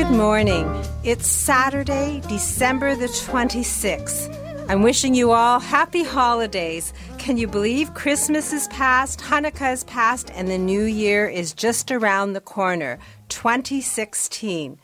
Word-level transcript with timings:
Good 0.00 0.16
morning. 0.16 0.66
It's 1.04 1.26
Saturday, 1.26 2.22
December 2.26 2.96
the 2.96 3.08
26th. 3.08 4.34
I'm 4.66 4.80
wishing 4.80 5.14
you 5.14 5.32
all 5.32 5.60
happy 5.60 6.04
holidays. 6.04 6.94
Can 7.18 7.36
you 7.36 7.46
believe 7.46 7.92
Christmas 7.92 8.50
is 8.50 8.66
past, 8.68 9.20
Hanukkah 9.20 9.74
is 9.74 9.84
past, 9.84 10.30
and 10.34 10.48
the 10.48 10.56
new 10.56 10.84
year 10.84 11.28
is 11.28 11.52
just 11.52 11.92
around 11.92 12.32
the 12.32 12.40
corner 12.40 12.98
2016? 13.28 14.78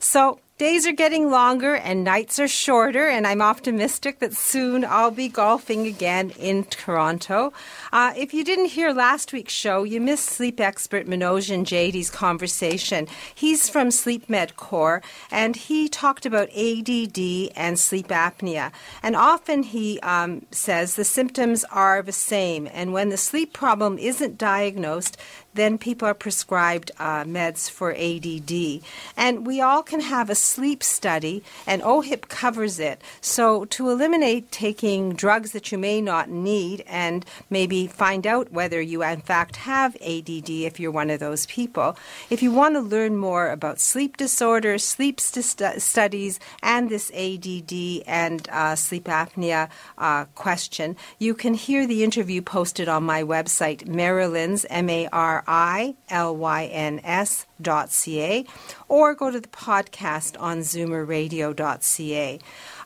So, 0.00 0.38
Days 0.58 0.88
are 0.88 0.92
getting 0.92 1.30
longer 1.30 1.76
and 1.76 2.02
nights 2.02 2.40
are 2.40 2.48
shorter, 2.48 3.06
and 3.06 3.28
I'm 3.28 3.40
optimistic 3.40 4.18
that 4.18 4.34
soon 4.34 4.84
I'll 4.84 5.12
be 5.12 5.28
golfing 5.28 5.86
again 5.86 6.30
in 6.30 6.64
Toronto. 6.64 7.52
Uh, 7.92 8.12
if 8.16 8.34
you 8.34 8.42
didn't 8.42 8.70
hear 8.70 8.92
last 8.92 9.32
week's 9.32 9.52
show, 9.52 9.84
you 9.84 10.00
missed 10.00 10.26
sleep 10.26 10.58
expert 10.58 11.06
Manoj 11.06 11.48
Jadi's 11.64 12.10
conversation. 12.10 13.06
He's 13.32 13.68
from 13.68 13.92
Sleep 13.92 14.28
Med 14.28 14.56
Core, 14.56 15.00
and 15.30 15.54
he 15.54 15.88
talked 15.88 16.26
about 16.26 16.48
ADD 16.48 17.52
and 17.54 17.78
sleep 17.78 18.08
apnea. 18.08 18.72
And 19.00 19.14
often 19.14 19.62
he 19.62 20.00
um, 20.00 20.44
says 20.50 20.96
the 20.96 21.04
symptoms 21.04 21.62
are 21.70 22.02
the 22.02 22.10
same, 22.10 22.68
and 22.72 22.92
when 22.92 23.10
the 23.10 23.16
sleep 23.16 23.52
problem 23.52 23.96
isn't 23.96 24.38
diagnosed, 24.38 25.16
then 25.54 25.78
people 25.78 26.06
are 26.06 26.14
prescribed 26.14 26.90
uh, 26.98 27.24
meds 27.24 27.70
for 27.70 27.92
ADD. 27.92 28.82
And 29.16 29.46
we 29.46 29.60
all 29.60 29.82
can 29.82 30.00
have 30.00 30.30
a 30.30 30.34
sleep 30.34 30.82
study, 30.82 31.42
and 31.66 31.82
OHIP 31.82 32.28
covers 32.28 32.78
it. 32.78 33.00
So, 33.20 33.64
to 33.66 33.90
eliminate 33.90 34.52
taking 34.52 35.14
drugs 35.14 35.52
that 35.52 35.72
you 35.72 35.78
may 35.78 36.00
not 36.00 36.28
need 36.28 36.84
and 36.86 37.24
maybe 37.50 37.86
find 37.86 38.26
out 38.26 38.52
whether 38.52 38.80
you, 38.80 39.02
in 39.02 39.20
fact, 39.20 39.56
have 39.56 39.96
ADD 39.96 40.50
if 40.50 40.78
you're 40.78 40.90
one 40.90 41.10
of 41.10 41.20
those 41.20 41.46
people, 41.46 41.96
if 42.30 42.42
you 42.42 42.52
want 42.52 42.74
to 42.74 42.80
learn 42.80 43.16
more 43.16 43.50
about 43.50 43.80
sleep 43.80 44.16
disorders, 44.16 44.84
sleep 44.84 45.20
st- 45.20 45.82
studies, 45.82 46.38
and 46.62 46.88
this 46.88 47.10
ADD 47.12 48.02
and 48.06 48.48
uh, 48.50 48.76
sleep 48.76 49.04
apnea 49.04 49.68
uh, 49.96 50.24
question, 50.34 50.96
you 51.18 51.34
can 51.34 51.54
hear 51.54 51.86
the 51.86 52.04
interview 52.04 52.42
posted 52.42 52.88
on 52.88 53.02
my 53.02 53.22
website, 53.22 53.86
Marilyn's, 53.86 54.64
M 54.70 54.88
A 54.90 55.08
R 55.12 55.37
I 55.46 55.96
L 56.08 56.36
Y 56.36 56.66
N 56.66 57.00
S 57.04 57.46
dot 57.60 57.90
C 57.90 58.20
A, 58.20 58.44
or 58.88 59.14
go 59.14 59.30
to 59.30 59.40
the 59.40 59.48
podcast 59.48 60.40
on 60.40 60.60
zoomerradio.ca. 60.60 62.38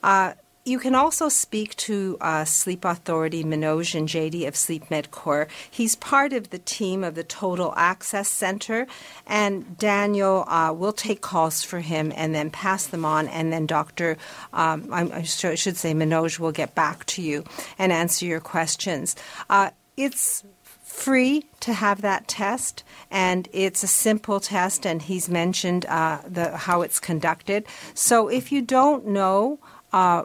Uh, 0.02 0.32
you 0.64 0.78
can 0.78 0.94
also 0.94 1.28
speak 1.28 1.74
to 1.76 2.16
uh, 2.20 2.44
Sleep 2.44 2.84
Authority 2.84 3.42
Manoj 3.42 4.00
Jadi 4.04 4.46
of 4.46 4.54
Sleep 4.54 4.84
MedCore. 4.91 5.48
He's 5.68 5.96
part 5.96 6.32
of 6.32 6.50
the 6.50 6.60
team 6.60 7.02
of 7.02 7.16
the 7.16 7.24
Total 7.24 7.74
Access 7.76 8.28
Center, 8.28 8.86
and 9.26 9.76
Daniel 9.76 10.44
uh, 10.46 10.72
will 10.72 10.92
take 10.92 11.20
calls 11.20 11.64
for 11.64 11.80
him 11.80 12.12
and 12.14 12.32
then 12.32 12.50
pass 12.50 12.86
them 12.86 13.04
on, 13.04 13.26
and 13.26 13.52
then 13.52 13.66
Dr. 13.66 14.16
Um, 14.52 14.88
I 14.92 15.22
should 15.22 15.76
say 15.76 15.94
Manoj 15.94 16.38
will 16.38 16.52
get 16.52 16.76
back 16.76 17.06
to 17.06 17.22
you 17.22 17.44
and 17.78 17.91
answer 17.91 18.24
your 18.24 18.41
questions. 18.41 19.16
Uh, 19.50 19.70
it's 19.96 20.44
free 20.92 21.47
to 21.60 21.72
have 21.72 22.03
that 22.03 22.28
test, 22.28 22.84
and 23.10 23.48
it's 23.53 23.82
a 23.82 23.86
simple 23.88 24.41
test. 24.41 24.86
And 24.86 25.03
he's 25.03 25.28
mentioned 25.28 25.86
uh, 25.86 26.20
the 26.28 26.56
how 26.56 26.82
it's 26.82 27.00
conducted. 27.00 27.66
So 27.94 28.28
if 28.28 28.53
you 28.53 28.62
don't 28.62 29.06
know. 29.06 29.58
Uh, 29.92 30.25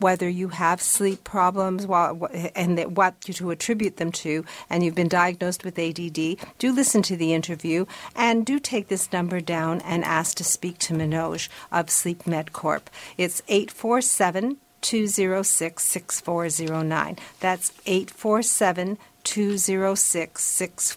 whether 0.00 0.28
you 0.28 0.48
have 0.48 0.82
sleep 0.82 1.24
problems 1.24 1.86
and 2.54 2.96
what 2.96 3.18
to 3.22 3.50
attribute 3.50 3.96
them 3.96 4.12
to, 4.12 4.44
and 4.68 4.82
you've 4.82 4.94
been 4.94 5.08
diagnosed 5.08 5.64
with 5.64 5.78
ADD, 5.78 6.36
do 6.58 6.72
listen 6.72 7.00
to 7.00 7.16
the 7.16 7.32
interview 7.32 7.86
and 8.14 8.44
do 8.44 8.58
take 8.58 8.88
this 8.88 9.12
number 9.12 9.40
down 9.40 9.80
and 9.80 10.04
ask 10.04 10.36
to 10.36 10.44
speak 10.44 10.76
to 10.78 10.94
Manoj 10.94 11.48
of 11.72 11.88
Sleep 11.88 12.26
Med 12.26 12.52
Corp. 12.52 12.90
It's 13.16 13.40
847 13.48 14.58
206 14.82 15.82
6409. 15.82 17.16
That's 17.40 17.72
847 17.86 18.98
206 19.24 20.96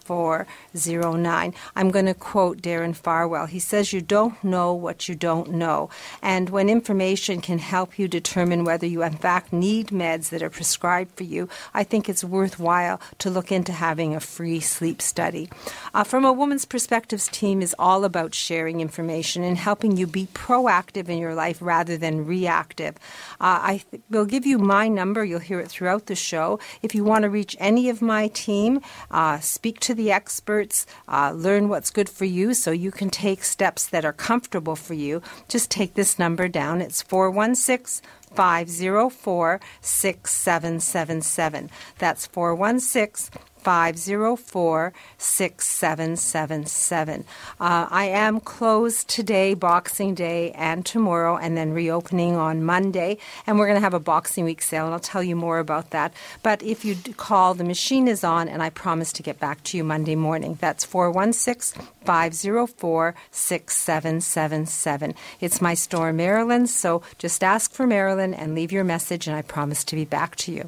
6409. 0.77 1.53
I'm 1.75 1.91
going 1.91 2.05
to 2.05 2.13
quote 2.13 2.61
Darren 2.61 2.95
Farwell. 2.95 3.45
He 3.45 3.59
says, 3.59 3.93
You 3.93 4.01
don't 4.01 4.43
know 4.43 4.73
what 4.73 5.07
you 5.07 5.15
don't 5.15 5.51
know. 5.51 5.89
And 6.21 6.49
when 6.49 6.69
information 6.69 7.41
can 7.41 7.59
help 7.59 7.97
you 7.97 8.07
determine 8.07 8.65
whether 8.65 8.85
you, 8.85 9.03
in 9.03 9.17
fact, 9.17 9.53
need 9.53 9.87
meds 9.87 10.29
that 10.29 10.43
are 10.43 10.49
prescribed 10.49 11.16
for 11.16 11.23
you, 11.23 11.47
I 11.73 11.83
think 11.83 12.09
it's 12.09 12.23
worthwhile 12.23 12.99
to 13.19 13.29
look 13.29 13.51
into 13.51 13.71
having 13.71 14.13
a 14.13 14.19
free 14.19 14.59
sleep 14.59 15.01
study. 15.01 15.49
Uh, 15.93 16.03
from 16.03 16.25
a 16.25 16.33
woman's 16.33 16.66
perspectives 16.66 17.27
team 17.29 17.61
is 17.61 17.75
all 17.79 18.03
about 18.03 18.35
sharing 18.35 18.81
information 18.81 19.43
and 19.43 19.57
helping 19.57 19.95
you 19.95 20.05
be 20.05 20.27
proactive 20.33 21.07
in 21.07 21.17
your 21.17 21.33
life 21.33 21.59
rather 21.61 21.97
than 21.97 22.25
reactive. 22.25 22.95
Uh, 23.39 23.59
I 23.61 23.81
th- 23.89 24.03
will 24.09 24.25
give 24.25 24.45
you 24.45 24.57
my 24.57 24.87
number. 24.87 25.23
You'll 25.23 25.39
hear 25.39 25.59
it 25.59 25.69
throughout 25.69 26.07
the 26.07 26.16
show. 26.16 26.59
If 26.81 26.93
you 26.93 27.03
want 27.03 27.23
to 27.23 27.29
reach 27.29 27.55
any 27.59 27.89
of 27.89 28.01
my 28.01 28.17
my 28.17 28.27
team, 28.29 28.81
uh, 29.11 29.39
speak 29.39 29.79
to 29.79 29.93
the 29.93 30.11
experts, 30.11 30.66
uh, 31.07 31.31
learn 31.35 31.69
what's 31.69 31.89
good 31.89 32.09
for 32.09 32.25
you 32.25 32.53
so 32.53 32.72
you 32.72 32.91
can 32.91 33.09
take 33.09 33.44
steps 33.44 33.88
that 33.88 34.05
are 34.05 34.13
comfortable 34.13 34.75
for 34.75 34.94
you. 34.94 35.22
Just 35.47 35.72
take 35.72 35.94
this 35.94 36.19
number 36.19 36.47
down. 36.47 36.81
It's 36.81 37.01
416 37.01 38.07
504 38.33 39.61
6777. 39.81 41.69
That's 41.97 42.28
416 42.28 43.39
504 43.67 44.94
6777. 45.17 47.25
Uh, 47.59 47.88
I 47.91 48.05
am 48.05 48.39
closed 48.39 49.09
today, 49.09 49.55
Boxing 49.55 50.16
Day, 50.16 50.51
and 50.51 50.85
tomorrow, 50.85 51.35
and 51.35 51.57
then 51.57 51.73
reopening 51.73 52.38
on 52.38 52.63
Monday. 52.63 53.17
And 53.45 53.59
we're 53.59 53.66
going 53.66 53.75
to 53.75 53.81
have 53.81 53.94
a 53.94 54.00
Boxing 54.00 54.45
Week 54.45 54.61
sale, 54.61 54.85
and 54.85 54.94
I'll 54.94 55.01
tell 55.01 55.22
you 55.22 55.35
more 55.35 55.59
about 55.59 55.89
that. 55.89 56.13
But 56.44 56.63
if 56.63 56.85
you 56.85 56.95
call, 57.17 57.55
the 57.55 57.66
machine 57.66 58.07
is 58.07 58.23
on, 58.23 58.47
and 58.47 58.63
I 58.63 58.69
promise 58.69 59.11
to 59.11 59.22
get 59.22 59.38
back 59.38 59.61
to 59.66 59.75
you 59.75 59.84
Monday 59.84 60.16
morning. 60.16 60.57
That's 60.61 60.85
416 60.85 61.85
504 62.07 63.16
6777. 63.31 65.13
It's 65.41 65.59
my 65.59 65.73
store, 65.73 66.13
Marilyn, 66.13 66.66
so 66.68 67.01
just 67.18 67.44
ask 67.44 67.73
for 67.73 67.85
Marilyn 67.85 68.34
and 68.34 68.56
leave 68.56 68.72
your 68.72 68.85
message, 68.85 69.28
and 69.28 69.35
I 69.35 69.41
promise 69.41 69.84
to 69.84 69.95
be 69.97 70.06
back 70.06 70.38
to 70.38 70.53
you. 70.53 70.63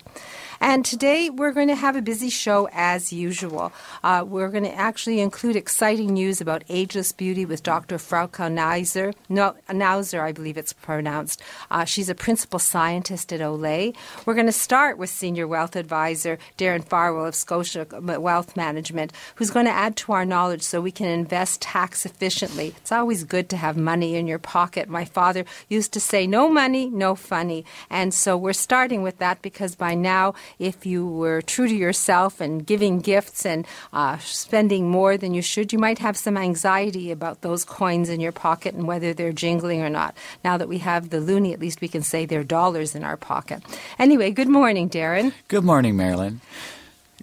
And 0.61 0.83
today 0.83 1.29
we're 1.29 1.53
going 1.53 1.69
to 1.69 1.75
have 1.75 1.95
a 1.95 2.01
busy 2.01 2.29
show 2.29 2.67
as 2.73 3.13
usual. 3.13 3.71
Uh, 4.03 4.25
we're 4.27 4.49
going 4.49 4.65
to 4.65 4.73
actually 4.73 5.21
include 5.21 5.55
exciting 5.55 6.13
news 6.13 6.41
about 6.41 6.65
ageless 6.67 7.13
beauty 7.13 7.45
with 7.45 7.63
Dr. 7.63 7.95
Frauke 7.97 8.51
Nauser. 8.51 9.13
No, 9.29 9.55
Nauser, 9.71 10.21
I 10.21 10.33
believe 10.33 10.57
it's 10.57 10.73
pronounced. 10.73 11.41
Uh, 11.71 11.85
she's 11.85 12.09
a 12.09 12.15
principal 12.15 12.59
scientist 12.59 13.31
at 13.31 13.39
Olay. 13.39 13.95
We're 14.25 14.33
going 14.33 14.47
to 14.47 14.51
start 14.51 14.97
with 14.97 15.09
Senior 15.09 15.47
Wealth 15.47 15.77
Advisor 15.77 16.37
Darren 16.57 16.83
Farwell 16.83 17.25
of 17.27 17.35
Scotia 17.35 17.87
Wealth 17.89 18.57
Management, 18.57 19.13
who's 19.35 19.51
going 19.51 19.65
to 19.65 19.71
add 19.71 19.95
to 19.97 20.11
our 20.11 20.25
knowledge 20.25 20.63
so 20.63 20.81
we 20.81 20.91
can 20.91 21.07
invest 21.29 21.61
tax 21.61 22.07
efficiently. 22.07 22.73
It's 22.77 22.91
always 22.91 23.23
good 23.23 23.49
to 23.49 23.57
have 23.57 23.77
money 23.77 24.15
in 24.15 24.25
your 24.25 24.39
pocket. 24.39 24.89
My 24.89 25.05
father 25.05 25.45
used 25.67 25.93
to 25.93 25.99
say, 25.99 26.25
no 26.25 26.49
money, 26.49 26.89
no 26.89 27.13
funny. 27.13 27.65
And 27.87 28.15
so 28.15 28.35
we're 28.35 28.51
starting 28.53 29.03
with 29.03 29.19
that 29.19 29.43
because 29.43 29.75
by 29.75 29.93
now 29.93 30.33
if 30.57 30.87
you 30.87 31.05
were 31.05 31.43
true 31.43 31.67
to 31.67 31.75
yourself 31.75 32.41
and 32.41 32.65
giving 32.65 32.99
gifts 32.99 33.45
and 33.45 33.67
uh, 33.93 34.17
spending 34.17 34.89
more 34.89 35.17
than 35.17 35.35
you 35.35 35.43
should, 35.43 35.71
you 35.71 35.77
might 35.77 35.99
have 35.99 36.17
some 36.17 36.35
anxiety 36.35 37.11
about 37.11 37.41
those 37.41 37.63
coins 37.63 38.09
in 38.09 38.19
your 38.19 38.31
pocket 38.31 38.73
and 38.73 38.87
whether 38.87 39.13
they're 39.13 39.31
jingling 39.31 39.83
or 39.83 39.89
not. 39.89 40.17
Now 40.43 40.57
that 40.57 40.67
we 40.67 40.79
have 40.79 41.11
the 41.11 41.17
loonie, 41.17 41.53
at 41.53 41.59
least 41.59 41.79
we 41.79 41.87
can 41.87 42.01
say 42.01 42.25
they're 42.25 42.43
dollars 42.43 42.95
in 42.95 43.03
our 43.03 43.17
pocket. 43.17 43.61
Anyway, 43.99 44.31
good 44.31 44.49
morning, 44.49 44.89
Darren. 44.89 45.31
Good 45.47 45.63
morning, 45.63 45.95
Marilyn. 45.95 46.41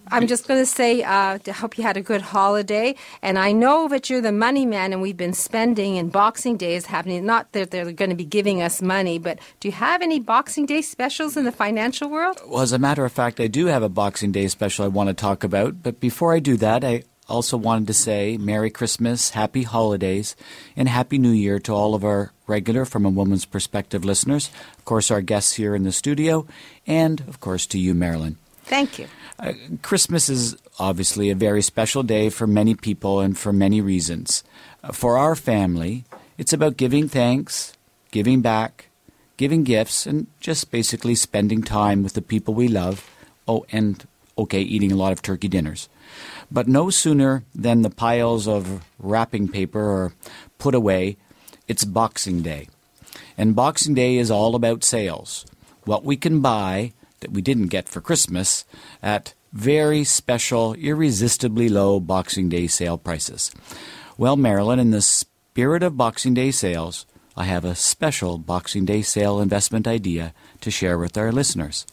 I'm 0.09 0.27
just 0.27 0.47
going 0.47 0.61
to 0.61 0.67
say, 0.67 1.03
uh, 1.03 1.39
hope 1.53 1.79
you 1.79 1.85
had 1.85 1.97
a 1.97 2.03
good 2.03 2.21
holiday. 2.21 2.95
And 3.23 3.39
I 3.39 3.53
know 3.53 3.89
that 3.89 4.09
you're 4.09 4.21
the 4.21 4.33
money 4.33 4.67
man, 4.67 4.93
and 4.93 5.03
we've 5.03 5.17
been 5.17 5.33
spending, 5.33 5.99
and 5.99 6.11
Boxing 6.13 6.57
Day 6.57 6.75
is 6.75 6.87
happening. 6.87 7.25
Not 7.27 7.53
that 7.53 7.71
they're 7.71 7.93
going 7.93 8.11
to 8.11 8.17
be 8.17 8.25
giving 8.25 8.63
us 8.63 8.83
money, 8.83 9.19
but 9.19 9.39
do 9.61 9.69
you 9.69 9.73
have 9.73 10.03
any 10.03 10.21
Boxing 10.21 10.67
Day 10.67 10.83
specials 10.83 11.37
in 11.37 11.45
the 11.45 11.53
financial 11.53 12.09
world? 12.09 12.41
Well, 12.47 12.63
as 12.63 12.73
a 12.73 12.79
matter 12.79 13.05
of 13.05 13.13
fact, 13.13 13.41
I 13.41 13.47
do 13.47 13.67
have 13.67 13.83
a 13.83 13.89
Boxing 13.89 14.33
Day 14.33 14.49
special 14.49 14.85
I 14.85 14.89
want 14.89 15.09
to 15.09 15.15
talk 15.15 15.45
about. 15.45 15.83
But 15.83 16.01
before 16.01 16.35
I 16.35 16.39
do 16.39 16.57
that, 16.59 16.85
I 16.85 17.03
also 17.29 17.57
wanted 17.57 17.89
to 17.89 17.95
say 17.95 18.37
Merry 18.37 18.71
Christmas, 18.71 19.31
Happy 19.31 19.65
Holidays, 19.65 20.37
and 20.77 20.89
Happy 20.89 21.19
New 21.19 21.33
Year 21.33 21.59
to 21.61 21.73
all 21.73 21.95
of 21.95 22.05
our 22.05 22.33
regular 22.47 22.85
From 22.85 23.05
a 23.05 23.11
Woman's 23.11 23.45
Perspective 23.45 24.05
listeners, 24.05 24.51
of 24.79 24.85
course, 24.85 25.11
our 25.11 25.21
guests 25.21 25.55
here 25.55 25.75
in 25.75 25.83
the 25.83 25.93
studio, 25.93 26.47
and 26.87 27.21
of 27.23 27.41
course 27.41 27.67
to 27.67 27.79
you, 27.79 27.95
Marilyn. 27.95 28.39
Thank 28.67 28.99
you. 28.99 29.07
Uh, 29.39 29.53
Christmas 29.83 30.29
is 30.29 30.57
obviously 30.79 31.31
a 31.31 31.37
very 31.37 31.63
special 31.63 32.03
day 32.03 32.31
for 32.31 32.47
many 32.47 32.75
people 32.75 33.21
and 33.21 33.39
for 33.39 33.53
many 33.53 33.81
reasons. 33.81 34.43
Uh, 34.83 34.93
for 34.93 35.17
our 35.17 35.37
family, 35.37 36.05
it's 36.37 36.53
about 36.53 36.77
giving 36.77 37.09
thanks, 37.09 37.75
giving 38.11 38.41
back, 38.41 38.89
giving 39.37 39.63
gifts, 39.63 40.05
and 40.05 40.27
just 40.41 40.71
basically 40.73 41.15
spending 41.15 41.63
time 41.63 42.03
with 42.03 42.15
the 42.15 42.23
people 42.23 42.55
we 42.55 42.67
love. 42.67 43.09
Oh, 43.47 43.65
and 43.71 44.07
okay, 44.37 44.63
eating 44.63 44.91
a 44.91 44.97
lot 44.97 45.13
of 45.13 45.23
turkey 45.23 45.49
dinners. 45.49 45.89
But 46.51 46.67
no 46.67 46.91
sooner 46.91 47.45
than 47.55 47.83
the 47.83 47.91
piles 47.91 48.49
of 48.49 48.85
wrapping 48.99 49.49
paper 49.49 49.81
are 49.81 50.13
put 50.59 50.75
away, 50.75 51.19
it's 51.69 51.85
Boxing 51.85 52.43
Day. 52.43 52.69
And 53.39 53.55
Boxing 53.55 53.95
Day 53.95 54.17
is 54.17 54.31
all 54.31 54.55
about 54.55 54.83
sales. 54.83 55.47
What 55.85 56.05
we 56.05 56.17
can 56.17 56.41
buy 56.41 56.93
that 57.27 57.33
we 57.33 57.43
didn't 57.43 57.67
get 57.75 57.89
for 57.89 58.01
Christmas 58.01 58.65
at 59.03 59.35
very 59.53 60.05
special, 60.05 60.75
irresistibly 60.75 61.69
low 61.69 61.99
Boxing 61.99 62.49
Day 62.49 62.69
sale 62.69 62.97
prices. 62.97 63.51
Well, 64.17 64.37
Marilyn, 64.37 64.79
in 64.79 64.93
the 64.93 65.03
spirit 65.03 65.83
of 65.83 65.97
Boxing 65.97 66.35
Day 66.35 66.53
sales, 66.53 67.05
I 67.37 67.47
have 67.47 67.65
a 67.65 67.75
special 67.75 68.39
Boxing 68.39 68.85
Day 68.85 69.03
sale 69.03 69.41
investment 69.41 69.89
idea 69.89 70.35
to 70.61 70.71
share 70.71 70.99
with 70.99 71.19
our 71.19 71.33
listeners. 71.33 71.85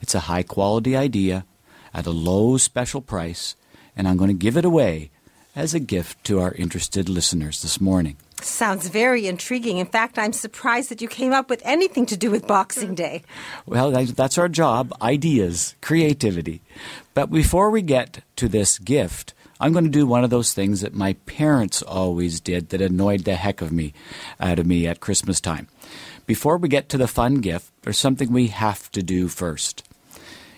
It's 0.00 0.14
a 0.14 0.30
high 0.30 0.44
quality 0.44 0.94
idea 0.94 1.46
at 1.92 2.06
a 2.06 2.12
low 2.12 2.56
special 2.56 3.00
price, 3.00 3.56
and 3.96 4.06
I'm 4.06 4.16
going 4.16 4.30
to 4.30 4.34
give 4.34 4.56
it 4.56 4.64
away 4.64 5.10
as 5.56 5.74
a 5.74 5.80
gift 5.80 6.22
to 6.26 6.38
our 6.38 6.52
interested 6.52 7.08
listeners 7.08 7.60
this 7.60 7.80
morning. 7.80 8.18
Sounds 8.42 8.88
very 8.88 9.26
intriguing. 9.26 9.78
In 9.78 9.86
fact, 9.86 10.18
I'm 10.18 10.32
surprised 10.32 10.90
that 10.90 11.00
you 11.00 11.08
came 11.08 11.32
up 11.32 11.48
with 11.48 11.62
anything 11.64 12.06
to 12.06 12.16
do 12.16 12.30
with 12.30 12.46
Boxing 12.46 12.94
Day. 12.94 13.22
Well, 13.64 13.90
that's 13.90 14.38
our 14.38 14.48
job 14.48 14.92
ideas, 15.00 15.74
creativity. 15.80 16.60
But 17.14 17.30
before 17.30 17.70
we 17.70 17.82
get 17.82 18.22
to 18.36 18.48
this 18.48 18.78
gift, 18.78 19.32
I'm 19.58 19.72
going 19.72 19.84
to 19.84 19.90
do 19.90 20.06
one 20.06 20.22
of 20.22 20.30
those 20.30 20.52
things 20.52 20.82
that 20.82 20.94
my 20.94 21.14
parents 21.24 21.80
always 21.82 22.40
did 22.40 22.68
that 22.68 22.82
annoyed 22.82 23.24
the 23.24 23.36
heck 23.36 23.62
of 23.62 23.72
me 23.72 23.94
out 24.38 24.58
of 24.58 24.66
me 24.66 24.86
at 24.86 25.00
Christmas 25.00 25.40
time. 25.40 25.68
Before 26.26 26.58
we 26.58 26.68
get 26.68 26.88
to 26.90 26.98
the 26.98 27.08
fun 27.08 27.36
gift, 27.36 27.72
there's 27.82 27.98
something 27.98 28.32
we 28.32 28.48
have 28.48 28.90
to 28.92 29.02
do 29.02 29.28
first. 29.28 29.82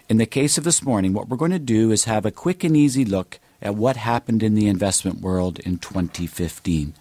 In 0.09 0.17
the 0.17 0.27
case 0.27 0.59
of 0.59 0.65
this 0.65 0.83
morning, 0.83 1.13
what 1.13 1.29
we're 1.29 1.37
going 1.37 1.53
to 1.53 1.59
do 1.61 1.93
is 1.93 2.05
have 2.05 2.27
a 2.27 2.33
quick 2.33 2.65
and 2.65 2.77
easy 2.77 3.05
look 3.05 3.39
at 3.63 3.77
what 3.77 3.97
happened 3.97 4.43
in 4.43 4.55
the 4.55 4.67
investment 4.67 5.21
world 5.21 5.61
in 5.61 5.79
2015 5.79 6.95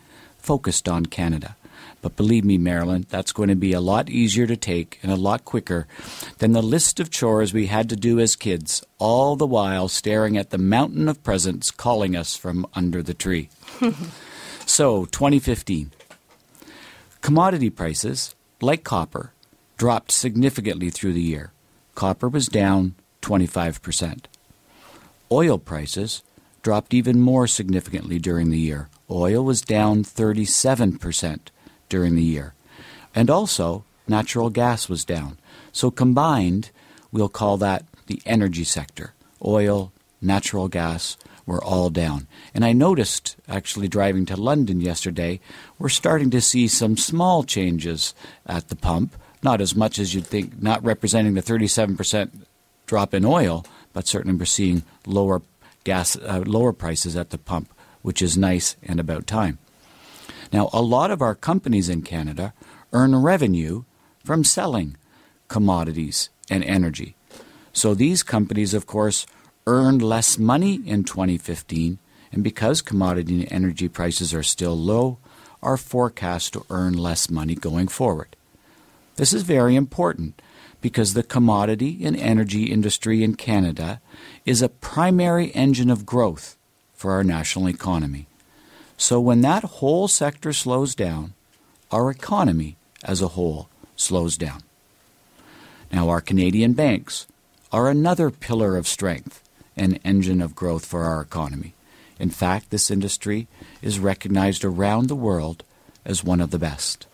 focused 0.47 0.87
on 0.87 1.05
Canada. 1.05 1.57
But 2.01 2.15
believe 2.15 2.45
me, 2.45 2.57
Marilyn, 2.57 3.05
that's 3.09 3.33
going 3.33 3.49
to 3.49 3.55
be 3.55 3.73
a 3.73 3.81
lot 3.81 4.09
easier 4.09 4.47
to 4.47 4.55
take 4.55 4.97
and 5.03 5.11
a 5.11 5.17
lot 5.17 5.43
quicker 5.43 5.87
than 6.37 6.53
the 6.53 6.61
list 6.61 7.01
of 7.01 7.09
chores 7.11 7.53
we 7.53 7.65
had 7.65 7.89
to 7.89 7.97
do 7.97 8.17
as 8.21 8.37
kids, 8.37 8.81
all 8.97 9.35
the 9.35 9.45
while 9.45 9.89
staring 9.89 10.37
at 10.37 10.51
the 10.51 10.57
mountain 10.57 11.09
of 11.09 11.21
presents 11.21 11.69
calling 11.69 12.15
us 12.15 12.33
from 12.33 12.65
under 12.73 13.03
the 13.03 13.13
tree. 13.13 13.49
so, 14.65 15.03
2015. 15.05 15.91
Commodity 17.19 17.69
prices, 17.69 18.33
like 18.61 18.85
copper, 18.85 19.33
dropped 19.75 20.11
significantly 20.13 20.89
through 20.89 21.11
the 21.11 21.21
year. 21.21 21.51
Copper 21.93 22.29
was 22.29 22.47
down 22.47 22.95
25%. 23.21 24.25
Oil 25.29 25.57
prices 25.57 26.23
dropped 26.61 26.93
even 26.93 27.19
more 27.19 27.47
significantly 27.47 28.17
during 28.17 28.49
the 28.49 28.59
year. 28.59 28.87
Oil 29.09 29.43
was 29.43 29.61
down 29.61 30.03
37% 30.03 31.39
during 31.89 32.15
the 32.15 32.23
year. 32.23 32.53
And 33.15 33.29
also, 33.29 33.83
natural 34.07 34.49
gas 34.49 34.89
was 34.89 35.05
down. 35.05 35.37
So 35.71 35.91
combined, 35.91 36.71
we'll 37.11 37.29
call 37.29 37.57
that 37.57 37.85
the 38.07 38.21
energy 38.25 38.63
sector. 38.63 39.13
Oil, 39.43 39.91
natural 40.21 40.67
gas 40.67 41.17
were 41.45 41.63
all 41.63 41.89
down. 41.89 42.27
And 42.53 42.65
I 42.65 42.73
noticed, 42.73 43.37
actually 43.47 43.87
driving 43.87 44.25
to 44.27 44.35
London 44.35 44.81
yesterday, 44.81 45.39
we're 45.79 45.89
starting 45.89 46.29
to 46.31 46.41
see 46.41 46.67
some 46.67 46.97
small 46.97 47.43
changes 47.43 48.13
at 48.45 48.67
the 48.67 48.75
pump. 48.75 49.15
Not 49.41 49.61
as 49.61 49.75
much 49.75 49.97
as 49.99 50.13
you'd 50.13 50.27
think, 50.27 50.61
not 50.61 50.83
representing 50.83 51.35
the 51.35 51.41
37% 51.41 52.29
drop 52.85 53.13
in 53.13 53.23
oil, 53.23 53.65
but 53.93 54.07
certainly 54.07 54.37
we're 54.37 54.45
seeing 54.45 54.83
lower 55.05 55.41
gas 55.83 56.17
uh, 56.17 56.43
lower 56.45 56.73
prices 56.73 57.15
at 57.15 57.29
the 57.29 57.37
pump, 57.37 57.73
which 58.01 58.21
is 58.21 58.37
nice 58.37 58.75
and 58.83 58.99
about 58.99 59.27
time. 59.27 59.57
Now, 60.51 60.69
a 60.71 60.81
lot 60.81 61.11
of 61.11 61.21
our 61.21 61.35
companies 61.35 61.89
in 61.89 62.01
Canada 62.01 62.53
earn 62.93 63.15
revenue 63.15 63.83
from 64.23 64.43
selling 64.43 64.97
commodities 65.47 66.29
and 66.49 66.63
energy. 66.63 67.15
So 67.73 67.93
these 67.93 68.23
companies, 68.23 68.73
of 68.73 68.87
course, 68.87 69.25
earned 69.65 70.01
less 70.01 70.37
money 70.37 70.75
in 70.85 71.03
2015, 71.03 71.99
and 72.31 72.43
because 72.43 72.81
commodity 72.81 73.41
and 73.41 73.51
energy 73.51 73.87
prices 73.87 74.33
are 74.33 74.43
still 74.43 74.77
low, 74.77 75.17
are 75.61 75.77
forecast 75.77 76.53
to 76.53 76.65
earn 76.69 76.93
less 76.93 77.29
money 77.29 77.55
going 77.55 77.87
forward. 77.87 78.35
This 79.15 79.33
is 79.33 79.43
very 79.43 79.75
important 79.75 80.41
because 80.81 81.13
the 81.13 81.23
commodity 81.23 82.05
and 82.05 82.15
energy 82.15 82.65
industry 82.65 83.23
in 83.23 83.35
Canada 83.35 83.99
is 84.45 84.61
a 84.61 84.69
primary 84.69 85.51
engine 85.51 85.89
of 85.89 86.05
growth 86.05 86.57
for 86.97 87.11
our 87.11 87.23
national 87.23 87.69
economy. 87.69 88.27
So 88.97 89.21
when 89.21 89.41
that 89.41 89.63
whole 89.63 90.07
sector 90.07 90.51
slows 90.51 90.95
down, 90.95 91.33
our 91.91 92.09
economy 92.09 92.75
as 93.03 93.21
a 93.21 93.29
whole 93.29 93.69
slows 93.95 94.35
down. 94.35 94.63
Now, 95.91 96.09
our 96.09 96.19
Canadian 96.19 96.73
banks 96.73 97.27
are 97.71 97.89
another 97.89 98.29
pillar 98.29 98.75
of 98.75 98.87
strength 98.87 99.41
and 99.77 99.99
engine 100.03 100.41
of 100.41 100.55
growth 100.55 100.85
for 100.85 101.03
our 101.03 101.21
economy. 101.21 101.73
In 102.19 102.29
fact, 102.29 102.71
this 102.71 102.89
industry 102.89 103.47
is 103.81 103.99
recognized 103.99 104.65
around 104.65 105.07
the 105.07 105.15
world 105.15 105.63
as 106.03 106.23
one 106.23 106.41
of 106.41 106.51
the 106.51 106.59
best. 106.59 107.05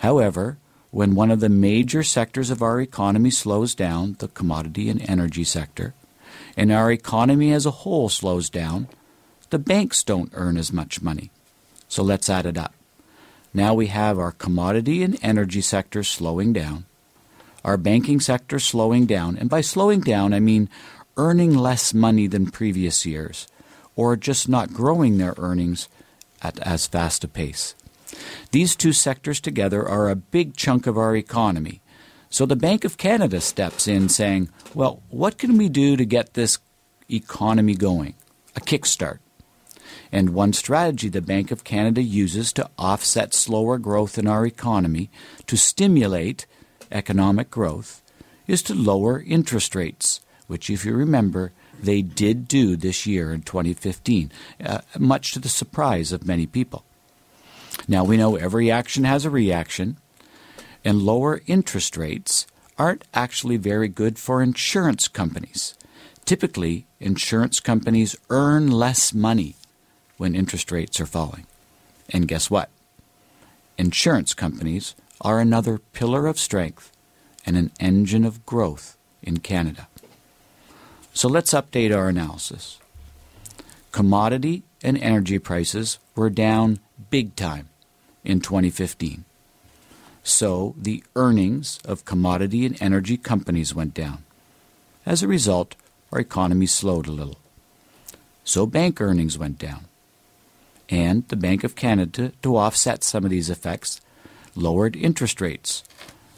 However, 0.00 0.58
when 0.90 1.14
one 1.14 1.30
of 1.30 1.40
the 1.40 1.48
major 1.48 2.02
sectors 2.02 2.50
of 2.50 2.62
our 2.62 2.80
economy 2.80 3.30
slows 3.30 3.74
down, 3.74 4.16
the 4.18 4.28
commodity 4.28 4.88
and 4.88 5.08
energy 5.08 5.44
sector, 5.44 5.94
and 6.60 6.70
our 6.70 6.92
economy 6.92 7.52
as 7.52 7.64
a 7.64 7.70
whole 7.70 8.10
slows 8.10 8.50
down, 8.50 8.86
the 9.48 9.58
banks 9.58 10.04
don't 10.04 10.30
earn 10.34 10.58
as 10.58 10.74
much 10.74 11.00
money. 11.00 11.30
So 11.88 12.02
let's 12.02 12.28
add 12.28 12.44
it 12.44 12.58
up. 12.58 12.74
Now 13.54 13.72
we 13.72 13.86
have 13.86 14.18
our 14.18 14.32
commodity 14.32 15.02
and 15.02 15.18
energy 15.22 15.62
sector 15.62 16.04
slowing 16.04 16.52
down, 16.52 16.84
our 17.64 17.78
banking 17.78 18.20
sector 18.20 18.58
slowing 18.58 19.06
down, 19.06 19.38
and 19.38 19.48
by 19.48 19.62
slowing 19.62 20.00
down, 20.00 20.34
I 20.34 20.40
mean 20.40 20.68
earning 21.16 21.56
less 21.56 21.94
money 21.94 22.26
than 22.26 22.50
previous 22.50 23.06
years, 23.06 23.48
or 23.96 24.14
just 24.14 24.46
not 24.46 24.74
growing 24.74 25.16
their 25.16 25.34
earnings 25.38 25.88
at 26.42 26.58
as 26.58 26.86
fast 26.86 27.24
a 27.24 27.28
pace. 27.28 27.74
These 28.50 28.76
two 28.76 28.92
sectors 28.92 29.40
together 29.40 29.88
are 29.88 30.10
a 30.10 30.14
big 30.14 30.56
chunk 30.56 30.86
of 30.86 30.98
our 30.98 31.16
economy. 31.16 31.80
So 32.32 32.46
the 32.46 32.54
Bank 32.54 32.84
of 32.84 32.96
Canada 32.96 33.40
steps 33.40 33.88
in 33.88 34.08
saying, 34.08 34.50
well, 34.72 35.02
what 35.08 35.36
can 35.36 35.58
we 35.58 35.68
do 35.68 35.96
to 35.96 36.04
get 36.04 36.34
this 36.34 36.58
economy 37.10 37.74
going? 37.74 38.14
A 38.54 38.60
kickstart. 38.60 39.18
And 40.12 40.30
one 40.30 40.52
strategy 40.52 41.08
the 41.08 41.20
Bank 41.20 41.50
of 41.50 41.64
Canada 41.64 42.02
uses 42.02 42.52
to 42.52 42.70
offset 42.78 43.34
slower 43.34 43.78
growth 43.78 44.16
in 44.16 44.28
our 44.28 44.46
economy 44.46 45.10
to 45.48 45.56
stimulate 45.56 46.46
economic 46.92 47.50
growth 47.50 48.00
is 48.46 48.62
to 48.62 48.74
lower 48.74 49.20
interest 49.20 49.74
rates, 49.74 50.20
which, 50.46 50.70
if 50.70 50.84
you 50.84 50.94
remember, 50.94 51.52
they 51.82 52.00
did 52.00 52.46
do 52.46 52.76
this 52.76 53.06
year 53.06 53.32
in 53.32 53.42
2015, 53.42 54.30
uh, 54.64 54.80
much 54.98 55.32
to 55.32 55.40
the 55.40 55.48
surprise 55.48 56.12
of 56.12 56.26
many 56.26 56.46
people. 56.46 56.84
Now 57.88 58.04
we 58.04 58.16
know 58.16 58.36
every 58.36 58.70
action 58.70 59.02
has 59.02 59.24
a 59.24 59.30
reaction, 59.30 59.96
and 60.84 61.02
lower 61.02 61.40
interest 61.46 61.96
rates 61.96 62.46
aren't 62.78 63.04
actually 63.12 63.56
very 63.56 63.88
good 63.88 64.18
for 64.18 64.42
insurance 64.42 65.08
companies. 65.08 65.74
Typically, 66.24 66.86
insurance 66.98 67.60
companies 67.60 68.16
earn 68.30 68.70
less 68.70 69.12
money 69.12 69.56
when 70.16 70.34
interest 70.34 70.70
rates 70.70 71.00
are 71.00 71.06
falling. 71.06 71.46
And 72.10 72.28
guess 72.28 72.50
what? 72.50 72.70
Insurance 73.76 74.34
companies 74.34 74.94
are 75.20 75.40
another 75.40 75.78
pillar 75.78 76.26
of 76.26 76.38
strength 76.38 76.92
and 77.44 77.56
an 77.56 77.70
engine 77.80 78.24
of 78.24 78.44
growth 78.46 78.96
in 79.22 79.38
Canada. 79.38 79.88
So 81.12 81.28
let's 81.28 81.52
update 81.52 81.94
our 81.94 82.08
analysis. 82.08 82.78
Commodity 83.92 84.62
and 84.82 84.96
energy 84.98 85.38
prices 85.38 85.98
were 86.14 86.30
down 86.30 86.78
big 87.10 87.34
time 87.36 87.68
in 88.24 88.40
2015. 88.40 89.24
So 90.22 90.74
the 90.76 91.02
earnings 91.16 91.78
of 91.84 92.04
commodity 92.04 92.66
and 92.66 92.80
energy 92.80 93.16
companies 93.16 93.74
went 93.74 93.94
down. 93.94 94.24
As 95.06 95.22
a 95.22 95.28
result, 95.28 95.74
our 96.12 96.20
economy 96.20 96.66
slowed 96.66 97.06
a 97.06 97.12
little. 97.12 97.38
So 98.44 98.66
bank 98.66 99.00
earnings 99.00 99.38
went 99.38 99.58
down. 99.58 99.86
And 100.88 101.26
the 101.28 101.36
Bank 101.36 101.62
of 101.64 101.76
Canada, 101.76 102.32
to 102.42 102.56
offset 102.56 103.04
some 103.04 103.24
of 103.24 103.30
these 103.30 103.48
effects, 103.48 104.00
lowered 104.54 104.96
interest 104.96 105.40
rates, 105.40 105.84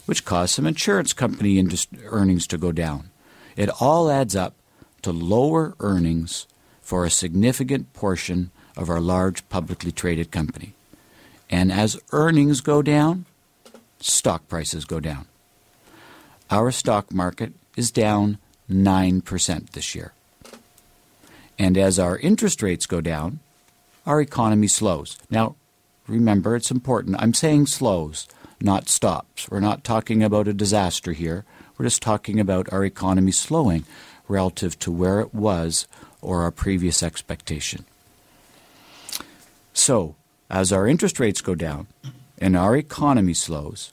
which 0.05 0.25
caused 0.25 0.55
some 0.55 0.67
insurance 0.67 1.12
company 1.12 1.65
earnings 2.05 2.47
to 2.49 2.59
go 2.59 2.71
down. 2.71 3.11
It 3.57 3.71
all 3.81 4.11
adds 4.11 4.37
up 4.37 4.55
to 5.03 5.11
lower 5.11 5.75
earnings 5.81 6.47
for 6.81 7.05
a 7.05 7.11
significant 7.11 7.93
portion 7.93 8.51
of 8.77 8.91
our 8.91 9.01
large 9.01 9.49
publicly 9.49 9.93
traded 9.93 10.31
company. 10.31 10.75
And 11.51 11.73
as 11.73 12.01
earnings 12.12 12.61
go 12.61 12.83
down, 12.83 13.27
stock 14.05 14.49
prices 14.49 14.85
go 14.85 15.01
down. 15.01 15.27
Our 16.51 16.71
stock 16.71 17.13
market 17.13 17.53
is 17.77 17.91
down 17.91 18.39
9% 18.71 19.71
this 19.71 19.95
year. 19.95 20.13
And 21.59 21.79
as 21.79 21.99
our 21.99 22.19
interest 22.19 22.63
rates 22.63 22.87
go 22.87 23.01
down, 23.01 23.41
our 24.07 24.21
economy 24.21 24.67
slows. 24.67 25.19
Now, 25.31 25.57
remember, 26.07 26.57
it's 26.57 26.71
important. 26.71 27.17
I'm 27.19 27.35
saying 27.35 27.67
slows, 27.67 28.29
not 28.61 28.89
stops. 28.89 29.49
We're 29.51 29.61
not 29.61 29.85
talking 29.85 30.23
about 30.23 30.49
a 30.49 30.53
disaster 30.53 31.13
here. 31.13 31.45
We're 31.77 31.87
just 31.87 32.03
talking 32.03 32.41
about 32.41 32.73
our 32.73 32.85
economy 32.85 33.33
slowing 33.33 33.85
relative 34.29 34.79
to 34.81 34.91
where 34.91 35.21
it 35.21 35.35
was 35.35 35.87
or 36.21 36.43
our 36.43 36.51
previous 36.51 37.03
expectation. 37.03 37.85
So, 39.73 40.17
as 40.51 40.73
our 40.73 40.87
interest 40.87 41.19
rates 41.19 41.41
go 41.41 41.55
down 41.55 41.87
and 42.43 42.57
our 42.57 42.77
economy 42.77 43.35
slows, 43.35 43.93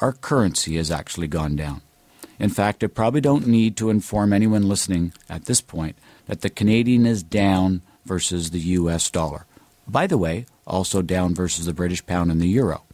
our 0.00 0.12
currency 0.12 0.76
has 0.76 0.92
actually 0.92 1.26
gone 1.26 1.56
down. 1.56 1.82
In 2.38 2.48
fact, 2.48 2.84
I 2.84 2.86
probably 2.86 3.20
don't 3.20 3.48
need 3.48 3.76
to 3.76 3.90
inform 3.90 4.32
anyone 4.32 4.68
listening 4.68 5.12
at 5.28 5.46
this 5.46 5.60
point 5.60 5.96
that 6.26 6.40
the 6.40 6.50
Canadian 6.50 7.04
is 7.04 7.24
down 7.24 7.82
versus 8.06 8.50
the 8.50 8.60
US 8.60 9.10
dollar. 9.10 9.44
By 9.88 10.06
the 10.06 10.16
way, 10.16 10.46
also 10.66 11.02
down 11.02 11.34
versus 11.34 11.66
the 11.66 11.74
British 11.74 12.06
pound 12.06 12.30
and 12.30 12.40
the 12.40 12.46
euro. 12.46 12.84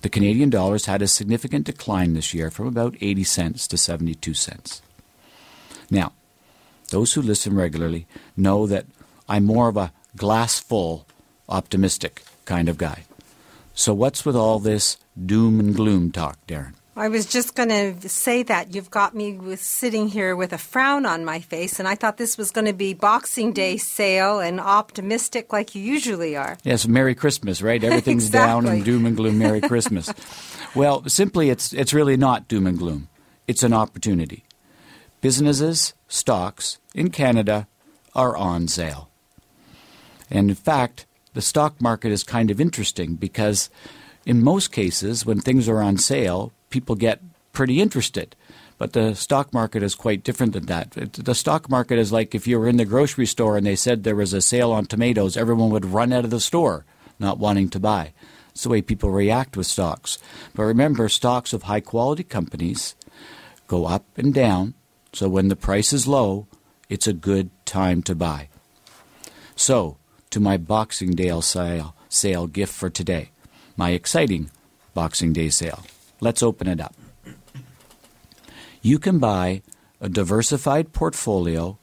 The 0.00 0.08
Canadian 0.08 0.48
dollar 0.48 0.72
has 0.72 0.86
had 0.86 1.02
a 1.02 1.06
significant 1.06 1.66
decline 1.66 2.14
this 2.14 2.32
year 2.32 2.50
from 2.50 2.66
about 2.66 2.96
80 3.00 3.24
cents 3.24 3.68
to 3.68 3.76
72 3.76 4.32
cents. 4.32 4.80
Now, 5.90 6.12
those 6.90 7.12
who 7.12 7.20
listen 7.20 7.54
regularly 7.54 8.06
know 8.36 8.66
that 8.66 8.86
I'm 9.28 9.44
more 9.44 9.68
of 9.68 9.76
a 9.76 9.92
glass 10.16 10.58
full, 10.58 11.06
optimistic 11.48 12.22
kind 12.46 12.68
of 12.68 12.78
guy. 12.78 13.05
So, 13.78 13.92
what's 13.92 14.24
with 14.24 14.34
all 14.34 14.58
this 14.58 14.96
doom 15.26 15.60
and 15.60 15.76
gloom 15.76 16.10
talk, 16.10 16.38
Darren? 16.46 16.72
I 16.96 17.08
was 17.08 17.26
just 17.26 17.54
going 17.54 17.68
to 17.68 18.08
say 18.08 18.42
that 18.44 18.74
you've 18.74 18.90
got 18.90 19.14
me 19.14 19.34
with 19.34 19.62
sitting 19.62 20.08
here 20.08 20.34
with 20.34 20.54
a 20.54 20.58
frown 20.58 21.04
on 21.04 21.26
my 21.26 21.40
face, 21.40 21.78
and 21.78 21.86
I 21.86 21.94
thought 21.94 22.16
this 22.16 22.38
was 22.38 22.50
going 22.50 22.64
to 22.64 22.72
be 22.72 22.94
Boxing 22.94 23.52
Day 23.52 23.76
sale 23.76 24.40
and 24.40 24.60
optimistic 24.60 25.52
like 25.52 25.74
you 25.74 25.82
usually 25.82 26.34
are. 26.36 26.56
Yes, 26.64 26.88
Merry 26.88 27.14
Christmas, 27.14 27.60
right? 27.60 27.84
Everything's 27.84 28.24
exactly. 28.28 28.46
down 28.48 28.66
and 28.66 28.82
doom 28.82 29.04
and 29.04 29.14
gloom. 29.14 29.36
Merry 29.36 29.60
Christmas. 29.60 30.10
well, 30.74 31.06
simply, 31.06 31.50
it's 31.50 31.74
it's 31.74 31.92
really 31.92 32.16
not 32.16 32.48
doom 32.48 32.66
and 32.66 32.78
gloom. 32.78 33.08
It's 33.46 33.62
an 33.62 33.74
opportunity. 33.74 34.44
Businesses, 35.20 35.92
stocks 36.08 36.78
in 36.94 37.10
Canada 37.10 37.68
are 38.14 38.34
on 38.34 38.68
sale, 38.68 39.10
and 40.30 40.48
in 40.48 40.56
fact, 40.56 41.05
the 41.36 41.42
stock 41.42 41.80
market 41.80 42.10
is 42.10 42.24
kind 42.24 42.50
of 42.50 42.60
interesting 42.60 43.14
because. 43.14 43.70
In 44.26 44.42
most 44.42 44.72
cases, 44.72 45.24
when 45.24 45.40
things 45.40 45.68
are 45.68 45.80
on 45.80 45.98
sale, 45.98 46.52
people 46.68 46.96
get 46.96 47.20
pretty 47.52 47.80
interested. 47.80 48.34
But 48.76 48.92
the 48.92 49.14
stock 49.14 49.52
market 49.54 49.84
is 49.84 49.94
quite 49.94 50.24
different 50.24 50.52
than 50.52 50.66
that. 50.66 50.90
The 50.90 51.32
stock 51.32 51.70
market 51.70 51.96
is 51.96 52.10
like 52.10 52.34
if 52.34 52.44
you 52.44 52.58
were 52.58 52.68
in 52.68 52.76
the 52.76 52.84
grocery 52.84 53.26
store 53.26 53.56
and 53.56 53.64
they 53.64 53.76
said 53.76 54.02
there 54.02 54.16
was 54.16 54.32
a 54.32 54.40
sale 54.40 54.72
on 54.72 54.86
tomatoes, 54.86 55.36
everyone 55.36 55.70
would 55.70 55.84
run 55.84 56.12
out 56.12 56.24
of 56.24 56.30
the 56.30 56.40
store 56.40 56.84
not 57.18 57.38
wanting 57.38 57.68
to 57.70 57.80
buy. 57.80 58.12
It's 58.50 58.62
the 58.62 58.68
way 58.68 58.82
people 58.82 59.10
react 59.10 59.56
with 59.56 59.66
stocks. 59.66 60.18
But 60.54 60.64
remember, 60.64 61.08
stocks 61.08 61.52
of 61.52 61.64
high 61.64 61.80
quality 61.80 62.24
companies 62.24 62.94
go 63.66 63.86
up 63.86 64.04
and 64.16 64.32
down. 64.32 64.74
So 65.12 65.28
when 65.28 65.48
the 65.48 65.56
price 65.56 65.92
is 65.92 66.06
low, 66.06 66.46
it's 66.88 67.06
a 67.06 67.12
good 67.12 67.50
time 67.64 68.02
to 68.02 68.14
buy. 68.14 68.48
So, 69.56 69.96
to 70.36 70.40
my 70.40 70.58
Boxing 70.58 71.12
Day 71.12 71.32
sale, 71.40 71.94
sale 72.10 72.46
gift 72.46 72.74
for 72.74 72.90
today, 72.90 73.30
my 73.74 73.92
exciting 73.92 74.50
Boxing 74.92 75.32
Day 75.32 75.48
sale. 75.48 75.82
Let's 76.20 76.42
open 76.42 76.68
it 76.68 76.78
up. 76.78 76.94
You 78.82 78.98
can 78.98 79.18
buy 79.18 79.62
a 79.98 80.10
diversified 80.10 80.92
portfolio 80.92 81.78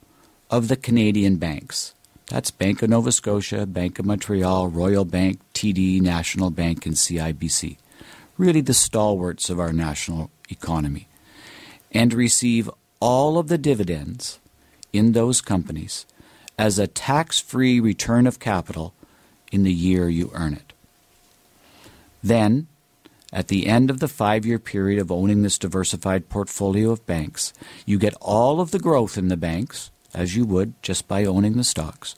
of 0.52 0.68
the 0.68 0.76
Canadian 0.76 1.38
banks. 1.38 1.96
That's 2.28 2.52
Bank 2.52 2.84
of 2.84 2.92
Nova 2.92 3.12
Scotia, 3.12 3.66
Bank 3.66 3.98
of 3.98 4.06
Montreal, 4.06 4.68
Royal 4.68 5.04
Bank, 5.04 5.40
TD, 5.56 6.00
National 6.00 6.52
Bank, 6.52 6.86
and 6.86 6.94
CIBC. 6.94 7.78
Really 8.38 8.62
the 8.62 8.76
stalwarts 8.76 9.50
of 9.50 9.60
our 9.60 9.74
national 9.74 10.30
economy. 10.48 11.08
And 11.92 12.14
receive 12.14 12.70
all 13.00 13.40
of 13.40 13.48
the 13.48 13.58
dividends 13.58 14.38
in 14.92 15.14
those 15.14 15.42
companies 15.42 16.06
as 16.58 16.78
a 16.78 16.88
tax 16.88 17.40
free 17.40 17.80
return 17.80 18.28
of 18.28 18.40
capital 18.40 18.94
in 19.52 19.64
the 19.64 19.74
year 19.74 20.10
you 20.10 20.32
earn 20.34 20.54
it. 20.54 20.74
Then 22.24 22.68
at 23.32 23.48
the 23.48 23.68
end 23.68 23.90
of 23.90 24.00
the 24.00 24.08
five 24.08 24.46
year 24.46 24.60
period 24.60 25.00
of 25.00 25.12
owning 25.12 25.42
this 25.42 25.58
diversified 25.58 26.30
portfolio 26.30 26.92
of 26.92 27.06
banks, 27.06 27.52
you 27.86 27.98
get 27.98 28.14
all 28.22 28.62
of 28.62 28.72
the 28.72 28.80
growth 28.80 29.18
in 29.18 29.28
the 29.28 29.38
banks, 29.38 29.90
as 30.14 30.36
you 30.36 30.46
would 30.46 30.74
just 30.84 31.08
by 31.08 31.26
owning 31.26 31.58
the 31.58 31.64
stocks. 31.64 32.16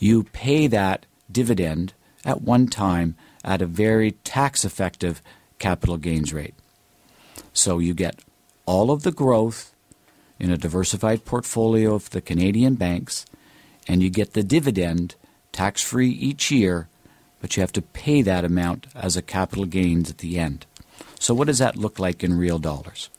You 0.00 0.24
pay 0.24 0.66
that 0.66 1.06
dividend 1.30 1.92
at 2.24 2.42
one 2.42 2.66
time 2.66 3.16
at 3.44 3.62
a 3.62 3.66
very 3.66 4.12
tax 4.12 4.64
effective 4.64 5.22
capital 5.58 5.96
gains 5.96 6.32
rate. 6.32 6.54
So 7.52 7.78
you 7.78 7.94
get 7.94 8.20
all 8.66 8.90
of 8.90 9.02
the 9.02 9.12
growth 9.12 9.72
in 10.38 10.50
a 10.50 10.56
diversified 10.56 11.24
portfolio 11.24 11.94
of 11.94 12.10
the 12.10 12.20
Canadian 12.20 12.74
banks, 12.74 13.26
and 13.86 14.02
you 14.02 14.10
get 14.10 14.32
the 14.32 14.42
dividend 14.42 15.14
tax 15.52 15.82
free 15.82 16.10
each 16.10 16.50
year 16.50 16.88
but 17.40 17.56
you 17.56 17.60
have 17.60 17.72
to 17.72 17.82
pay 17.82 18.22
that 18.22 18.44
amount 18.44 18.86
as 18.94 19.16
a 19.16 19.22
capital 19.22 19.64
gains 19.64 20.10
at 20.10 20.18
the 20.18 20.38
end. 20.38 20.66
So, 21.18 21.34
what 21.34 21.46
does 21.46 21.58
that 21.58 21.76
look 21.76 21.98
like 21.98 22.24
in 22.24 22.38
real 22.38 22.58
dollars? 22.58 23.10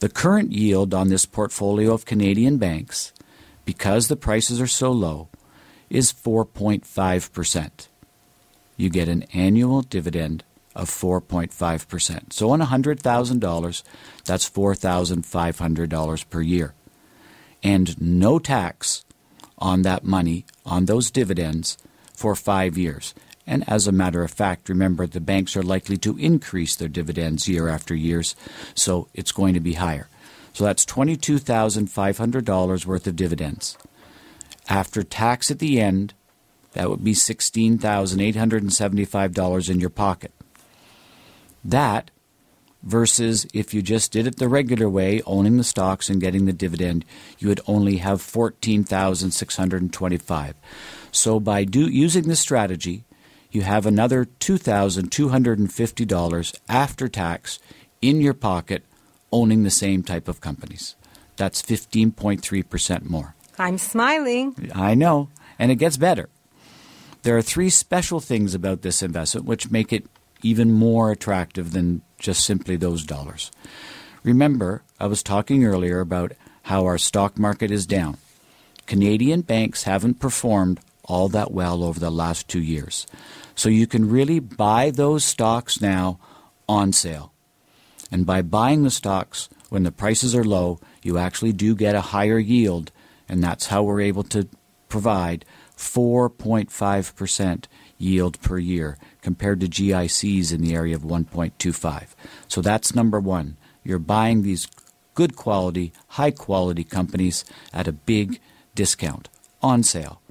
The 0.00 0.08
current 0.08 0.52
yield 0.52 0.92
on 0.92 1.08
this 1.08 1.26
portfolio 1.26 1.92
of 1.92 2.04
Canadian 2.04 2.58
banks, 2.58 3.12
because 3.64 4.08
the 4.08 4.16
prices 4.16 4.60
are 4.60 4.66
so 4.66 4.92
low, 4.92 5.28
is 5.88 6.12
4.5%. 6.12 7.88
You 8.76 8.90
get 8.90 9.08
an 9.08 9.22
annual 9.32 9.82
dividend 9.82 10.44
of 10.76 10.90
4.5%. 10.90 12.32
So, 12.32 12.50
on 12.50 12.60
$100,000, 12.60 13.82
that's 14.24 14.50
$4,500 14.50 16.30
per 16.30 16.40
year. 16.42 16.74
And 17.62 17.98
no 18.00 18.38
tax 18.38 19.04
on 19.58 19.82
that 19.82 20.04
money, 20.04 20.46
on 20.64 20.84
those 20.84 21.10
dividends, 21.10 21.76
for 22.14 22.36
five 22.36 22.78
years. 22.78 23.14
And 23.46 23.68
as 23.68 23.86
a 23.86 23.92
matter 23.92 24.22
of 24.22 24.30
fact, 24.30 24.68
remember 24.68 25.06
the 25.06 25.20
banks 25.20 25.56
are 25.56 25.62
likely 25.62 25.96
to 25.98 26.18
increase 26.18 26.74
their 26.76 26.88
dividends 26.88 27.48
year 27.48 27.68
after 27.68 27.94
years, 27.94 28.34
so 28.74 29.08
it's 29.14 29.32
going 29.32 29.54
to 29.54 29.60
be 29.60 29.72
higher. 29.74 30.08
So 30.52 30.64
that's 30.64 30.84
$22,500 30.84 32.86
worth 32.86 33.06
of 33.06 33.16
dividends. 33.16 33.78
After 34.68 35.02
tax 35.02 35.50
at 35.50 35.60
the 35.60 35.80
end, 35.80 36.12
that 36.72 36.90
would 36.90 37.04
be 37.04 37.12
$16,875 37.12 39.70
in 39.70 39.80
your 39.80 39.90
pocket. 39.90 40.32
That 41.70 42.10
versus 42.82 43.46
if 43.52 43.74
you 43.74 43.82
just 43.82 44.12
did 44.12 44.26
it 44.28 44.36
the 44.36 44.48
regular 44.48 44.88
way, 44.88 45.20
owning 45.26 45.56
the 45.56 45.64
stocks 45.64 46.08
and 46.08 46.20
getting 46.20 46.46
the 46.46 46.52
dividend, 46.52 47.04
you 47.38 47.48
would 47.48 47.60
only 47.66 47.96
have 47.96 48.22
14,625. 48.22 50.54
So 51.10 51.40
by 51.40 51.64
do, 51.64 51.88
using 51.88 52.28
this 52.28 52.38
strategy, 52.38 53.02
you 53.50 53.62
have 53.62 53.86
another 53.86 54.24
$2,250 54.24 56.60
after 56.68 57.08
tax 57.08 57.58
in 58.00 58.20
your 58.20 58.34
pocket 58.34 58.84
owning 59.32 59.64
the 59.64 59.70
same 59.70 60.04
type 60.04 60.28
of 60.28 60.40
companies. 60.40 60.94
That's 61.36 61.62
15.3% 61.62 63.04
more. 63.04 63.34
I'm 63.58 63.78
smiling. 63.78 64.70
I 64.74 64.94
know, 64.94 65.30
and 65.58 65.72
it 65.72 65.76
gets 65.76 65.96
better. 65.96 66.28
There 67.22 67.36
are 67.36 67.42
three 67.42 67.70
special 67.70 68.20
things 68.20 68.54
about 68.54 68.82
this 68.82 69.02
investment 69.02 69.46
which 69.46 69.70
make 69.70 69.92
it 69.92 70.06
even 70.42 70.72
more 70.72 71.10
attractive 71.10 71.72
than 71.72 72.02
just 72.18 72.44
simply 72.44 72.76
those 72.76 73.04
dollars. 73.04 73.50
Remember, 74.22 74.82
I 74.98 75.06
was 75.06 75.22
talking 75.22 75.64
earlier 75.64 76.00
about 76.00 76.32
how 76.62 76.84
our 76.84 76.98
stock 76.98 77.38
market 77.38 77.70
is 77.70 77.86
down. 77.86 78.16
Canadian 78.86 79.42
banks 79.42 79.84
haven't 79.84 80.20
performed 80.20 80.80
all 81.04 81.28
that 81.28 81.52
well 81.52 81.84
over 81.84 82.00
the 82.00 82.10
last 82.10 82.48
two 82.48 82.60
years. 82.60 83.06
So 83.54 83.68
you 83.68 83.86
can 83.86 84.10
really 84.10 84.40
buy 84.40 84.90
those 84.90 85.24
stocks 85.24 85.80
now 85.80 86.18
on 86.68 86.92
sale. 86.92 87.32
And 88.10 88.26
by 88.26 88.42
buying 88.42 88.82
the 88.82 88.90
stocks 88.90 89.48
when 89.68 89.82
the 89.82 89.92
prices 89.92 90.34
are 90.34 90.44
low, 90.44 90.78
you 91.02 91.18
actually 91.18 91.52
do 91.52 91.74
get 91.74 91.94
a 91.94 92.00
higher 92.00 92.38
yield, 92.38 92.92
and 93.28 93.42
that's 93.42 93.66
how 93.66 93.82
we're 93.82 94.00
able 94.00 94.22
to 94.24 94.48
provide 94.88 95.44
4.5% 95.76 97.64
yield 97.98 98.40
per 98.40 98.58
year 98.58 98.98
compared 99.26 99.58
to 99.58 99.66
GICs 99.66 100.52
in 100.52 100.60
the 100.60 100.72
area 100.72 100.94
of 100.94 101.02
1.25. 101.02 102.14
So 102.46 102.60
that's 102.62 102.94
number 102.94 103.18
one. 103.18 103.56
You're 103.82 103.98
buying 103.98 104.42
these 104.42 104.68
good 105.14 105.34
quality, 105.34 105.92
high 106.10 106.30
quality 106.30 106.84
companies 106.84 107.44
at 107.72 107.88
a 107.88 107.92
big 107.92 108.38
discount 108.76 109.28
on 109.60 109.82
sale. 109.82 110.22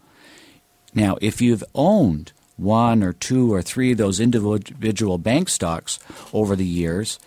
Now, 0.93 1.17
if 1.19 1.41
you've 1.41 1.61
owned 1.75 2.31
one 2.55 3.03
or 3.03 3.11
two 3.11 3.53
or 3.53 3.61
three 3.61 3.91
of 3.91 3.97
those 3.97 4.21
individual 4.21 5.17
bank 5.17 5.49
stocks 5.49 5.99
over 6.31 6.55
the 6.55 6.63
years, 6.63 7.19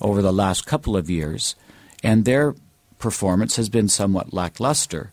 over 0.00 0.22
the 0.22 0.32
last 0.32 0.64
couple 0.64 0.96
of 0.96 1.10
years, 1.10 1.54
and 2.02 2.24
their 2.24 2.54
performance 2.98 3.56
has 3.56 3.68
been 3.68 3.90
somewhat 3.90 4.32
lackluster, 4.32 5.12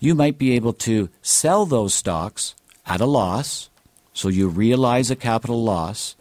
you 0.00 0.14
might 0.14 0.38
be 0.38 0.52
able 0.52 0.72
to 0.72 1.10
sell 1.20 1.66
those 1.66 1.92
stocks 1.92 2.54
at 2.86 3.02
a 3.02 3.06
loss, 3.06 3.68
so 4.16 4.28
you 4.28 4.48
realize 4.48 5.10
a 5.10 5.14
capital 5.14 5.62
loss, 5.62 6.16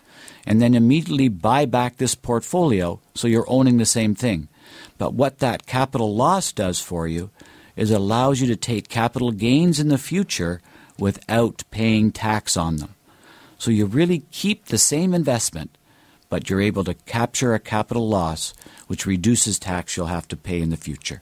and 0.46 0.62
then 0.62 0.76
immediately 0.76 1.30
buy 1.30 1.66
back 1.66 1.96
this 1.96 2.14
portfolio 2.14 3.00
so 3.14 3.26
you're 3.26 3.50
owning 3.50 3.78
the 3.78 3.86
same 3.86 4.14
thing. 4.14 4.50
But 4.98 5.14
what 5.14 5.40
that 5.40 5.66
capital 5.66 6.14
loss 6.14 6.52
does 6.52 6.82
for 6.82 7.08
you 7.08 7.30
is 7.78 7.92
allows 7.92 8.42
you 8.42 8.48
to 8.48 8.58
take 8.58 8.90
capital 8.90 9.32
gains 9.32 9.80
in 9.80 9.88
the 9.88 9.98
future 9.98 10.62
without 11.00 11.64
paying 11.72 12.12
tax 12.12 12.58
on 12.58 12.78
them. 12.78 12.96
So 13.58 13.72
you 13.72 13.86
really 13.86 14.26
keep 14.30 14.66
the 14.66 14.78
same 14.78 15.14
investment, 15.14 15.78
but 16.28 16.50
you're 16.50 16.60
able 16.60 16.84
to 16.84 16.96
capture 16.96 17.54
a 17.54 17.60
capital 17.60 18.10
loss, 18.10 18.54
which 18.88 19.06
reduces 19.06 19.58
tax 19.58 19.96
you'll 19.96 20.08
have 20.08 20.28
to 20.28 20.36
pay 20.36 20.60
in 20.60 20.70
the 20.70 20.76
future. 20.76 21.22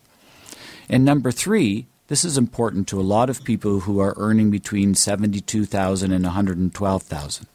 And 0.90 1.06
number 1.06 1.32
three, 1.32 1.86
this 2.08 2.26
is 2.26 2.38
important 2.38 2.88
to 2.90 3.00
a 3.00 3.02
lot 3.02 3.30
of 3.30 3.44
people 3.44 3.82
who 3.82 4.00
are 4.00 4.14
earning 4.18 4.52
between 4.52 4.94
72,000 4.94 6.12
and 6.12 6.26
112,000. 6.26 7.48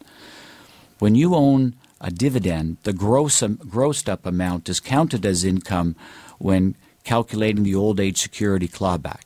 When 0.99 1.15
you 1.15 1.35
own 1.35 1.75
a 2.01 2.11
dividend, 2.11 2.79
the 2.83 2.93
gross 2.93 3.41
grossed 3.41 4.09
up 4.09 4.25
amount 4.25 4.69
is 4.69 4.81
counted 4.81 5.27
as 5.27 5.45
income 5.45 5.97
when 6.39 6.77
calculating 7.05 7.63
the 7.63 7.75
old 7.75 8.01
age 8.01 8.19
security 8.19 8.69
clawback. 8.69 9.23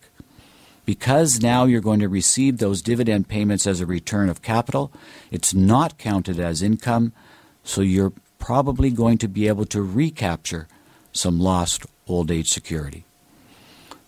Because 0.85 1.41
now 1.41 1.64
you're 1.64 1.81
going 1.81 2.00
to 2.00 2.09
receive 2.09 2.59
those 2.59 2.83
dividend 2.83 3.29
payments 3.29 3.67
as 3.67 3.81
a 3.81 3.87
return 3.87 4.29
of 4.29 4.43
capital, 4.43 4.93
it's 5.31 5.55
not 5.55 5.99
counted 5.99 6.41
as 6.41 6.62
income, 6.62 7.12
so 7.62 7.81
you're 7.81 8.12
probably 8.38 8.91
going 8.91 9.19
to 9.19 9.29
be 9.29 9.47
able 9.47 9.67
to 9.67 9.83
recapture 9.83 10.67
some 11.12 11.38
lost 11.38 11.87
old 12.09 12.31
age 12.31 12.49
security. 12.49 13.05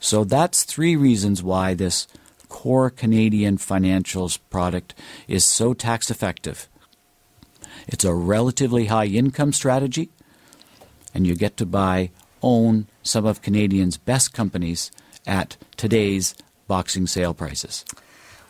So 0.05 0.23
that's 0.23 0.65
three 0.65 0.97
reasons 0.97 1.43
why 1.43 1.73
this 1.73 2.07
core 2.51 2.91
Canadian 2.91 3.57
financials 3.57 4.39
product 4.51 4.95
is 5.27 5.47
so 5.47 5.73
tax 5.73 6.11
effective. 6.11 6.69
It's 7.89 8.05
a 8.05 8.13
relatively 8.13 8.85
high 8.85 9.07
income 9.07 9.55
strategy, 9.55 10.11
and 11.15 11.27
you 11.27 11.35
get 11.35 11.57
to 11.57 11.65
buy, 11.65 12.11
own 12.43 12.87
some 13.03 13.25
of 13.25 13.41
Canadians' 13.41 13.97
best 13.97 14.35
companies 14.35 14.91
at 15.27 15.57
today's 15.79 16.35
boxing 16.69 17.07
sale 17.07 17.33
prices. 17.33 17.83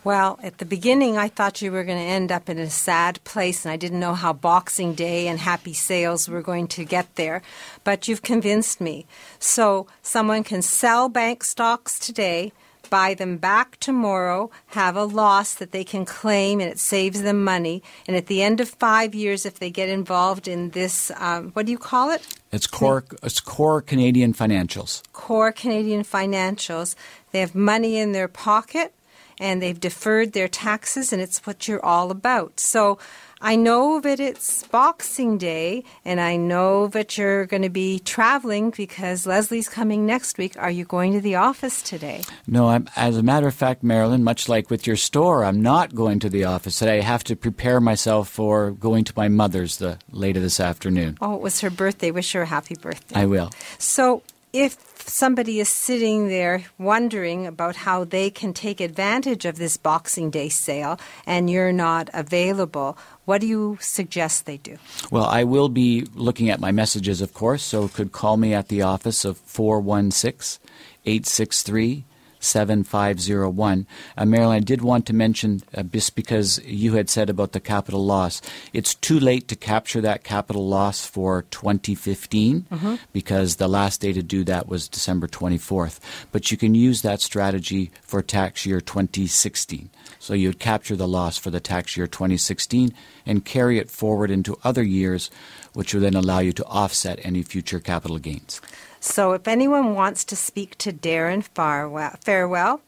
Well, 0.05 0.37
at 0.43 0.59
the 0.59 0.65
beginning, 0.65 1.17
I 1.17 1.29
thought 1.29 1.63
you 1.63 1.71
were 1.71 1.83
going 1.83 1.97
to 1.97 2.03
end 2.03 2.31
up 2.31 2.47
in 2.47 2.59
a 2.59 2.69
sad 2.69 3.19
place, 3.23 3.65
and 3.65 3.71
I 3.71 3.75
didn't 3.75 3.99
know 3.99 4.13
how 4.13 4.33
Boxing 4.33 4.93
Day 4.93 5.27
and 5.27 5.39
happy 5.39 5.73
sales 5.73 6.29
were 6.29 6.43
going 6.43 6.67
to 6.67 6.85
get 6.85 7.15
there. 7.15 7.41
But 7.83 8.07
you've 8.07 8.21
convinced 8.21 8.79
me. 8.79 9.07
So, 9.39 9.87
someone 10.03 10.43
can 10.43 10.61
sell 10.61 11.09
bank 11.09 11.43
stocks 11.43 11.97
today, 11.97 12.51
buy 12.91 13.15
them 13.15 13.37
back 13.37 13.79
tomorrow, 13.79 14.51
have 14.67 14.95
a 14.95 15.05
loss 15.05 15.55
that 15.55 15.71
they 15.71 15.83
can 15.83 16.05
claim, 16.05 16.61
and 16.61 16.69
it 16.69 16.77
saves 16.77 17.23
them 17.23 17.43
money. 17.43 17.81
And 18.07 18.15
at 18.15 18.27
the 18.27 18.43
end 18.43 18.61
of 18.61 18.69
five 18.69 19.15
years, 19.15 19.43
if 19.43 19.57
they 19.57 19.71
get 19.71 19.89
involved 19.89 20.47
in 20.47 20.69
this, 20.69 21.09
um, 21.17 21.49
what 21.53 21.65
do 21.65 21.71
you 21.71 21.79
call 21.79 22.11
it? 22.11 22.21
It's 22.51 22.67
core, 22.67 23.05
it's 23.23 23.39
core 23.39 23.81
Canadian 23.81 24.33
financials. 24.33 25.01
Core 25.13 25.51
Canadian 25.51 26.03
financials. 26.03 26.93
They 27.31 27.39
have 27.39 27.55
money 27.55 27.97
in 27.97 28.11
their 28.11 28.27
pocket 28.27 28.93
and 29.39 29.61
they've 29.61 29.79
deferred 29.79 30.33
their 30.33 30.47
taxes, 30.47 31.11
and 31.11 31.21
it's 31.21 31.45
what 31.45 31.67
you're 31.67 31.83
all 31.83 32.11
about. 32.11 32.59
So 32.59 32.97
I 33.41 33.57
know 33.57 33.99
that 33.99 34.19
it's 34.19 34.65
Boxing 34.67 35.37
Day, 35.37 35.83
and 36.05 36.21
I 36.21 36.37
know 36.37 36.87
that 36.87 37.17
you're 37.17 37.45
going 37.45 37.63
to 37.63 37.69
be 37.69 37.99
traveling 37.99 38.71
because 38.71 39.27
Leslie's 39.27 39.67
coming 39.67 40.05
next 40.05 40.37
week. 40.37 40.55
Are 40.57 40.71
you 40.71 40.85
going 40.85 41.13
to 41.13 41.21
the 41.21 41.35
office 41.35 41.81
today? 41.81 42.23
No, 42.47 42.69
I'm, 42.69 42.87
as 42.95 43.17
a 43.17 43.23
matter 43.23 43.47
of 43.47 43.53
fact, 43.53 43.83
Marilyn, 43.83 44.23
much 44.23 44.47
like 44.47 44.69
with 44.69 44.87
your 44.87 44.95
store, 44.95 45.43
I'm 45.43 45.61
not 45.61 45.93
going 45.93 46.19
to 46.21 46.29
the 46.29 46.45
office 46.45 46.79
today. 46.79 46.99
I 46.99 47.01
have 47.01 47.23
to 47.25 47.35
prepare 47.35 47.81
myself 47.81 48.29
for 48.29 48.71
going 48.71 49.03
to 49.03 49.13
my 49.15 49.27
mother's 49.27 49.77
the 49.77 49.99
later 50.11 50.39
this 50.39 50.59
afternoon. 50.59 51.17
Oh, 51.21 51.35
it 51.35 51.41
was 51.41 51.59
her 51.59 51.69
birthday. 51.69 52.11
Wish 52.11 52.31
her 52.31 52.43
a 52.43 52.47
happy 52.47 52.75
birthday. 52.75 53.19
I 53.19 53.25
will. 53.25 53.51
So 53.77 54.23
if 54.53 54.94
somebody 55.07 55.59
is 55.59 55.69
sitting 55.69 56.27
there 56.27 56.65
wondering 56.77 57.47
about 57.47 57.75
how 57.75 58.03
they 58.03 58.29
can 58.29 58.53
take 58.53 58.81
advantage 58.81 59.45
of 59.45 59.57
this 59.57 59.77
Boxing 59.77 60.29
Day 60.29 60.49
sale 60.49 60.99
and 61.25 61.49
you're 61.49 61.71
not 61.71 62.09
available, 62.13 62.97
what 63.25 63.41
do 63.41 63.47
you 63.47 63.77
suggest 63.81 64.45
they 64.45 64.57
do? 64.57 64.77
Well, 65.11 65.25
I 65.25 65.43
will 65.43 65.69
be 65.69 66.07
looking 66.15 66.49
at 66.49 66.59
my 66.59 66.71
messages, 66.71 67.21
of 67.21 67.33
course, 67.33 67.63
so 67.63 67.87
could 67.87 68.11
call 68.11 68.37
me 68.37 68.53
at 68.53 68.67
the 68.67 68.81
office 68.81 69.25
of 69.25 69.37
416 69.37 70.61
863 71.05 72.03
7501. 72.45 73.87
Uh, 74.17 74.25
Marilyn, 74.25 74.57
I 74.57 74.59
did 74.59 74.81
want 74.81 75.05
to 75.07 75.13
mention, 75.13 75.61
uh, 75.75 75.83
just 75.83 76.15
because 76.15 76.63
you 76.65 76.93
had 76.93 77.09
said 77.09 77.29
about 77.29 77.51
the 77.51 77.59
capital 77.59 78.05
loss, 78.05 78.41
it's 78.73 78.95
too 78.95 79.19
late 79.19 79.47
to 79.47 79.55
capture 79.55 80.01
that 80.01 80.23
capital 80.23 80.67
loss 80.67 81.05
for 81.05 81.43
2015 81.51 82.61
mm-hmm. 82.71 82.95
because 83.11 83.55
the 83.55 83.67
last 83.67 84.01
day 84.01 84.13
to 84.13 84.23
do 84.23 84.43
that 84.43 84.67
was 84.67 84.87
December 84.87 85.27
24th. 85.27 85.99
But 86.31 86.51
you 86.51 86.57
can 86.57 86.75
use 86.75 87.01
that 87.01 87.21
strategy 87.21 87.91
for 88.01 88.21
tax 88.21 88.65
year 88.65 88.81
2016. 88.81 89.89
So 90.19 90.33
you'd 90.33 90.59
capture 90.59 90.95
the 90.95 91.07
loss 91.07 91.37
for 91.37 91.49
the 91.49 91.59
tax 91.59 91.97
year 91.97 92.07
2016 92.07 92.93
and 93.25 93.45
carry 93.45 93.79
it 93.79 93.89
forward 93.89 94.31
into 94.31 94.57
other 94.63 94.83
years, 94.83 95.29
which 95.73 95.93
would 95.93 96.03
then 96.03 96.15
allow 96.15 96.39
you 96.39 96.53
to 96.53 96.65
offset 96.65 97.19
any 97.23 97.43
future 97.43 97.79
capital 97.79 98.17
gains. 98.19 98.61
So 99.05 99.33
if 99.33 99.47
anyone 99.47 99.93
wants 99.93 100.25
to 100.25 100.35
speak 100.35 100.77
to 100.79 100.91
Darren 100.91 101.43
Farwell, 101.53 102.15
Farewell, 102.21 102.81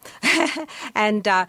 and 0.95 1.27
uh, 1.27 1.45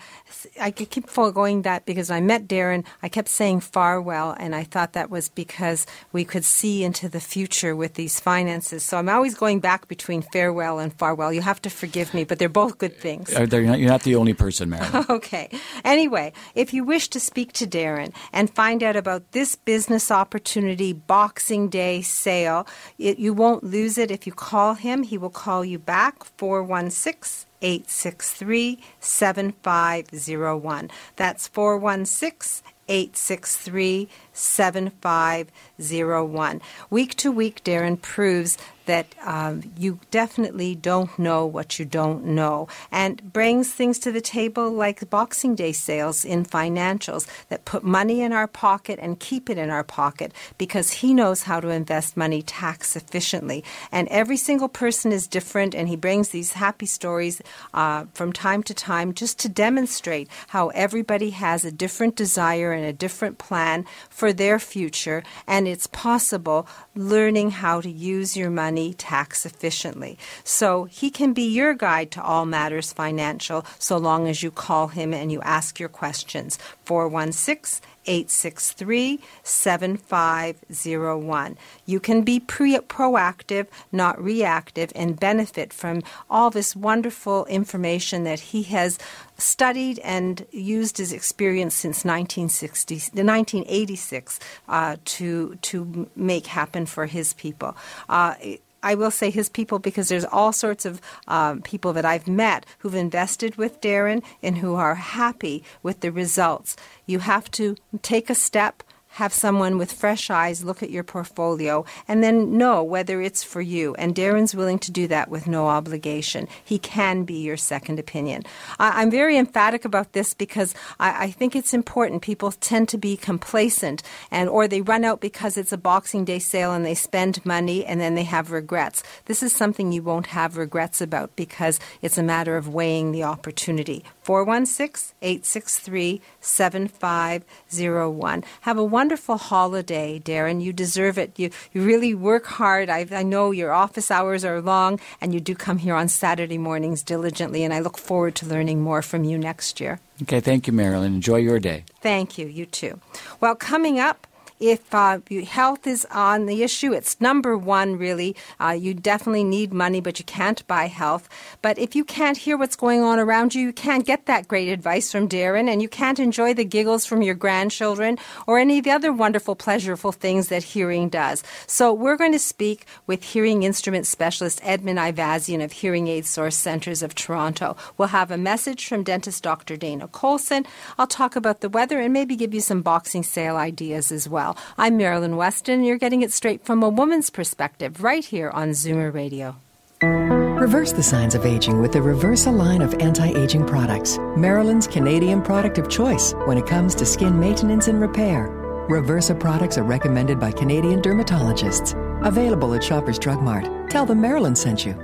I 0.61 0.71
keep 0.71 1.11
going 1.15 1.63
that 1.63 1.87
because 1.87 2.11
I 2.11 2.21
met 2.21 2.47
Darren, 2.47 2.85
I 3.03 3.09
kept 3.09 3.31
saying 3.31 3.61
Farwell, 3.61 4.37
and 4.39 4.55
I 4.55 4.65
thought 4.65 4.93
that 4.93 5.09
was 5.09 5.31
because 5.31 5.87
we 6.13 6.23
could 6.25 6.45
see 6.45 6.85
into 6.85 7.09
the 7.09 7.19
future 7.19 7.75
with 7.75 7.95
these 7.95 8.21
finances. 8.21 8.83
So 8.85 8.99
I'm 8.99 9.09
always 9.09 9.35
going 9.35 9.61
back 9.61 9.89
between 9.89 10.21
Farewell 10.21 10.79
and 10.79 10.93
Farwell. 10.93 11.33
You 11.33 11.41
have 11.41 11.63
to 11.63 11.71
forgive 11.71 12.13
me, 12.13 12.25
but 12.25 12.39
they're 12.39 12.51
both 12.51 12.77
good 12.77 12.97
things. 12.97 13.33
You're 13.33 13.47
not, 13.47 13.81
you're 13.81 13.89
not 13.89 14.03
the 14.03 14.17
only 14.17 14.35
person, 14.35 14.69
Mary. 14.69 14.87
okay. 15.09 15.49
Anyway, 15.83 16.35
if 16.55 16.75
you 16.75 16.85
wish 16.85 17.09
to 17.09 17.21
speak 17.21 17.55
to 17.55 17.67
Darren 17.67 18.13
and 18.35 18.51
find 18.51 18.83
out 18.83 18.97
about 18.97 19.33
this 19.33 19.55
business 19.55 20.11
opportunity 20.11 20.93
Boxing 20.93 21.71
Day 21.71 22.03
sale, 22.03 22.67
it, 22.99 23.19
you 23.19 23.33
won't 23.33 23.65
lose 23.65 23.97
it 23.97 24.11
if 24.11 24.27
you 24.27 24.33
call 24.35 24.58
call 24.59 24.75
him, 24.75 25.05
he 25.05 25.17
will 25.17 25.31
call 25.31 25.65
you 25.65 25.79
back 25.79 26.25
416 26.37 27.47
863 27.63 28.81
7501. 28.99 30.91
That's 31.15 31.47
416 31.47 32.65
863 32.89 34.09
7501. 34.39 36.61
Week 36.91 37.15
to 37.17 37.33
week, 37.33 37.65
Darren 37.65 38.01
proves 38.01 38.57
that 38.89 39.15
um, 39.23 39.63
you 39.77 40.01
definitely 40.11 40.75
don't 40.75 41.19
know 41.19 41.45
what 41.45 41.79
you 41.79 41.85
don't 41.85 42.25
know 42.25 42.67
and 42.91 43.33
brings 43.35 43.71
things 43.71 43.99
to 43.99 44.11
the 44.11 44.23
table 44.23 44.71
like 44.71 45.11
Boxing 45.11 45.55
Day 45.55 45.73
sales 45.73 46.25
in 46.25 46.43
financials 46.43 47.27
that 47.51 47.67
put 47.67 47.85
money 47.85 48.23
in 48.23 48.33
our 48.33 48.47
pocket 48.47 48.99
and 49.03 49.21
keep 49.21 49.51
it 49.51 49.59
in 49.59 49.69
our 49.69 49.85
pocket 49.85 50.33
because 50.57 50.91
he 50.91 51.13
knows 51.13 51.43
how 51.43 51.61
to 51.61 51.69
invest 51.69 52.17
money 52.17 52.41
tax 52.41 52.97
efficiently. 52.97 53.63
And 53.93 54.09
every 54.09 54.39
single 54.39 54.71
person 54.71 55.13
is 55.13 55.27
different, 55.27 55.75
and 55.75 55.87
he 55.87 55.97
brings 55.97 56.31
these 56.31 56.53
happy 56.53 56.87
stories 56.87 57.43
uh, 57.75 58.07
from 58.15 58.33
time 58.33 58.63
to 58.63 58.73
time 58.73 59.13
just 59.13 59.39
to 59.41 59.51
demonstrate 59.51 60.31
how 60.49 60.69
everybody 60.69 61.31
has 61.31 61.63
a 61.63 61.71
different 61.71 62.17
desire 62.17 62.73
and 62.73 62.87
a 62.87 62.93
different 62.95 63.37
plan 63.37 63.85
for 64.09 64.28
their 64.33 64.59
future, 64.59 65.23
and 65.47 65.67
it's 65.69 65.87
possible 65.89 66.67
learning 66.95 67.51
how 67.51 67.81
to 67.81 67.91
use 67.91 68.37
your 68.37 68.51
money 68.51 68.69
money 68.69 68.93
tax 68.95 69.47
efficiently. 69.47 70.19
So 70.45 70.85
he 70.85 71.11
can 71.11 71.33
be 71.33 71.43
your 71.43 71.75
guide 71.75 72.11
to 72.13 72.23
all 72.23 72.45
matters 72.45 72.93
financial 72.93 73.65
so 73.79 73.97
long 73.97 74.29
as 74.29 74.43
you 74.43 74.51
call 74.51 74.89
him 74.89 75.15
and 75.15 75.33
you 75.33 75.41
ask 75.43 75.81
your 75.81 75.89
questions. 75.89 76.59
416 76.85 77.81
863 78.09 79.21
7501. 79.43 81.59
You 81.87 82.01
can 82.01 82.23
be 82.23 82.41
pre- 82.41 82.79
proactive, 82.79 83.67
not 83.93 84.21
reactive, 84.21 84.91
and 84.95 85.21
benefit 85.21 85.73
from 85.73 86.03
all 86.31 86.51
this 86.51 86.75
wonderful 86.75 87.45
information 87.47 88.25
that 88.25 88.41
he 88.41 88.65
has 88.65 88.99
studied 89.37 90.01
and 90.01 90.45
used 90.51 90.99
his 90.99 91.13
experience 91.13 91.75
since 91.75 92.05
1960, 92.05 92.95
1986 92.95 94.41
uh, 94.69 94.97
to, 95.05 95.55
to 95.63 96.11
make 96.17 96.47
happen 96.47 96.87
for 96.87 97.07
his 97.07 97.35
people. 97.35 97.77
Uh, 98.09 98.35
I 98.83 98.95
will 98.95 99.11
say 99.11 99.31
his 99.31 99.49
people 99.49 99.79
because 99.79 100.09
there's 100.09 100.25
all 100.25 100.53
sorts 100.53 100.85
of 100.85 101.01
um, 101.27 101.63
people 101.63 101.93
that 101.95 102.05
I've 102.05 102.29
met 102.29 102.67
who've 102.79 102.95
invested 102.95 103.57
with 103.57 103.81
Darren 103.81 104.23
and 104.43 104.59
who 104.59 104.75
are 104.75 104.95
happy 104.95 105.65
with 105.83 106.01
the 106.01 106.13
results. 106.13 106.77
You 107.07 107.21
have 107.21 107.51
to 107.53 107.77
take 108.03 108.31
a 108.31 108.35
step 108.35 108.83
have 109.19 109.35
someone 109.35 109.79
with 109.79 109.91
fresh 109.91 110.31
eyes 110.31 110.63
look 110.63 110.81
at 110.81 110.91
your 110.91 111.03
portfolio 111.03 111.85
and 112.07 112.23
then 112.23 112.57
know 112.57 112.85
whether 112.85 113.21
it's 113.21 113.43
for 113.43 113.61
you. 113.61 113.93
And 113.97 114.15
Darren's 114.15 114.55
willing 114.55 114.79
to 114.79 114.93
do 114.93 115.09
that 115.09 115.29
with 115.29 115.49
no 115.49 115.67
obligation. 115.67 116.47
He 116.65 116.79
can 116.79 117.25
be 117.25 117.35
your 117.35 117.57
second 117.57 117.99
opinion. 117.99 118.45
I, 118.79 119.03
am 119.03 119.11
very 119.11 119.37
emphatic 119.37 119.85
about 119.85 120.13
this 120.13 120.35
because 120.35 120.73
I, 121.01 121.25
I, 121.25 121.31
think 121.33 121.57
it's 121.57 121.75
important. 121.75 122.23
People 122.23 122.53
tend 122.53 122.89
to 122.91 122.99
be 122.99 123.17
complacent 123.17 124.05
and 124.31 124.49
or 124.49 124.69
they 124.69 124.83
run 124.83 125.05
out 125.05 125.21
because 125.21 125.57
it's 125.57 125.73
a 125.73 125.79
Boxing 125.79 126.25
Day 126.25 126.39
sale 126.39 126.73
and 126.73 126.87
they 126.87 126.95
spend 126.95 127.45
money 127.45 127.85
and 127.85 128.01
then 128.01 128.15
they 128.15 128.23
have 128.23 128.53
regrets. 128.53 129.03
This 129.25 129.43
is 129.43 129.53
something 129.53 129.91
you 129.91 130.05
won't 130.05 130.27
have 130.27 130.57
regrets 130.57 131.01
about 131.01 131.35
because 131.35 131.81
it's 132.03 132.19
a 132.19 132.23
matter 132.23 132.57
of 132.57 132.73
weighing 132.73 133.11
the 133.11 133.25
opportunity. 133.25 134.05
416 134.23 135.17
863 135.23 136.21
7501. 136.41 138.45
Have 138.61 138.79
a 138.79 138.85
wonderful 138.85 139.08
holiday, 139.17 140.19
Darren. 140.19 140.63
You 140.63 140.73
deserve 140.73 141.19
it. 141.19 141.39
You, 141.39 141.51
you 141.73 141.85
really 141.85 142.15
work 142.15 142.47
hard. 142.47 142.91
I, 142.91 143.07
I 143.11 143.23
know 143.23 143.51
your 143.51 143.73
office 143.73 144.11
hours 144.11 144.45
are 144.45 144.61
long, 144.61 145.01
and 145.21 145.33
you 145.33 145.41
do 145.41 145.55
come 145.55 145.79
here 145.79 145.95
on 145.95 146.09
Saturday 146.09 146.59
mornings 146.59 147.03
diligently, 147.03 147.65
and 147.65 147.73
I 147.73 147.81
look 147.81 147.99
forward 147.99 148.35
to 148.37 148.47
learning 148.47 148.81
more 148.83 149.03
from 149.03 149.25
you 149.25 149.39
next 149.39 149.81
year. 149.81 150.01
Okay, 150.23 150.41
thank 150.41 150.67
you, 150.67 150.73
Marilyn. 150.73 151.15
Enjoy 151.15 151.37
your 151.37 151.59
day. 151.59 151.85
Thank 152.01 152.39
you. 152.39 152.47
You 152.47 152.67
too. 152.67 153.01
Well, 153.41 153.55
coming 153.55 153.99
up, 154.01 154.27
if 154.61 154.93
uh, 154.93 155.21
health 155.47 155.87
is 155.87 156.07
on 156.11 156.47
the 156.47 156.63
issue, 156.63 156.93
it's 156.93 157.21
number 157.21 157.57
one, 157.57 157.97
really. 157.97 158.35
Uh, 158.59 158.71
you 158.71 158.93
definitely 158.95 159.45
need 159.45 159.73
money, 159.73 160.01
but 160.01 160.19
you 160.19 160.25
can't 160.25 160.67
buy 160.67 160.87
health. 160.87 161.29
But 161.63 161.79
if 161.79 161.95
you 161.95 162.05
can't 162.05 162.37
hear 162.37 162.57
what's 162.57 162.77
going 162.77 163.03
on 163.03 163.19
around 163.19 163.55
you, 163.55 163.63
you 163.63 163.73
can't 163.73 164.05
get 164.05 164.27
that 164.27 164.49
great 164.49 164.69
advice 164.69 165.13
from 165.13 165.29
Darren, 165.29 165.69
and 165.69 165.81
you 165.81 165.89
can't 165.89 166.19
enjoy 166.19 166.55
the 166.55 166.65
giggles 166.65 167.07
from 167.07 167.23
your 167.23 167.35
grandchildren 167.35 168.19
or 168.47 168.59
any 168.59 168.79
of 168.79 168.85
the 168.85 168.91
other 168.91 169.13
wonderful, 169.13 169.55
pleasurable 169.55 170.13
things 170.13 170.49
that 170.49 170.63
hearing 170.63 171.09
does. 171.09 171.43
So 171.67 171.93
we're 171.93 172.17
going 172.17 172.33
to 172.33 172.39
speak 172.39 172.87
with 173.07 173.23
hearing 173.23 173.63
instrument 173.63 174.07
specialist 174.07 174.61
Edmund 174.65 174.99
Ivazian 174.99 175.63
of 175.63 175.73
Hearing 175.73 176.09
Aid 176.09 176.27
Source 176.27 176.57
Centers 176.57 177.03
of 177.03 177.15
Toronto. 177.15 177.77
We'll 177.97 178.09
have 178.09 178.31
a 178.31 178.39
message 178.39 178.87
from 178.87 179.05
dentist 179.05 179.43
Dr. 179.43 179.77
Dana 179.77 180.09
Colson. 180.09 180.67
I'll 180.99 181.07
talk 181.07 181.37
about 181.37 181.61
the 181.61 181.69
weather 181.69 182.01
and 182.01 182.13
maybe 182.13 182.35
give 182.35 182.55
you 182.55 182.61
some 182.61 182.83
boxing 182.83 183.23
sale 183.23 183.57
ideas 183.57 184.11
as 184.11 184.29
well 184.29 184.48
well. 184.49 184.65
I'm 184.77 184.97
Marilyn 184.97 185.37
Weston. 185.37 185.85
You're 185.85 185.99
getting 185.99 186.23
it 186.23 186.33
straight 186.33 186.65
from 186.65 186.83
a 186.83 186.89
woman's 186.89 187.31
perspective 187.31 188.03
right 188.03 188.25
here 188.25 188.51
on 188.51 188.71
Zoomer 188.71 189.13
Radio. 189.13 189.57
Reverse 190.01 190.93
the 190.93 191.03
signs 191.03 191.35
of 191.35 191.47
aging 191.47 191.81
with 191.81 191.93
the 191.93 191.99
Reversa 191.99 192.55
line 192.55 192.83
of 192.83 192.95
anti 192.95 193.29
aging 193.29 193.67
products, 193.67 194.19
Marilyn's 194.37 194.87
Canadian 194.87 195.43
product 195.43 195.79
of 195.79 195.89
choice 195.89 196.33
when 196.47 196.59
it 196.59 196.67
comes 196.67 196.95
to 196.97 197.07
skin 197.07 197.39
maintenance 197.39 197.89
and 197.89 198.01
repair. 198.01 198.49
Reversa 198.89 199.39
products 199.39 199.77
are 199.77 199.85
recommended 199.85 200.41
by 200.41 200.51
Canadian 200.51 201.01
dermatologists. 201.03 201.95
Available 202.25 202.75
at 202.75 202.83
Shoppers 202.83 203.19
Drug 203.19 203.41
Mart. 203.43 203.91
Tell 203.91 204.07
them 204.07 204.21
Maryland 204.21 204.57
sent 204.57 204.85
you. 204.85 204.97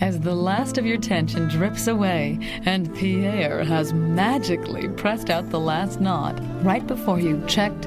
As 0.00 0.20
the 0.20 0.34
last 0.34 0.76
of 0.76 0.86
your 0.86 0.98
tension 0.98 1.48
drips 1.48 1.86
away 1.86 2.38
and 2.64 2.94
Pierre 2.96 3.62
has 3.64 3.92
magically 3.92 4.88
pressed 4.88 5.30
out 5.30 5.50
the 5.50 5.60
last 5.60 6.00
knot 6.00 6.38
right 6.64 6.84
before 6.86 7.20
you 7.20 7.44
checked 7.46 7.86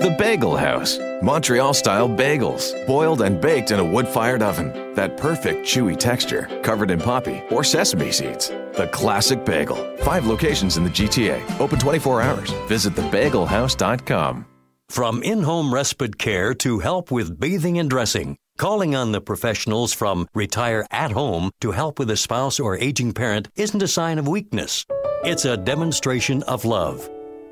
The 0.00 0.16
Bagel 0.18 0.56
House. 0.56 0.98
Montreal 1.20 1.74
style 1.74 2.08
bagels, 2.08 2.72
boiled 2.86 3.20
and 3.20 3.38
baked 3.38 3.70
in 3.70 3.80
a 3.80 3.84
wood 3.84 4.08
fired 4.08 4.40
oven. 4.40 4.94
That 4.94 5.18
perfect 5.18 5.66
chewy 5.66 5.94
texture, 5.94 6.48
covered 6.62 6.90
in 6.90 6.98
poppy 6.98 7.42
or 7.50 7.62
sesame 7.62 8.10
seeds. 8.10 8.48
The 8.48 8.88
classic 8.92 9.44
bagel. 9.44 9.76
Five 9.98 10.24
locations 10.24 10.78
in 10.78 10.84
the 10.84 10.88
GTA, 10.88 11.60
open 11.60 11.78
24 11.78 12.22
hours. 12.22 12.50
Visit 12.66 12.94
thebagelhouse.com. 12.94 14.46
From 14.88 15.22
in 15.22 15.42
home 15.42 15.74
respite 15.74 16.16
care 16.16 16.54
to 16.54 16.78
help 16.78 17.10
with 17.10 17.38
bathing 17.38 17.78
and 17.78 17.90
dressing, 17.90 18.38
calling 18.56 18.94
on 18.94 19.12
the 19.12 19.20
professionals 19.20 19.92
from 19.92 20.26
Retire 20.34 20.86
at 20.90 21.12
Home 21.12 21.50
to 21.60 21.72
help 21.72 21.98
with 21.98 22.10
a 22.10 22.16
spouse 22.16 22.58
or 22.58 22.78
aging 22.78 23.12
parent 23.12 23.48
isn't 23.54 23.82
a 23.82 23.86
sign 23.86 24.18
of 24.18 24.26
weakness. 24.26 24.86
It's 25.24 25.44
a 25.44 25.58
demonstration 25.58 26.42
of 26.44 26.64
love. 26.64 27.06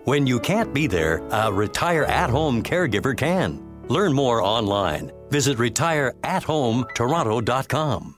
When 0.09 0.27
you 0.27 0.40
can't 0.40 0.73
be 0.73 0.87
there, 0.87 1.21
a 1.31 1.53
retire 1.53 2.05
at 2.05 2.31
home 2.31 2.62
caregiver 2.62 3.14
can. 3.14 3.62
Learn 3.88 4.14
more 4.14 4.42
online. 4.42 5.12
Visit 5.29 5.59
retireathometoronto.com. 5.59 8.14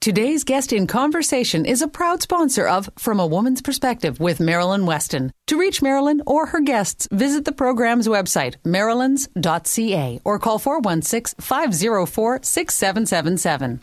Today's 0.00 0.42
guest 0.42 0.72
in 0.72 0.88
conversation 0.88 1.64
is 1.64 1.80
a 1.80 1.86
proud 1.86 2.22
sponsor 2.22 2.66
of 2.66 2.90
From 2.98 3.20
a 3.20 3.26
Woman's 3.26 3.62
Perspective 3.62 4.18
with 4.18 4.40
Marilyn 4.40 4.84
Weston. 4.84 5.30
To 5.46 5.56
reach 5.56 5.80
Marilyn 5.80 6.22
or 6.26 6.46
her 6.46 6.60
guests, 6.60 7.06
visit 7.12 7.44
the 7.44 7.52
program's 7.52 8.08
website, 8.08 8.56
marilyns.ca, 8.64 10.20
or 10.24 10.40
call 10.40 10.58
416 10.58 11.40
504 11.40 12.40
6777. 12.42 13.80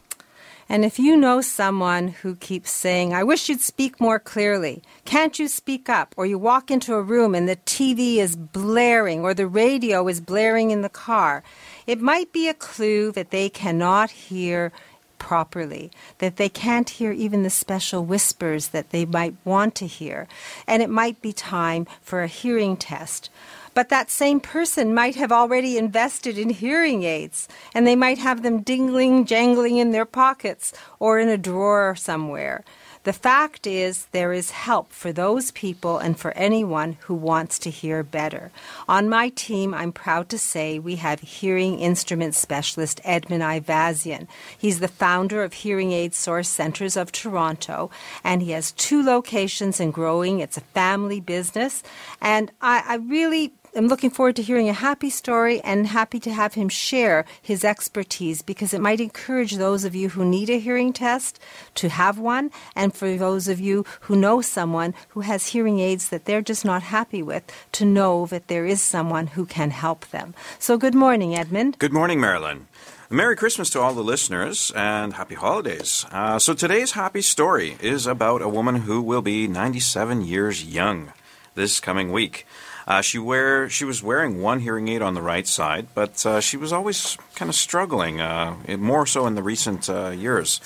And 0.68 0.84
if 0.84 0.98
you 0.98 1.16
know 1.16 1.42
someone 1.42 2.08
who 2.08 2.36
keeps 2.36 2.72
saying, 2.72 3.14
I 3.14 3.24
wish 3.24 3.50
you'd 3.50 3.62
speak 3.62 4.00
more 4.00 4.18
clearly, 4.18 4.82
can't 5.06 5.38
you 5.38 5.48
speak 5.48 5.90
up? 5.90 6.16
Or 6.18 6.26
you 6.26 6.40
walk 6.40 6.72
into 6.72 6.96
a 6.96 7.04
room 7.04 7.36
and 7.36 7.48
the 7.48 7.58
TV 7.58 8.18
is 8.18 8.36
blaring 8.36 9.22
or 9.22 9.34
the 9.34 9.48
radio 9.48 10.08
is 10.08 10.22
blaring 10.22 10.72
in 10.72 10.82
the 10.82 10.90
car, 10.90 11.44
it 11.86 12.02
might 12.02 12.34
be 12.34 12.50
a 12.50 12.54
clue 12.54 13.12
that 13.12 13.30
they 13.30 13.48
cannot 13.48 14.10
hear 14.10 14.72
properly, 15.20 15.92
that 16.18 16.38
they 16.38 16.50
can't 16.50 16.90
hear 16.90 17.12
even 17.12 17.44
the 17.44 17.50
special 17.50 18.04
whispers 18.04 18.70
that 18.70 18.90
they 18.90 19.06
might 19.06 19.36
want 19.44 19.76
to 19.76 19.88
hear. 19.88 20.28
And 20.68 20.82
it 20.82 20.90
might 20.90 21.22
be 21.22 21.34
time 21.34 21.88
for 22.02 22.22
a 22.22 22.28
hearing 22.28 22.76
test. 22.76 23.30
But 23.76 23.90
that 23.90 24.10
same 24.10 24.40
person 24.40 24.96
might 24.96 25.16
have 25.16 25.34
already 25.34 25.78
invested 25.78 26.38
in 26.38 26.50
hearing 26.50 27.04
aids, 27.04 27.48
and 27.74 27.86
they 27.86 27.96
might 27.96 28.18
have 28.18 28.42
them 28.42 28.64
dingling, 28.64 29.26
jangling 29.26 29.78
in 29.78 29.92
their 29.92 30.06
pockets 30.06 30.74
or 30.98 31.20
in 31.20 31.28
a 31.28 31.38
drawer 31.38 31.94
somewhere. 31.96 32.64
The 33.04 33.14
fact 33.14 33.68
is, 33.68 34.08
there 34.14 34.34
is 34.34 34.50
help 34.50 34.92
for 34.92 35.14
those 35.14 35.52
people 35.52 36.00
and 36.00 36.20
for 36.20 36.32
anyone 36.32 36.98
who 37.02 37.14
wants 37.14 37.60
to 37.60 37.70
hear 37.70 38.02
better. 38.02 38.52
On 38.88 39.08
my 39.08 39.30
team, 39.30 39.76
I'm 39.76 39.92
proud 39.92 40.28
to 40.30 40.40
say 40.40 40.80
we 40.80 40.96
have 40.96 41.20
hearing 41.20 41.78
instrument 41.78 42.34
specialist 42.34 43.00
Edmund 43.04 43.44
Ivazian. 43.44 44.28
He's 44.58 44.80
the 44.80 44.88
founder 44.88 45.44
of 45.44 45.54
Hearing 45.54 45.92
Aid 45.92 46.16
Source 46.16 46.50
Centers 46.50 46.98
of 46.98 47.12
Toronto, 47.12 47.92
and 48.24 48.42
he 48.42 48.52
has 48.52 48.72
two 48.72 49.04
locations 49.04 49.80
and 49.80 49.94
growing. 49.94 50.40
It's 50.40 50.58
a 50.58 50.62
family 50.62 51.20
business, 51.20 51.84
and 52.22 52.52
I, 52.60 52.84
I 52.88 52.96
really 52.96 53.54
am 53.76 53.88
looking 53.88 54.10
forward 54.10 54.36
to 54.38 54.42
hearing 54.42 54.70
a 54.70 54.74
happy 54.74 55.10
story 55.10 55.60
and 55.62 55.88
happy 55.88 56.20
to 56.22 56.32
have 56.32 56.54
him 56.54 56.70
share 56.70 57.26
his 57.42 57.64
expertise 57.64 58.42
because 58.42 58.74
it 58.74 58.82
might 58.82 59.02
encourage 59.02 59.56
those 59.56 59.84
of 59.84 59.94
you 59.94 60.10
who 60.10 60.24
need 60.24 60.50
a 60.50 60.60
hearing 60.60 60.94
test 60.94 61.40
to 61.76 61.90
have 61.90 62.18
one, 62.18 62.52
and 62.76 62.96
for 62.96 63.18
those 63.18 63.48
of 63.48 63.60
you 63.60 63.86
who 64.02 64.16
know 64.16 64.42
someone 64.42 64.94
who 65.10 65.22
has 65.22 65.48
hearing 65.48 65.80
aids 65.80 66.10
that 66.10 66.26
they're 66.26 66.42
just 66.42 66.64
not 66.64 66.84
happy 66.84 67.22
with, 67.22 67.44
to 67.74 67.86
know 67.86 68.26
that 68.28 68.48
there 68.48 68.66
is 68.66 68.82
someone 68.82 69.28
who 69.28 69.46
can 69.46 69.72
help 69.72 70.08
them. 70.08 70.34
So, 70.58 70.78
good 70.78 70.96
morning, 70.96 71.36
Edmund. 71.36 71.78
Good 71.80 71.94
morning, 71.94 72.20
Marilyn. 72.20 72.68
Merry 73.10 73.36
Christmas 73.36 73.70
to 73.72 73.82
all 73.82 73.94
the 73.94 74.04
listeners 74.04 74.72
and 74.76 75.14
happy 75.14 75.36
holidays. 75.36 76.06
Uh, 76.12 76.40
so, 76.40 76.54
today's 76.54 76.94
happy 76.94 77.22
story 77.22 77.78
is 77.82 78.08
about 78.08 78.42
a 78.42 78.50
woman 78.50 78.76
who 78.78 79.02
will 79.02 79.22
be 79.22 79.48
97 79.48 80.22
years 80.22 80.64
young 80.64 81.12
this 81.56 81.80
coming 81.80 82.12
week. 82.12 82.46
Uh, 82.88 83.02
she 83.02 83.18
wear 83.18 83.68
she 83.70 83.84
was 83.84 84.04
wearing 84.04 84.42
one 84.42 84.60
hearing 84.60 84.88
aid 84.88 85.02
on 85.02 85.16
the 85.16 85.22
right 85.22 85.48
side, 85.48 85.88
but 85.96 86.26
uh, 86.26 86.40
she 86.40 86.56
was 86.58 86.72
always 86.72 87.18
kind 87.36 87.50
of 87.50 87.56
struggling, 87.56 88.22
uh, 88.22 88.56
more 88.78 89.06
so 89.06 89.26
in 89.26 89.36
the 89.36 89.44
recent 89.44 89.90
uh, 89.90 90.10
years. 90.10 90.62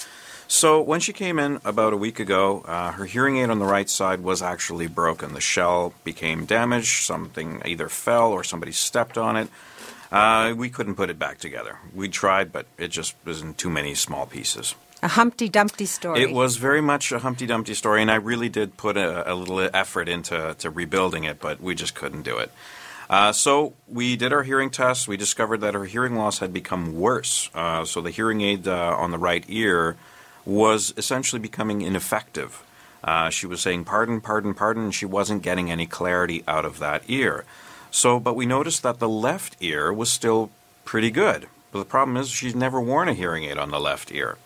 So 0.47 0.81
when 0.81 0.99
she 0.99 1.13
came 1.13 1.37
in 1.37 1.61
about 1.63 1.93
a 1.93 1.97
week 1.97 2.19
ago, 2.19 2.61
uh, 2.65 2.91
her 2.93 3.05
hearing 3.05 3.37
aid 3.37 3.51
on 3.51 3.59
the 3.59 3.65
right 3.65 3.87
side 3.87 4.21
was 4.21 4.41
actually 4.41 4.87
broken. 4.87 5.33
The 5.33 5.39
shell 5.39 5.93
became 6.03 6.45
damaged. 6.45 7.03
Something 7.03 7.61
either 7.65 7.87
fell 7.87 8.31
or 8.31 8.43
somebody 8.43 8.71
stepped 8.71 9.17
on 9.17 9.37
it. 9.37 9.47
Uh, 10.11 10.55
we 10.57 10.71
couldn't 10.71 10.95
put 10.95 11.11
it 11.11 11.19
back 11.19 11.37
together. 11.37 11.77
We 11.93 12.09
tried, 12.09 12.51
but 12.51 12.65
it 12.79 12.87
just 12.87 13.13
was 13.23 13.43
in 13.43 13.53
too 13.53 13.69
many 13.69 13.93
small 13.93 14.25
pieces. 14.25 14.73
A 15.01 15.07
Humpty 15.07 15.47
Dumpty 15.47 15.85
story. 15.85 16.21
It 16.21 16.31
was 16.31 16.57
very 16.57 16.81
much 16.81 17.11
a 17.11 17.19
Humpty 17.19 17.45
Dumpty 17.45 17.73
story, 17.73 18.01
and 18.01 18.11
I 18.11 18.15
really 18.15 18.49
did 18.49 18.75
put 18.75 18.97
a, 18.97 19.31
a 19.31 19.33
little 19.33 19.69
effort 19.73 20.09
into 20.09 20.55
to 20.59 20.69
rebuilding 20.69 21.23
it, 21.23 21.39
but 21.39 21.61
we 21.61 21.73
just 21.73 21.95
couldn't 21.95 22.23
do 22.23 22.37
it. 22.37 22.51
Uh, 23.09 23.31
so 23.31 23.73
we 23.87 24.15
did 24.15 24.33
our 24.33 24.43
hearing 24.43 24.69
test. 24.69 25.07
We 25.07 25.17
discovered 25.17 25.61
that 25.61 25.73
her 25.73 25.85
hearing 25.85 26.15
loss 26.15 26.39
had 26.39 26.53
become 26.53 26.99
worse. 26.99 27.49
Uh, 27.55 27.85
so 27.85 28.01
the 28.01 28.11
hearing 28.11 28.41
aid 28.41 28.67
uh, 28.67 28.95
on 28.97 29.11
the 29.11 29.17
right 29.17 29.43
ear 29.47 29.95
was 30.45 30.93
essentially 30.97 31.39
becoming 31.39 31.81
ineffective. 31.81 32.63
Uh, 33.03 33.29
she 33.29 33.47
was 33.47 33.61
saying 33.61 33.85
pardon, 33.85 34.19
pardon, 34.19 34.53
pardon, 34.53 34.83
and 34.83 34.95
she 34.95 35.05
wasn't 35.05 35.41
getting 35.41 35.71
any 35.71 35.85
clarity 35.85 36.43
out 36.47 36.65
of 36.65 36.79
that 36.79 37.03
ear. 37.07 37.45
So, 37.89 38.19
but 38.19 38.35
we 38.35 38.45
noticed 38.45 38.83
that 38.83 38.99
the 38.99 39.09
left 39.09 39.55
ear 39.59 39.91
was 39.91 40.11
still 40.11 40.51
pretty 40.85 41.09
good. 41.09 41.47
But 41.71 41.79
the 41.79 41.85
problem 41.85 42.17
is 42.17 42.29
she's 42.29 42.55
never 42.55 42.81
worn 42.81 43.07
a 43.09 43.13
hearing 43.13 43.45
aid 43.45 43.57
on 43.57 43.71
the 43.71 43.79
left 43.79 44.11
ear. 44.11 44.37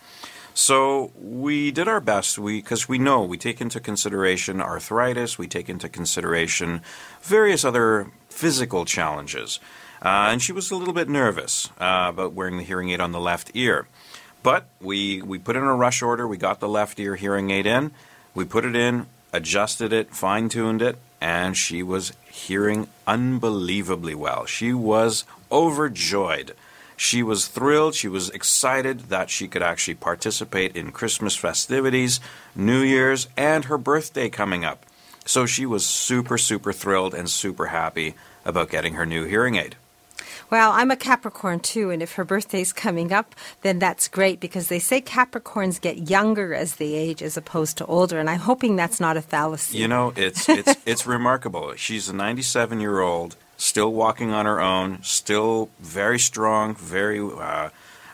So 0.56 1.10
we 1.20 1.72
did 1.72 1.88
our 1.88 2.00
best 2.00 2.42
because 2.42 2.88
we, 2.88 2.98
we 2.98 3.04
know 3.04 3.24
we 3.24 3.36
take 3.36 3.60
into 3.60 3.80
consideration 3.80 4.60
arthritis, 4.60 5.36
we 5.36 5.48
take 5.48 5.68
into 5.68 5.88
consideration 5.88 6.80
various 7.20 7.64
other 7.64 8.12
physical 8.28 8.84
challenges. 8.84 9.58
Uh, 10.00 10.28
and 10.30 10.40
she 10.40 10.52
was 10.52 10.70
a 10.70 10.76
little 10.76 10.94
bit 10.94 11.08
nervous 11.08 11.70
uh, 11.80 12.06
about 12.08 12.34
wearing 12.34 12.56
the 12.56 12.62
hearing 12.62 12.90
aid 12.90 13.00
on 13.00 13.10
the 13.10 13.18
left 13.18 13.50
ear. 13.54 13.88
But 14.44 14.68
we, 14.80 15.22
we 15.22 15.38
put 15.38 15.56
in 15.56 15.62
a 15.62 15.74
rush 15.74 16.02
order, 16.02 16.28
we 16.28 16.36
got 16.36 16.60
the 16.60 16.68
left 16.68 17.00
ear 17.00 17.16
hearing 17.16 17.50
aid 17.50 17.66
in, 17.66 17.90
we 18.32 18.44
put 18.44 18.64
it 18.64 18.76
in, 18.76 19.06
adjusted 19.32 19.92
it, 19.92 20.14
fine 20.14 20.48
tuned 20.48 20.82
it, 20.82 20.98
and 21.20 21.56
she 21.56 21.82
was 21.82 22.12
hearing 22.30 22.86
unbelievably 23.06 24.14
well. 24.14 24.44
She 24.44 24.72
was 24.72 25.24
overjoyed. 25.50 26.54
She 26.96 27.22
was 27.22 27.48
thrilled, 27.48 27.94
she 27.94 28.08
was 28.08 28.30
excited 28.30 29.08
that 29.08 29.30
she 29.30 29.48
could 29.48 29.62
actually 29.62 29.94
participate 29.94 30.76
in 30.76 30.92
Christmas 30.92 31.36
festivities, 31.36 32.20
New 32.54 32.80
Year's, 32.80 33.28
and 33.36 33.64
her 33.66 33.78
birthday 33.78 34.28
coming 34.28 34.64
up. 34.64 34.86
So 35.24 35.46
she 35.46 35.66
was 35.66 35.86
super, 35.86 36.38
super 36.38 36.72
thrilled 36.72 37.14
and 37.14 37.28
super 37.28 37.66
happy 37.66 38.14
about 38.44 38.70
getting 38.70 38.94
her 38.94 39.06
new 39.06 39.24
hearing 39.24 39.56
aid. 39.56 39.76
Well, 40.50 40.72
I'm 40.72 40.90
a 40.90 40.96
Capricorn 40.96 41.60
too, 41.60 41.90
and 41.90 42.02
if 42.02 42.12
her 42.12 42.24
birthday's 42.24 42.72
coming 42.72 43.12
up, 43.12 43.34
then 43.62 43.78
that's 43.78 44.08
great 44.08 44.40
because 44.40 44.68
they 44.68 44.78
say 44.78 45.00
Capricorns 45.00 45.80
get 45.80 46.10
younger 46.10 46.54
as 46.54 46.76
they 46.76 46.92
age 46.92 47.22
as 47.22 47.36
opposed 47.36 47.78
to 47.78 47.86
older, 47.86 48.18
and 48.18 48.28
I'm 48.28 48.40
hoping 48.40 48.76
that's 48.76 49.00
not 49.00 49.16
a 49.16 49.22
fallacy. 49.22 49.78
You 49.78 49.88
know, 49.88 50.12
it's 50.14 50.48
it's 50.48 50.76
it's 50.86 51.06
remarkable. 51.06 51.74
She's 51.76 52.08
a 52.08 52.12
97 52.12 52.78
year 52.78 53.00
old, 53.00 53.36
still 53.56 53.92
walking 53.92 54.32
on 54.32 54.46
her 54.46 54.60
own, 54.60 55.02
still 55.02 55.70
very 55.80 56.18
strong, 56.18 56.74
very 56.74 57.20
uh, 57.20 57.70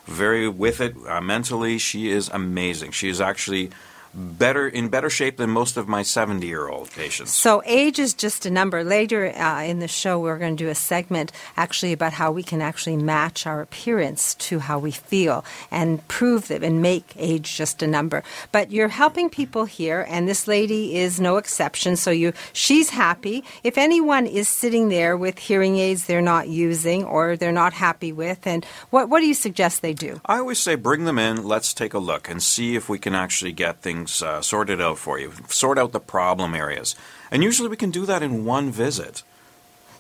very 0.07 0.49
with 0.49 0.81
it 0.81 0.95
uh, 1.07 1.21
mentally. 1.21 1.79
She 1.79 2.11
is 2.11 2.29
amazing. 2.29 2.93
She 2.93 3.09
is 3.09 3.21
actually 3.21 3.71
better 4.13 4.69
in 4.69 4.89
better 4.89 5.11
shape 5.11 5.37
than 5.37 5.51
most 5.51 5.77
of 5.77 5.89
my 5.89 6.03
70 6.03 6.47
year 6.47 6.69
old 6.69 6.91
patients. 6.91 7.33
So 7.33 7.63
age 7.65 7.99
is 7.99 8.15
just 8.15 8.47
a 8.47 8.51
number. 8.51 8.83
Later 8.83 9.27
uh, 9.37 9.63
in 9.63 9.79
the 9.79 9.89
show, 9.89 10.19
we're 10.19 10.39
going 10.39 10.57
to 10.57 10.65
do 10.65 10.71
a 10.71 10.75
segment 10.75 11.33
actually 11.57 11.93
about 11.93 12.13
how 12.13 12.33
we 12.33 12.43
can 12.43 12.61
actually 12.61 12.97
match 12.97 13.47
our 13.47 13.61
appearance 13.61 14.35
to 14.35 14.59
how 14.59 14.79
we 14.79 14.91
feel 14.91 15.45
and 15.71 16.07
prove 16.09 16.49
that 16.49 16.63
and 16.63 16.83
make 16.83 17.15
age 17.17 17.57
just 17.57 17.83
a 17.83 17.87
number. 17.87 18.23
But 18.53 18.73
you're 18.73 18.89
helping 18.89 19.31
people 19.31 19.65
here, 19.65 20.05
and 20.09 20.29
this 20.29 20.49
lady 20.49 20.97
is 20.97 21.21
no 21.21 21.37
exception. 21.37 21.97
So 21.97 22.11
you, 22.11 22.33
she's 22.53 22.91
happy. 22.91 23.45
If 23.63 23.79
anyone 23.79 24.27
is 24.27 24.49
sitting 24.49 24.89
there 24.89 25.17
with 25.17 25.39
hearing 25.39 25.77
aids 25.77 26.07
they're 26.07 26.21
not 26.23 26.49
using 26.49 27.05
or 27.05 27.37
they're 27.37 27.53
not 27.53 27.73
happy 27.73 28.13
with, 28.13 28.47
and 28.47 28.65
what 28.91 29.09
what 29.09 29.21
do 29.21 29.27
you 29.27 29.35
suggest 29.35 29.83
they 29.83 29.95
do? 29.95 30.21
I 30.27 30.39
always 30.39 30.59
say 30.59 30.75
bring 30.75 31.05
them 31.05 31.19
in. 31.19 31.45
Let's 31.45 31.73
take 31.75 31.95
a 31.95 31.99
look 31.99 32.29
and 32.29 32.43
see 32.43 32.75
if 32.75 32.89
we 32.89 32.99
can 32.99 33.15
actually 33.15 33.53
get 33.53 33.83
things 33.83 34.00
things 34.01 34.23
uh, 34.23 34.41
sorted 34.41 34.81
out 34.81 34.99
for 34.99 35.19
you, 35.19 35.33
sort 35.49 35.79
out 35.79 35.93
the 35.93 36.01
problem 36.01 36.55
areas. 36.55 36.95
And 37.31 37.43
usually 37.43 37.69
we 37.69 37.77
can 37.77 37.91
do 37.91 38.07
that 38.07 38.23
in 38.23 38.45
one 38.45 38.71
visit. 38.71 39.23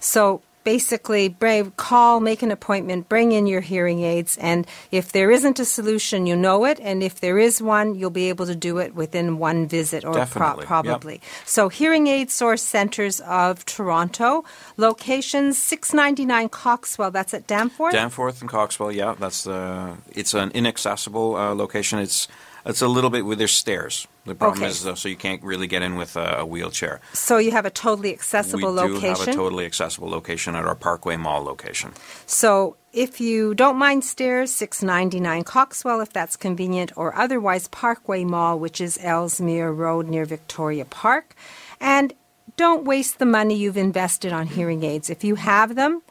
So 0.00 0.40
basically, 0.64 1.28
brave, 1.28 1.76
call, 1.76 2.20
make 2.20 2.42
an 2.42 2.50
appointment, 2.50 3.08
bring 3.08 3.32
in 3.32 3.46
your 3.46 3.60
hearing 3.60 4.02
aids, 4.02 4.38
and 4.38 4.66
if 4.90 5.12
there 5.12 5.30
isn't 5.30 5.58
a 5.58 5.64
solution, 5.64 6.26
you 6.26 6.36
know 6.36 6.64
it, 6.64 6.78
and 6.80 7.02
if 7.02 7.20
there 7.20 7.38
is 7.38 7.60
one, 7.62 7.94
you'll 7.94 8.10
be 8.10 8.28
able 8.28 8.46
to 8.46 8.54
do 8.54 8.78
it 8.78 8.94
within 8.94 9.38
one 9.38 9.68
visit 9.68 10.04
or 10.04 10.26
pro- 10.26 10.56
probably. 10.56 11.14
Yep. 11.14 11.22
So, 11.44 11.68
Hearing 11.68 12.06
Aid 12.06 12.30
Source 12.30 12.62
Centers 12.62 13.20
of 13.20 13.64
Toronto, 13.66 14.44
locations 14.76 15.58
699 15.58 16.48
Coxwell, 16.48 17.10
that's 17.10 17.34
at 17.34 17.46
Danforth? 17.46 17.92
Danforth 17.92 18.40
and 18.40 18.50
Coxwell, 18.50 18.92
yeah, 18.92 19.14
that's 19.18 19.44
the. 19.44 19.96
It's 20.12 20.34
an 20.34 20.50
inaccessible 20.52 21.36
uh, 21.36 21.54
location. 21.54 21.98
It's 21.98 22.28
it's 22.66 22.82
a 22.82 22.88
little 22.88 23.10
bit 23.10 23.24
where 23.24 23.36
there's 23.36 23.52
stairs. 23.52 24.06
The 24.26 24.34
problem 24.34 24.62
Okay. 24.62 24.70
is, 24.70 24.86
uh, 24.86 24.94
so 24.94 25.08
you 25.08 25.16
can't 25.16 25.42
really 25.42 25.66
get 25.66 25.82
in 25.82 25.96
with 25.96 26.16
a, 26.16 26.40
a 26.40 26.46
wheelchair. 26.46 27.00
So, 27.12 27.38
you 27.38 27.52
have 27.52 27.64
a 27.64 27.70
totally 27.70 28.12
accessible 28.12 28.74
we 28.74 28.88
do 28.88 29.00
have 29.00 29.20
a 29.20 29.32
totally 29.32 29.64
accessible 29.64 30.08
location 30.08 30.54
at 30.54 30.64
our 30.66 30.74
Parkway 30.74 31.16
Mall 31.16 31.42
location. 31.42 31.92
So 32.26 32.76
if 32.92 33.20
you 33.20 33.54
don't 33.54 33.76
mind 33.76 34.04
stairs, 34.04 34.52
699 34.52 35.44
Coxwell 35.44 36.00
if 36.00 36.12
that's 36.12 36.36
convenient, 36.36 36.92
or 36.96 37.14
otherwise 37.16 37.68
Parkway 37.68 38.24
Mall, 38.24 38.58
which 38.58 38.80
is 38.80 38.98
Ellesmere 39.02 39.70
Road 39.72 40.08
near 40.08 40.24
Victoria 40.24 40.84
Park. 40.84 41.34
And 41.80 42.12
don't 42.56 42.84
waste 42.84 43.18
the 43.18 43.26
money 43.26 43.54
you've 43.56 43.76
invested 43.76 44.32
on 44.32 44.46
hearing 44.46 44.82
aids. 44.84 45.08
If 45.08 45.24
you 45.24 45.36
have 45.36 45.76
them, 45.76 46.02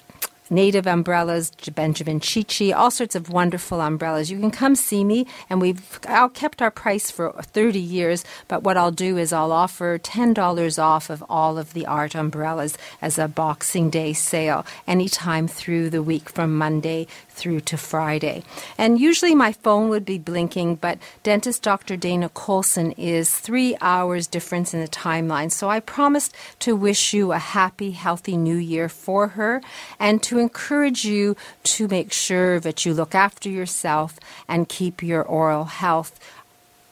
native 0.53 0.87
umbrellas, 0.87 1.51
Benjamin 1.75 2.21
Chee 2.21 2.45
Chee, 2.45 2.73
all 2.73 2.91
sorts 2.91 3.17
of 3.17 3.31
wonderful 3.31 3.81
umbrellas. 3.81 4.31
You 4.31 4.38
can 4.38 4.51
come 4.51 4.77
see 4.77 5.03
me, 5.03 5.27
and 5.49 5.61
we've 5.61 5.99
I'll 6.07 6.29
kept 6.29 6.61
our 6.62 6.71
price 6.71 7.11
for 7.11 7.33
30 7.33 7.81
years. 7.81 8.25
But 8.49 8.62
what 8.62 8.77
I'll 8.77 8.93
do 8.93 9.17
is 9.17 9.33
I'll 9.33 9.53
offer 9.53 9.99
$10 9.99 10.83
off 10.83 11.11
of 11.11 11.25
all 11.29 11.59
of 11.59 11.73
the 11.73 11.87
art 11.87 12.15
umbrellas 12.15 12.77
as 13.01 13.19
a 13.19 13.27
Boxing 13.27 13.91
Day 13.91 14.12
sale 14.12 14.67
anytime 14.87 15.49
through 15.49 15.91
the 15.91 16.03
week 16.03 16.29
from 16.29 16.57
Monday 16.57 17.07
through 17.31 17.61
to 17.61 17.77
Friday. 17.79 18.45
And 18.77 19.01
usually 19.01 19.35
my 19.35 19.53
phone 19.53 19.88
would 19.88 20.05
be 20.05 20.19
blinking, 20.19 20.77
but 20.77 20.99
dentist 21.23 21.62
Dr. 21.62 21.97
Dana 21.97 22.29
Colson 22.29 22.93
is 22.93 23.33
three 23.33 23.77
hours 23.81 24.27
difference 24.27 24.75
in 24.75 24.81
the 24.81 24.88
timeline. 24.88 25.51
So 25.51 25.71
I 25.71 25.81
promised 25.81 26.35
to 26.61 26.77
wish 26.77 27.15
you 27.15 27.33
a 27.33 27.38
happy, 27.38 27.93
healthy 27.93 28.37
new 28.37 28.57
year 28.57 28.88
for 28.88 29.29
her 29.29 29.62
and 29.99 30.23
to 30.25 30.38
encourage 30.42 31.05
you 31.05 31.37
to 31.64 31.88
make 31.88 32.12
sure 32.12 32.61
that 32.61 32.85
you 32.85 32.92
look 32.92 33.14
after 33.14 33.48
yourself 33.48 34.18
and 34.48 34.68
keep 34.68 35.02
your 35.02 35.22
oral 35.22 35.64
health 35.64 36.20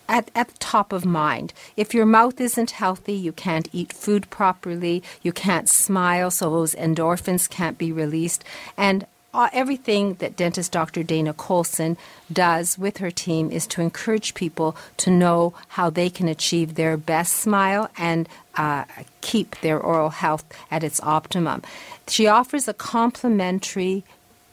at, 0.09 0.31
at 0.35 0.49
the 0.49 0.59
top 0.59 0.93
of 0.93 1.05
mind. 1.05 1.53
If 1.77 1.95
your 1.95 2.07
mouth 2.07 2.41
isn't 2.41 2.73
healthy, 2.73 3.13
you 3.13 3.33
can't 3.33 3.69
eat 3.73 3.93
food 3.93 4.29
properly, 4.31 5.03
you 5.23 5.33
can't 5.33 5.69
smile, 5.69 6.31
so 6.31 6.51
those 6.51 6.75
endorphins 6.75 7.49
can't 7.49 7.79
be 7.79 7.93
released. 7.93 8.43
And 8.77 9.07
uh, 9.33 9.49
everything 9.53 10.15
that 10.15 10.37
dentist 10.37 10.73
Dr. 10.73 11.03
Dana 11.03 11.33
Colson 11.33 11.97
does 12.33 12.79
with 12.79 12.99
her 12.99 13.11
team 13.11 13.51
is 13.51 13.67
to 13.69 13.81
encourage 13.81 14.35
people 14.35 14.77
to 14.99 15.11
know 15.11 15.55
how 15.69 15.91
they 15.91 16.11
can 16.11 16.29
achieve 16.29 16.75
their 16.75 16.97
best 16.97 17.35
smile 17.35 17.91
and 17.97 18.29
uh, 18.57 18.85
keep 19.21 19.61
their 19.61 19.79
oral 19.79 20.11
health 20.11 20.45
at 20.71 20.83
its 20.83 21.01
optimum. 21.03 21.63
She 22.09 22.27
offers 22.27 22.67
a 22.67 22.75
complimentary 22.75 24.05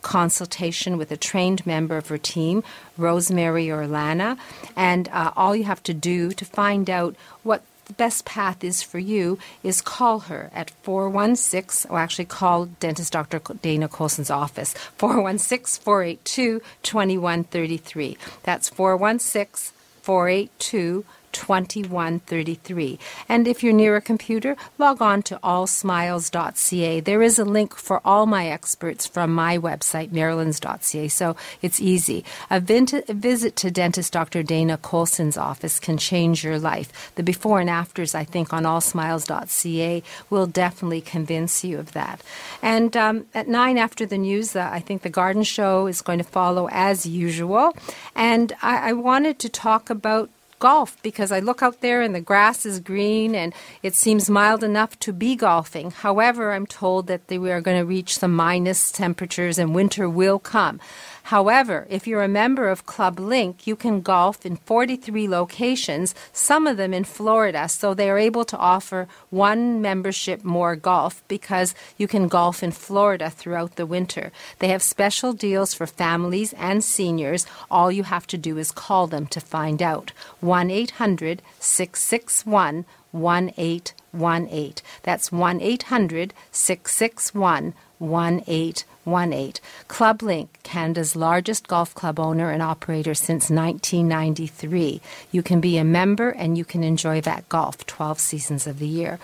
consultation 0.04 0.98
with 0.98 1.12
a 1.12 1.18
trained 1.18 1.66
member 1.66 1.98
of 1.98 2.08
her 2.08 2.18
team, 2.18 2.64
Rosemary 2.98 3.70
or 3.70 3.88
Lana, 3.88 4.38
and 4.76 5.10
uh, 5.10 5.32
all 5.36 5.56
you 5.56 5.64
have 5.64 5.84
to 5.84 5.94
do 5.94 6.32
to 6.32 6.46
find 6.46 6.90
out 6.90 7.16
what 7.44 7.64
best 7.94 8.26
path 8.26 8.64
is 8.64 8.84
for 8.84 9.00
you 9.00 9.40
is 9.64 9.82
call 9.82 10.20
her 10.22 10.50
at 10.54 10.70
416, 10.84 11.90
or 11.90 12.00
actually 12.00 12.26
call 12.26 12.66
dentist 12.66 13.14
Dr. 13.14 13.40
Dana 13.62 13.88
Colson's 13.88 14.30
office, 14.30 14.74
416 14.98 15.84
482 15.84 16.62
2133. 16.84 18.18
That's 18.44 18.70
416 18.70 19.74
482 20.02 21.06
2133. 21.38 23.00
And 23.30 23.48
if 23.48 23.64
you're 23.64 23.74
near 23.74 23.96
a 23.96 24.02
computer, 24.02 24.56
log 24.78 25.02
on 25.02 25.22
to 25.24 25.40
allsmiles.ca. 25.44 27.00
There 27.00 27.22
is 27.22 27.40
a 27.40 27.46
link 27.46 27.76
for 27.76 28.02
all 28.04 28.26
my 28.26 28.48
experts 28.48 29.06
from 29.06 29.34
my 29.34 29.58
website, 29.58 30.10
marilyns.ca, 30.10 31.08
so 31.08 31.36
it's 31.62 31.80
easy. 31.80 32.26
A, 32.50 32.60
visit 32.60 33.56
to 33.58 33.72
dentist 33.72 34.14
Dr. 34.14 34.44
Dana 34.44 34.78
Colson's 34.78 35.38
office 35.38 35.80
can 35.80 35.98
change 35.98 36.44
your 36.44 36.60
life. 36.60 37.12
The 37.16 37.24
before 37.24 37.60
and 37.60 37.70
afters, 37.70 38.16
I 38.16 38.24
think, 38.24 38.52
on 38.54 38.64
allsmiles.ca 38.64 40.04
will 40.30 40.48
definitely 40.48 41.02
convince 41.02 41.64
you 41.64 41.78
of 41.80 41.94
that. 41.94 42.22
And 42.62 42.98
um, 42.98 43.26
at 43.34 43.48
9 43.48 43.78
after 43.78 44.06
the 44.06 44.18
news, 44.18 44.56
uh, 44.56 44.70
I 44.72 44.80
think 44.80 45.02
the 45.02 45.10
garden 45.10 45.44
show 45.44 45.88
is 45.88 46.02
going 46.02 46.18
to 46.18 46.24
follow 46.24 46.68
as 46.72 47.06
usual. 47.06 47.74
And 48.16 48.54
I, 48.62 48.90
I 48.90 48.94
wanted 48.94 49.40
to 49.40 49.50
talk 49.50 49.90
about 49.90 50.30
golf 50.60 51.02
because 51.02 51.32
I 51.32 51.40
look 51.40 51.62
out 51.62 51.82
there 51.82 52.02
and 52.02 52.16
the 52.16 52.22
grass 52.22 52.66
is 52.66 52.80
green 52.80 53.36
and 53.36 53.54
it 53.84 53.96
seems 53.96 54.30
mild 54.30 54.64
enough 54.64 54.98
to 55.00 55.14
be 55.14 55.36
golfing. 55.36 55.92
However, 55.92 56.54
I'm 56.54 56.66
told 56.66 57.08
that 57.08 57.22
we 57.30 57.52
are 57.52 57.62
going 57.62 57.80
to 57.80 57.86
reach 57.86 58.18
some 58.18 58.36
minus 58.36 58.92
temperatures 58.92 59.58
and 59.58 59.76
winter 59.76 60.10
will 60.10 60.40
come. 60.40 60.80
However, 61.28 61.86
if 61.90 62.08
you're 62.08 62.24
a 62.24 62.30
member 62.30 62.70
of 62.70 62.86
ClubLink, 62.86 63.68
you 63.68 63.76
can 63.76 64.00
golf 64.00 64.46
in 64.46 64.56
43 64.56 65.28
locations, 65.28 66.16
some 66.32 66.66
of 66.66 66.78
them 66.78 66.94
in 66.94 67.04
Florida. 67.04 67.68
So 67.68 67.94
they 67.94 68.10
are 68.10 68.18
able 68.18 68.46
to 68.46 68.58
offer 68.58 69.10
one 69.30 69.82
membership 69.82 70.46
more 70.46 70.78
golf 70.78 71.22
because 71.28 71.76
you 71.98 72.08
can 72.08 72.30
golf 72.30 72.64
in 72.64 72.72
Florida 72.72 73.30
throughout 73.30 73.76
the 73.76 73.86
winter. 73.86 74.32
They 74.60 74.70
have 74.70 74.82
special 74.82 75.34
deals 75.34 75.74
for 75.74 75.86
families 75.86 76.54
and 76.54 76.82
seniors. 76.82 77.46
All 77.70 77.92
you 77.92 78.04
have 78.04 78.26
to 78.28 78.38
do 78.38 78.58
is 78.58 78.72
call 78.72 79.08
them 79.08 79.28
to 79.28 79.42
find 79.42 79.82
out. 79.82 80.14
1 80.40 80.72
800 80.72 81.42
661 81.60 82.86
1818. 83.12 84.76
That's 85.04 85.30
1 85.30 85.60
800 85.60 86.34
661 86.54 87.74
1818. 88.00 88.86
ClubLink, 89.08 90.50
Canada's 90.64 91.16
largest 91.16 91.68
golf 91.68 91.96
club 91.96 92.20
owner 92.20 92.52
and 92.52 92.62
operator 92.62 93.14
since 93.14 93.50
1993. 93.50 95.02
You 95.32 95.42
can 95.42 95.62
be 95.62 95.78
a 95.78 95.84
member 95.84 96.30
and 96.30 96.58
you 96.58 96.66
can 96.66 96.84
enjoy 96.84 97.22
that 97.22 97.48
golf 97.50 97.86
12 97.86 98.20
seasons 98.20 98.68
of 98.68 98.80
the 98.80 98.88
year. 98.88 99.20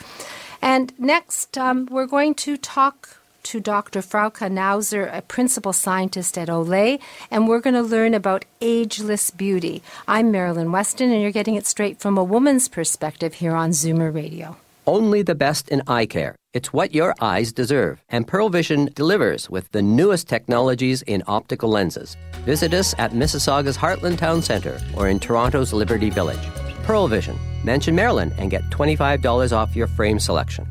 And 0.61 0.93
next, 0.97 1.57
um, 1.57 1.87
we're 1.91 2.05
going 2.05 2.35
to 2.35 2.55
talk 2.55 3.17
to 3.43 3.59
Dr. 3.59 3.99
Frauke 3.99 4.49
Neuser, 4.49 5.13
a 5.13 5.21
principal 5.21 5.73
scientist 5.73 6.37
at 6.37 6.47
Olay, 6.47 6.99
and 7.29 7.47
we're 7.47 7.59
going 7.59 7.73
to 7.73 7.81
learn 7.81 8.13
about 8.13 8.45
ageless 8.61 9.29
beauty. 9.29 9.83
I'm 10.07 10.31
Marilyn 10.31 10.71
Weston, 10.71 11.11
and 11.11 11.21
you're 11.21 11.31
getting 11.31 11.55
it 11.55 11.67
straight 11.67 11.99
from 11.99 12.17
a 12.17 12.23
woman's 12.23 12.69
perspective 12.69 13.35
here 13.35 13.53
on 13.53 13.71
Zoomer 13.71 14.13
Radio. 14.13 14.55
Only 14.87 15.21
the 15.21 15.35
best 15.35 15.69
in 15.69 15.83
eye 15.87 16.05
care. 16.05 16.35
It's 16.53 16.71
what 16.71 16.93
your 16.93 17.15
eyes 17.19 17.51
deserve. 17.51 18.03
And 18.09 18.27
Pearle 18.27 18.49
Vision 18.49 18.89
delivers 18.93 19.49
with 19.49 19.71
the 19.71 19.81
newest 19.81 20.27
technologies 20.27 21.01
in 21.01 21.23
optical 21.25 21.67
lenses. 21.67 22.15
Visit 22.45 22.75
us 22.75 22.93
at 22.99 23.13
Mississauga's 23.13 23.75
Heartland 23.75 24.19
Town 24.19 24.43
Centre 24.43 24.79
or 24.95 25.09
in 25.09 25.19
Toronto's 25.19 25.73
Liberty 25.73 26.11
Village. 26.11 26.47
Pearle 26.83 27.07
Vision. 27.07 27.39
Mention 27.63 27.95
Marilyn 27.95 28.31
and 28.37 28.51
get 28.51 28.69
$25 28.69 29.51
off 29.51 29.75
your 29.75 29.87
frame 29.87 30.19
selection. 30.19 30.67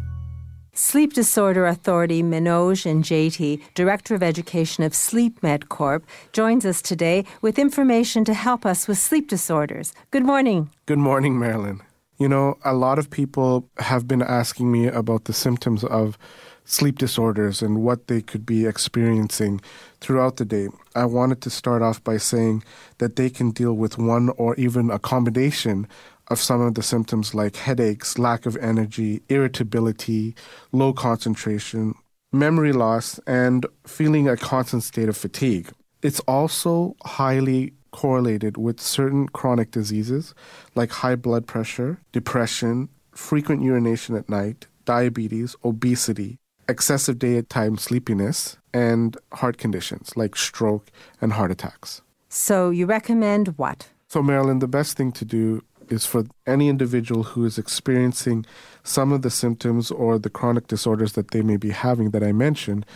Sleep 0.72 1.14
Disorder 1.14 1.66
Authority 1.66 2.22
Manoj 2.22 2.86
and 2.86 3.02
JT, 3.02 3.60
Director 3.74 4.14
of 4.14 4.22
Education 4.22 4.84
of 4.84 4.94
Sleep 4.94 5.42
Med 5.42 5.68
Corp, 5.68 6.06
joins 6.32 6.64
us 6.64 6.80
today 6.80 7.24
with 7.40 7.58
information 7.58 8.24
to 8.24 8.34
help 8.34 8.64
us 8.64 8.86
with 8.86 8.98
sleep 8.98 9.28
disorders. 9.28 9.92
Good 10.12 10.24
morning. 10.24 10.70
Good 10.86 10.98
morning, 10.98 11.38
Marilyn. 11.38 11.82
You 12.22 12.28
know, 12.28 12.56
a 12.64 12.72
lot 12.72 13.00
of 13.00 13.10
people 13.10 13.68
have 13.78 14.06
been 14.06 14.22
asking 14.22 14.70
me 14.70 14.86
about 14.86 15.24
the 15.24 15.32
symptoms 15.32 15.82
of 15.82 16.16
sleep 16.64 16.98
disorders 16.98 17.62
and 17.62 17.82
what 17.82 18.06
they 18.06 18.22
could 18.22 18.46
be 18.46 18.64
experiencing 18.64 19.60
throughout 20.00 20.36
the 20.36 20.44
day. 20.44 20.68
I 20.94 21.04
wanted 21.06 21.40
to 21.40 21.50
start 21.50 21.82
off 21.82 22.04
by 22.04 22.18
saying 22.18 22.62
that 22.98 23.16
they 23.16 23.28
can 23.28 23.50
deal 23.50 23.72
with 23.72 23.98
one 23.98 24.28
or 24.36 24.54
even 24.54 24.88
a 24.88 25.00
combination 25.00 25.88
of 26.28 26.38
some 26.38 26.60
of 26.60 26.76
the 26.76 26.82
symptoms 26.84 27.34
like 27.34 27.56
headaches, 27.56 28.20
lack 28.20 28.46
of 28.46 28.56
energy, 28.58 29.20
irritability, 29.28 30.36
low 30.70 30.92
concentration, 30.92 31.92
memory 32.30 32.72
loss, 32.72 33.18
and 33.26 33.66
feeling 33.84 34.28
a 34.28 34.36
constant 34.36 34.84
state 34.84 35.08
of 35.08 35.16
fatigue. 35.16 35.72
It's 36.02 36.20
also 36.20 36.94
highly 37.04 37.72
correlated 37.92 38.56
with 38.56 38.80
certain 38.80 39.28
chronic 39.28 39.70
diseases 39.70 40.34
like 40.74 40.90
high 40.90 41.14
blood 41.14 41.46
pressure, 41.46 42.00
depression, 42.10 42.88
frequent 43.12 43.62
urination 43.62 44.16
at 44.16 44.28
night, 44.28 44.66
diabetes, 44.84 45.54
obesity, 45.64 46.38
excessive 46.68 47.18
daytime 47.18 47.76
sleepiness, 47.76 48.56
and 48.74 49.16
heart 49.32 49.58
conditions 49.58 50.16
like 50.16 50.34
stroke 50.34 50.90
and 51.20 51.34
heart 51.34 51.50
attacks. 51.50 52.02
So 52.28 52.70
you 52.70 52.86
recommend 52.86 53.58
what? 53.58 53.90
So, 54.08 54.22
Marilyn, 54.22 54.58
the 54.58 54.68
best 54.68 54.96
thing 54.96 55.12
to 55.12 55.24
do 55.24 55.62
is 55.88 56.06
for 56.06 56.24
any 56.46 56.68
individual 56.68 57.22
who 57.22 57.44
is 57.44 57.58
experiencing 57.58 58.46
some 58.82 59.12
of 59.12 59.22
the 59.22 59.30
symptoms 59.30 59.90
or 59.90 60.18
the 60.18 60.30
chronic 60.30 60.66
disorders 60.66 61.12
that 61.12 61.30
they 61.30 61.42
may 61.42 61.56
be 61.56 61.70
having 61.70 62.10
that 62.10 62.22
I 62.22 62.32
mentioned, 62.32 62.86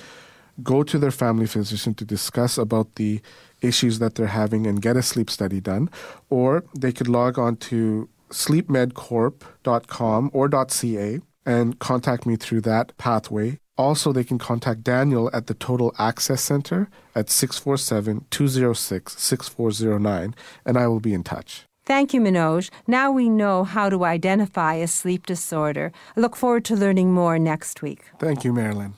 go 0.62 0.82
to 0.82 0.98
their 0.98 1.10
family 1.10 1.46
physician 1.46 1.94
to 1.94 2.04
discuss 2.04 2.56
about 2.56 2.94
the 2.94 3.20
issues 3.62 3.98
that 3.98 4.14
they're 4.14 4.26
having 4.26 4.66
and 4.66 4.82
get 4.82 4.96
a 4.96 5.02
sleep 5.02 5.30
study 5.30 5.60
done. 5.60 5.90
Or 6.30 6.64
they 6.78 6.92
could 6.92 7.08
log 7.08 7.38
on 7.38 7.56
to 7.56 8.08
sleepmedcorp.com 8.30 10.30
or 10.32 10.50
.ca 10.68 11.20
and 11.44 11.78
contact 11.78 12.26
me 12.26 12.36
through 12.36 12.60
that 12.62 12.96
pathway. 12.98 13.58
Also, 13.78 14.12
they 14.12 14.24
can 14.24 14.38
contact 14.38 14.82
Daniel 14.82 15.30
at 15.34 15.46
the 15.46 15.54
Total 15.54 15.94
Access 15.98 16.42
Center 16.42 16.88
at 17.14 17.28
647 17.28 18.24
206 18.30 19.20
6409, 19.20 20.34
and 20.64 20.78
I 20.78 20.88
will 20.88 21.00
be 21.00 21.12
in 21.12 21.22
touch. 21.22 21.64
Thank 21.84 22.12
you, 22.12 22.20
Manoj. 22.20 22.70
Now 22.88 23.12
we 23.12 23.28
know 23.28 23.62
how 23.62 23.88
to 23.90 24.04
identify 24.04 24.74
a 24.74 24.88
sleep 24.88 25.26
disorder. 25.26 25.92
I 26.16 26.20
look 26.20 26.34
forward 26.34 26.64
to 26.64 26.74
learning 26.74 27.12
more 27.12 27.38
next 27.38 27.80
week. 27.80 28.02
Thank 28.18 28.44
you, 28.44 28.52
Marilyn. 28.52 28.94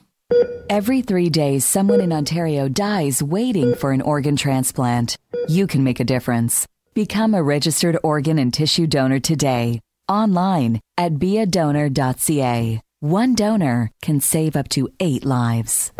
Every 0.69 1.01
three 1.01 1.31
days, 1.31 1.65
someone 1.65 1.99
in 1.99 2.13
Ontario 2.13 2.69
dies 2.69 3.23
waiting 3.23 3.73
for 3.73 3.91
an 3.91 4.03
organ 4.03 4.35
transplant. 4.35 5.17
You 5.47 5.65
can 5.65 5.83
make 5.83 5.99
a 5.99 6.03
difference. 6.03 6.67
Become 6.93 7.33
a 7.33 7.41
registered 7.41 7.97
organ 8.03 8.37
and 8.37 8.53
tissue 8.53 8.85
donor 8.85 9.19
today, 9.19 9.81
online 10.07 10.79
at 10.95 11.13
beadonor.ca. 11.13 12.81
One 12.99 13.33
donor 13.33 13.89
can 14.03 14.21
save 14.21 14.55
up 14.55 14.69
to 14.69 14.87
eight 14.99 15.25
lives. 15.25 15.91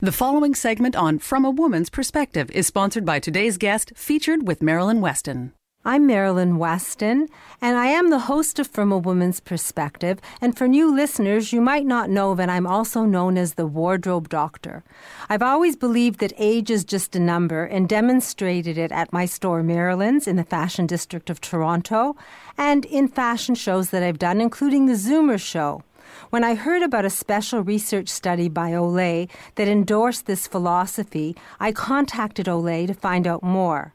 The 0.00 0.12
following 0.12 0.54
segment 0.54 0.94
on 0.94 1.18
From 1.18 1.46
a 1.46 1.50
Woman's 1.50 1.88
Perspective 1.88 2.50
is 2.50 2.66
sponsored 2.66 3.06
by 3.06 3.18
today's 3.18 3.56
guest, 3.56 3.94
featured 3.96 4.46
with 4.46 4.60
Marilyn 4.60 5.00
Weston. 5.00 5.54
I'm 5.88 6.04
Marilyn 6.04 6.58
Weston, 6.58 7.28
and 7.60 7.78
I 7.78 7.86
am 7.86 8.10
the 8.10 8.18
host 8.26 8.58
of 8.58 8.66
From 8.66 8.90
a 8.90 8.98
Woman's 8.98 9.38
Perspective. 9.38 10.18
And 10.40 10.58
for 10.58 10.66
new 10.66 10.92
listeners, 10.92 11.52
you 11.52 11.60
might 11.60 11.86
not 11.86 12.10
know 12.10 12.34
that 12.34 12.50
I'm 12.50 12.66
also 12.66 13.04
known 13.04 13.38
as 13.38 13.54
the 13.54 13.68
Wardrobe 13.68 14.28
Doctor. 14.28 14.82
I've 15.28 15.42
always 15.42 15.76
believed 15.76 16.18
that 16.18 16.32
age 16.38 16.72
is 16.72 16.84
just 16.84 17.14
a 17.14 17.20
number 17.20 17.64
and 17.64 17.88
demonstrated 17.88 18.76
it 18.76 18.90
at 18.90 19.12
my 19.12 19.26
store 19.26 19.62
Marilyn's 19.62 20.26
in 20.26 20.34
the 20.34 20.42
Fashion 20.42 20.88
District 20.88 21.30
of 21.30 21.40
Toronto 21.40 22.16
and 22.58 22.84
in 22.86 23.06
fashion 23.06 23.54
shows 23.54 23.90
that 23.90 24.02
I've 24.02 24.18
done, 24.18 24.40
including 24.40 24.86
the 24.86 24.94
Zoomer 24.94 25.38
Show. 25.38 25.84
When 26.30 26.42
I 26.42 26.56
heard 26.56 26.82
about 26.82 27.04
a 27.04 27.10
special 27.10 27.62
research 27.62 28.08
study 28.08 28.48
by 28.48 28.72
Olay 28.72 29.28
that 29.54 29.68
endorsed 29.68 30.26
this 30.26 30.48
philosophy, 30.48 31.36
I 31.60 31.70
contacted 31.70 32.46
Olay 32.46 32.88
to 32.88 32.94
find 32.94 33.24
out 33.24 33.44
more. 33.44 33.92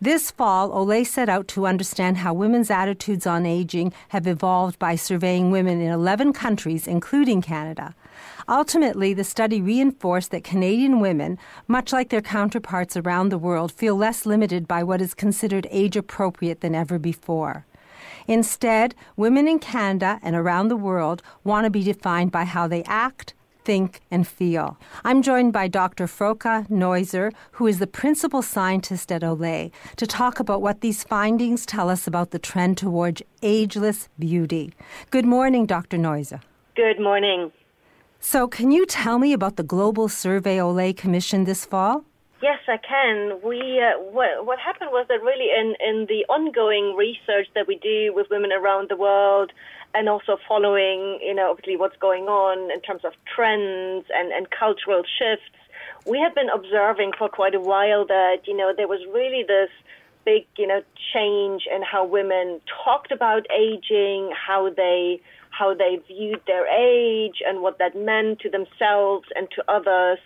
This 0.00 0.30
fall, 0.30 0.70
Olay 0.70 1.04
set 1.04 1.28
out 1.28 1.48
to 1.48 1.66
understand 1.66 2.18
how 2.18 2.32
women's 2.32 2.70
attitudes 2.70 3.26
on 3.26 3.44
aging 3.44 3.92
have 4.10 4.28
evolved 4.28 4.78
by 4.78 4.94
surveying 4.94 5.50
women 5.50 5.80
in 5.80 5.90
11 5.90 6.32
countries, 6.32 6.86
including 6.86 7.42
Canada. 7.42 7.96
Ultimately, 8.48 9.12
the 9.12 9.24
study 9.24 9.60
reinforced 9.60 10.30
that 10.30 10.44
Canadian 10.44 11.00
women, 11.00 11.36
much 11.66 11.92
like 11.92 12.10
their 12.10 12.22
counterparts 12.22 12.96
around 12.96 13.30
the 13.30 13.38
world, 13.38 13.72
feel 13.72 13.96
less 13.96 14.24
limited 14.24 14.68
by 14.68 14.84
what 14.84 15.02
is 15.02 15.14
considered 15.14 15.66
age 15.68 15.96
appropriate 15.96 16.60
than 16.60 16.76
ever 16.76 17.00
before. 17.00 17.66
Instead, 18.28 18.94
women 19.16 19.48
in 19.48 19.58
Canada 19.58 20.20
and 20.22 20.36
around 20.36 20.68
the 20.68 20.76
world 20.76 21.24
want 21.42 21.64
to 21.64 21.70
be 21.70 21.82
defined 21.82 22.30
by 22.30 22.44
how 22.44 22.68
they 22.68 22.84
act, 22.84 23.34
think, 23.68 24.00
and 24.10 24.26
feel. 24.26 24.78
I'm 25.04 25.20
joined 25.20 25.52
by 25.52 25.68
Dr. 25.68 26.06
Frauke 26.06 26.66
Neuser, 26.70 27.30
who 27.56 27.66
is 27.66 27.78
the 27.80 27.86
principal 27.86 28.40
scientist 28.40 29.12
at 29.12 29.20
Olay, 29.20 29.70
to 29.96 30.06
talk 30.06 30.40
about 30.40 30.62
what 30.62 30.80
these 30.80 31.04
findings 31.04 31.66
tell 31.66 31.90
us 31.90 32.06
about 32.06 32.30
the 32.30 32.38
trend 32.38 32.78
towards 32.78 33.20
ageless 33.42 34.08
beauty. 34.18 34.72
Good 35.10 35.26
morning, 35.26 35.66
Dr. 35.66 35.98
Neuser. 35.98 36.40
Good 36.76 36.98
morning. 36.98 37.52
So, 38.20 38.48
can 38.48 38.72
you 38.72 38.86
tell 38.86 39.18
me 39.18 39.34
about 39.34 39.56
the 39.56 39.68
global 39.74 40.08
survey 40.08 40.56
Olay 40.56 40.96
commissioned 40.96 41.46
this 41.46 41.66
fall? 41.66 42.04
Yes, 42.40 42.60
I 42.68 42.78
can. 42.78 43.40
We 43.44 43.82
uh, 43.82 44.00
what, 44.16 44.46
what 44.46 44.58
happened 44.60 44.90
was 44.92 45.06
that 45.08 45.20
really 45.22 45.50
in, 45.60 45.74
in 45.88 46.06
the 46.08 46.24
ongoing 46.32 46.94
research 46.96 47.48
that 47.54 47.66
we 47.66 47.76
do 47.76 48.14
with 48.14 48.28
women 48.30 48.50
around 48.52 48.88
the 48.88 48.96
world, 48.96 49.52
and 49.94 50.08
also 50.08 50.38
following, 50.46 51.18
you 51.22 51.34
know, 51.34 51.50
obviously 51.50 51.76
what's 51.76 51.96
going 51.96 52.24
on 52.24 52.70
in 52.70 52.80
terms 52.80 53.04
of 53.04 53.12
trends 53.34 54.06
and, 54.14 54.32
and 54.32 54.48
cultural 54.50 55.02
shifts, 55.18 55.56
we 56.06 56.18
have 56.20 56.34
been 56.34 56.48
observing 56.50 57.12
for 57.18 57.28
quite 57.28 57.54
a 57.54 57.60
while 57.60 58.06
that, 58.06 58.38
you 58.46 58.56
know, 58.56 58.72
there 58.76 58.88
was 58.88 59.00
really 59.12 59.44
this 59.46 59.70
big, 60.24 60.46
you 60.56 60.66
know, 60.66 60.82
change 61.12 61.62
in 61.74 61.82
how 61.82 62.04
women 62.04 62.60
talked 62.84 63.12
about 63.12 63.46
aging, 63.50 64.30
how 64.32 64.70
they 64.70 65.20
how 65.50 65.74
they 65.74 65.98
viewed 66.06 66.40
their 66.46 66.66
age 66.68 67.42
and 67.44 67.62
what 67.62 67.78
that 67.78 67.96
meant 67.96 68.38
to 68.40 68.48
themselves 68.48 69.26
and 69.34 69.48
to 69.50 69.64
others 69.68 70.18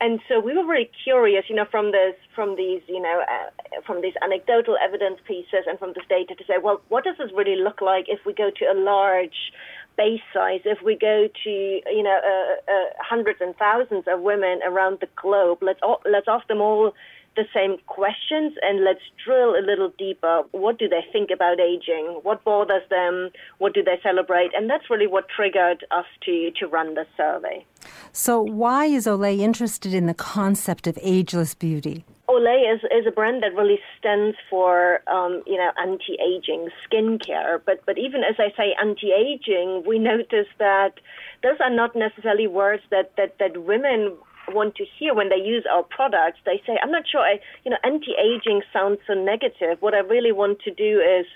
and 0.00 0.18
so 0.28 0.40
we 0.40 0.56
were 0.56 0.64
very 0.64 0.90
curious, 1.04 1.44
you 1.48 1.54
know, 1.54 1.66
from 1.70 1.92
this, 1.92 2.14
from 2.34 2.56
these, 2.56 2.80
you 2.88 3.00
know, 3.00 3.22
uh, 3.30 3.80
from 3.86 4.00
these 4.00 4.14
anecdotal 4.22 4.76
evidence 4.82 5.20
pieces 5.26 5.64
and 5.66 5.78
from 5.78 5.92
this 5.94 6.04
data 6.08 6.34
to 6.34 6.44
say, 6.44 6.54
well, 6.62 6.80
what 6.88 7.04
does 7.04 7.16
this 7.18 7.30
really 7.36 7.56
look 7.56 7.82
like 7.82 8.06
if 8.08 8.20
we 8.24 8.32
go 8.32 8.50
to 8.50 8.64
a 8.64 8.74
large 8.74 9.52
base 9.98 10.22
size, 10.32 10.60
if 10.64 10.80
we 10.82 10.96
go 10.96 11.28
to, 11.44 11.50
you 11.50 12.02
know, 12.02 12.18
uh, 12.24 12.72
uh, 12.72 12.88
hundreds 12.98 13.40
and 13.42 13.54
thousands 13.56 14.04
of 14.08 14.20
women 14.22 14.60
around 14.64 14.98
the 15.00 15.08
globe? 15.20 15.58
Let's 15.60 15.80
all, 15.82 16.00
let's 16.10 16.28
ask 16.28 16.46
them 16.48 16.62
all 16.62 16.94
the 17.36 17.44
same 17.54 17.76
questions 17.86 18.54
and 18.62 18.82
let's 18.82 19.04
drill 19.22 19.54
a 19.54 19.62
little 19.64 19.92
deeper. 19.98 20.42
What 20.52 20.78
do 20.78 20.88
they 20.88 21.04
think 21.12 21.30
about 21.30 21.60
aging? 21.60 22.20
What 22.22 22.42
bothers 22.42 22.88
them? 22.88 23.30
What 23.58 23.74
do 23.74 23.82
they 23.82 24.00
celebrate? 24.02 24.50
And 24.54 24.68
that's 24.68 24.88
really 24.88 25.06
what 25.06 25.28
triggered 25.28 25.84
us 25.90 26.06
to, 26.24 26.50
to 26.58 26.66
run 26.66 26.94
the 26.94 27.06
survey. 27.16 27.64
So, 28.12 28.40
why 28.40 28.86
is 28.86 29.06
Olay 29.06 29.40
interested 29.40 29.94
in 29.94 30.06
the 30.06 30.14
concept 30.14 30.86
of 30.86 30.98
ageless 31.02 31.54
beauty? 31.54 32.04
Olay 32.28 32.72
is, 32.72 32.80
is 32.96 33.06
a 33.08 33.10
brand 33.10 33.42
that 33.42 33.54
really 33.56 33.80
stands 33.98 34.36
for, 34.48 35.00
um, 35.08 35.42
you 35.46 35.56
know, 35.56 35.70
anti-aging 35.82 36.68
skincare. 36.84 37.60
But 37.64 37.84
but 37.86 37.98
even 37.98 38.22
as 38.22 38.36
I 38.38 38.52
say 38.56 38.74
anti-aging, 38.80 39.82
we 39.86 39.98
notice 39.98 40.46
that 40.58 40.94
those 41.42 41.58
are 41.60 41.74
not 41.74 41.96
necessarily 41.96 42.46
words 42.46 42.82
that, 42.90 43.12
that, 43.16 43.36
that 43.40 43.64
women 43.64 44.16
want 44.48 44.74
to 44.76 44.84
hear 44.98 45.14
when 45.14 45.28
they 45.28 45.36
use 45.36 45.64
our 45.72 45.82
products. 45.82 46.38
They 46.44 46.62
say, 46.66 46.78
I'm 46.82 46.90
not 46.90 47.04
sure, 47.10 47.20
I, 47.20 47.40
you 47.64 47.70
know, 47.70 47.78
anti-aging 47.84 48.62
sounds 48.72 48.98
so 49.06 49.14
negative. 49.14 49.78
What 49.80 49.94
I 49.94 49.98
really 49.98 50.32
want 50.32 50.60
to 50.60 50.70
do 50.70 51.00
is 51.00 51.26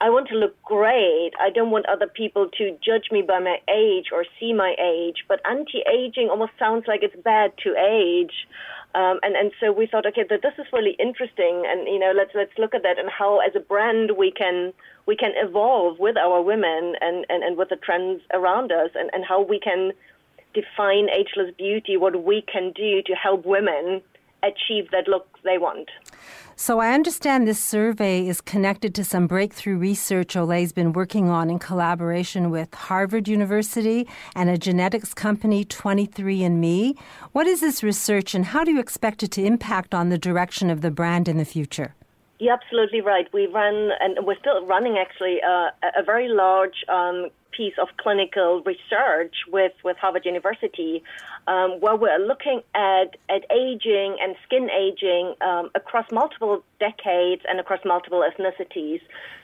I 0.00 0.10
want 0.10 0.28
to 0.28 0.36
look 0.36 0.60
great. 0.62 1.32
I 1.40 1.50
don't 1.50 1.70
want 1.70 1.86
other 1.86 2.06
people 2.06 2.48
to 2.58 2.76
judge 2.84 3.10
me 3.10 3.22
by 3.22 3.40
my 3.40 3.58
age 3.68 4.06
or 4.12 4.24
see 4.38 4.52
my 4.52 4.76
age. 4.80 5.24
But 5.26 5.40
anti-aging 5.44 6.28
almost 6.30 6.52
sounds 6.58 6.84
like 6.86 7.02
it's 7.02 7.16
bad 7.22 7.52
to 7.64 7.74
age. 7.76 8.46
Um, 8.94 9.18
and 9.22 9.36
and 9.36 9.52
so 9.60 9.70
we 9.70 9.86
thought, 9.86 10.06
okay, 10.06 10.24
that 10.30 10.40
this 10.40 10.54
is 10.58 10.66
really 10.72 10.96
interesting, 10.98 11.64
and 11.66 11.86
you 11.86 11.98
know, 11.98 12.12
let's 12.16 12.30
let's 12.34 12.56
look 12.56 12.74
at 12.74 12.82
that 12.84 12.98
and 12.98 13.10
how, 13.10 13.38
as 13.40 13.54
a 13.54 13.60
brand, 13.60 14.12
we 14.16 14.30
can 14.30 14.72
we 15.04 15.14
can 15.14 15.32
evolve 15.36 15.98
with 15.98 16.16
our 16.16 16.40
women 16.40 16.94
and, 17.00 17.26
and, 17.28 17.42
and 17.42 17.58
with 17.58 17.68
the 17.68 17.76
trends 17.76 18.22
around 18.32 18.72
us, 18.72 18.90
and, 18.94 19.10
and 19.12 19.24
how 19.26 19.42
we 19.42 19.60
can 19.60 19.92
define 20.54 21.08
ageless 21.10 21.54
beauty, 21.58 21.96
what 21.96 22.24
we 22.24 22.40
can 22.40 22.72
do 22.72 23.02
to 23.02 23.12
help 23.14 23.44
women 23.44 24.00
achieve 24.42 24.90
that 24.90 25.06
look 25.06 25.26
they 25.44 25.58
want. 25.58 25.90
So 26.56 26.80
I 26.80 26.92
understand 26.92 27.46
this 27.46 27.62
survey 27.62 28.26
is 28.26 28.40
connected 28.40 28.94
to 28.96 29.04
some 29.04 29.28
breakthrough 29.28 29.76
research 29.76 30.34
Olay's 30.34 30.72
been 30.72 30.92
working 30.92 31.28
on 31.28 31.50
in 31.50 31.58
collaboration 31.60 32.50
with 32.50 32.74
Harvard 32.74 33.28
University 33.28 34.08
and 34.34 34.50
a 34.50 34.58
genetics 34.58 35.14
company 35.14 35.64
23andMe. 35.64 36.98
What 37.32 37.46
is 37.46 37.60
this 37.60 37.84
research 37.84 38.34
and 38.34 38.46
how 38.46 38.64
do 38.64 38.72
you 38.72 38.80
expect 38.80 39.22
it 39.22 39.30
to 39.32 39.44
impact 39.44 39.94
on 39.94 40.08
the 40.08 40.18
direction 40.18 40.68
of 40.68 40.80
the 40.80 40.90
brand 40.90 41.28
in 41.28 41.36
the 41.36 41.44
future? 41.44 41.94
You're 42.38 42.54
absolutely 42.54 43.00
right. 43.00 43.26
We 43.32 43.46
run, 43.46 43.90
and 44.00 44.24
we're 44.24 44.38
still 44.38 44.64
running 44.64 44.96
actually, 44.96 45.38
uh, 45.42 45.70
a 45.96 46.02
very 46.04 46.28
large 46.28 46.84
um, 46.88 47.30
piece 47.50 47.74
of 47.82 47.88
clinical 47.96 48.62
research 48.64 49.34
with, 49.48 49.72
with 49.82 49.96
Harvard 49.96 50.24
University, 50.24 51.02
um, 51.48 51.80
where 51.80 51.96
we're 51.96 52.24
looking 52.24 52.62
at, 52.74 53.16
at 53.28 53.44
aging 53.50 54.16
and 54.22 54.36
skin 54.46 54.68
aging 54.70 55.34
um, 55.40 55.70
across 55.74 56.06
multiple 56.12 56.62
decades 56.78 57.42
and 57.48 57.58
across 57.58 57.80
multiple 57.84 58.22
ethnicities 58.22 59.00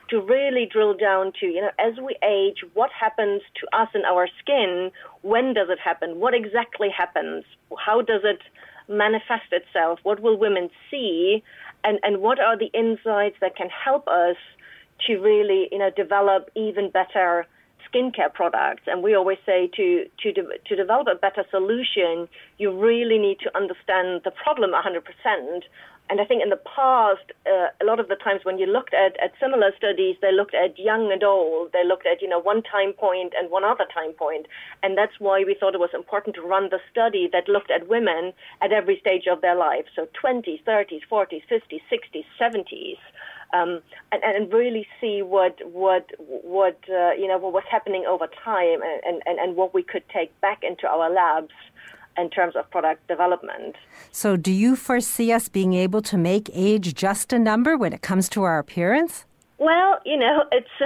to 0.09 0.21
really 0.21 0.65
drill 0.71 0.93
down 0.93 1.33
to, 1.39 1.47
you 1.47 1.61
know, 1.61 1.71
as 1.79 1.93
we 1.99 2.15
age, 2.23 2.63
what 2.73 2.91
happens 2.97 3.41
to 3.59 3.77
us 3.77 3.89
in 3.93 4.05
our 4.05 4.29
skin? 4.39 4.91
When 5.21 5.53
does 5.53 5.67
it 5.69 5.79
happen? 5.79 6.19
What 6.19 6.33
exactly 6.33 6.89
happens? 6.95 7.43
How 7.77 8.01
does 8.01 8.21
it 8.23 8.39
manifest 8.87 9.51
itself? 9.51 9.99
What 10.03 10.21
will 10.21 10.37
women 10.37 10.69
see? 10.91 11.43
And, 11.85 11.99
and 12.03 12.21
what 12.21 12.39
are 12.39 12.57
the 12.57 12.71
insights 12.73 13.37
that 13.41 13.55
can 13.55 13.69
help 13.69 14.07
us 14.07 14.35
to 15.07 15.17
really, 15.17 15.69
you 15.71 15.77
know, 15.77 15.91
develop 15.95 16.49
even 16.55 16.89
better 16.89 17.45
skincare 17.87 18.33
products. 18.33 18.83
And 18.87 19.03
we 19.03 19.15
always 19.15 19.37
say 19.45 19.69
to, 19.75 20.05
to, 20.23 20.31
de- 20.31 20.57
to 20.67 20.75
develop 20.75 21.07
a 21.07 21.15
better 21.15 21.43
solution, 21.51 22.27
you 22.57 22.77
really 22.77 23.17
need 23.17 23.37
to 23.41 23.55
understand 23.55 24.21
the 24.23 24.31
problem 24.31 24.71
100%. 24.71 25.61
And 26.09 26.21
I 26.21 26.25
think 26.25 26.43
in 26.43 26.49
the 26.49 26.61
past, 26.75 27.31
uh, 27.47 27.73
a 27.81 27.85
lot 27.85 27.99
of 27.99 28.09
the 28.09 28.15
times 28.15 28.41
when 28.43 28.59
you 28.59 28.67
looked 28.67 28.93
at, 28.93 29.19
at 29.19 29.33
similar 29.39 29.71
studies, 29.75 30.17
they 30.21 30.31
looked 30.31 30.53
at 30.53 30.77
young 30.77 31.11
and 31.11 31.23
old. 31.23 31.71
They 31.73 31.83
looked 31.83 32.05
at, 32.05 32.21
you 32.21 32.29
know, 32.29 32.39
one 32.39 32.61
time 32.61 32.93
point 32.93 33.33
and 33.37 33.49
one 33.49 33.63
other 33.63 33.85
time 33.91 34.13
point. 34.13 34.45
And 34.83 34.95
that's 34.95 35.19
why 35.19 35.43
we 35.43 35.55
thought 35.59 35.73
it 35.73 35.79
was 35.79 35.95
important 35.95 36.35
to 36.35 36.41
run 36.41 36.69
the 36.69 36.79
study 36.91 37.27
that 37.33 37.49
looked 37.49 37.71
at 37.71 37.87
women 37.87 38.33
at 38.61 38.71
every 38.71 38.99
stage 38.99 39.25
of 39.25 39.41
their 39.41 39.55
life. 39.55 39.85
So 39.95 40.07
20s, 40.23 40.63
30s, 40.63 41.01
40s, 41.11 41.41
50s, 41.49 41.81
60s, 41.89 42.25
70s 42.39 42.97
um, 43.53 43.81
and, 44.11 44.23
and 44.23 44.53
really 44.53 44.87
see 44.99 45.21
what 45.21 45.57
what 45.71 46.09
what 46.19 46.79
uh, 46.89 47.11
you 47.11 47.27
know 47.27 47.37
what 47.37 47.53
was 47.53 47.63
happening 47.69 48.05
over 48.07 48.27
time 48.43 48.81
and, 48.81 49.21
and, 49.25 49.39
and 49.39 49.55
what 49.55 49.73
we 49.73 49.83
could 49.83 50.03
take 50.09 50.39
back 50.41 50.63
into 50.63 50.87
our 50.87 51.09
labs 51.09 51.53
in 52.17 52.29
terms 52.29 52.55
of 52.55 52.69
product 52.71 53.07
development. 53.07 53.75
So, 54.11 54.37
do 54.37 54.51
you 54.51 54.75
foresee 54.75 55.31
us 55.31 55.49
being 55.49 55.73
able 55.73 56.01
to 56.03 56.17
make 56.17 56.49
age 56.53 56.93
just 56.93 57.33
a 57.33 57.39
number 57.39 57.77
when 57.77 57.93
it 57.93 58.01
comes 58.01 58.29
to 58.29 58.43
our 58.43 58.59
appearance? 58.59 59.25
Well, 59.57 59.99
you 60.05 60.17
know, 60.17 60.43
it's. 60.51 60.67
Uh, 60.79 60.85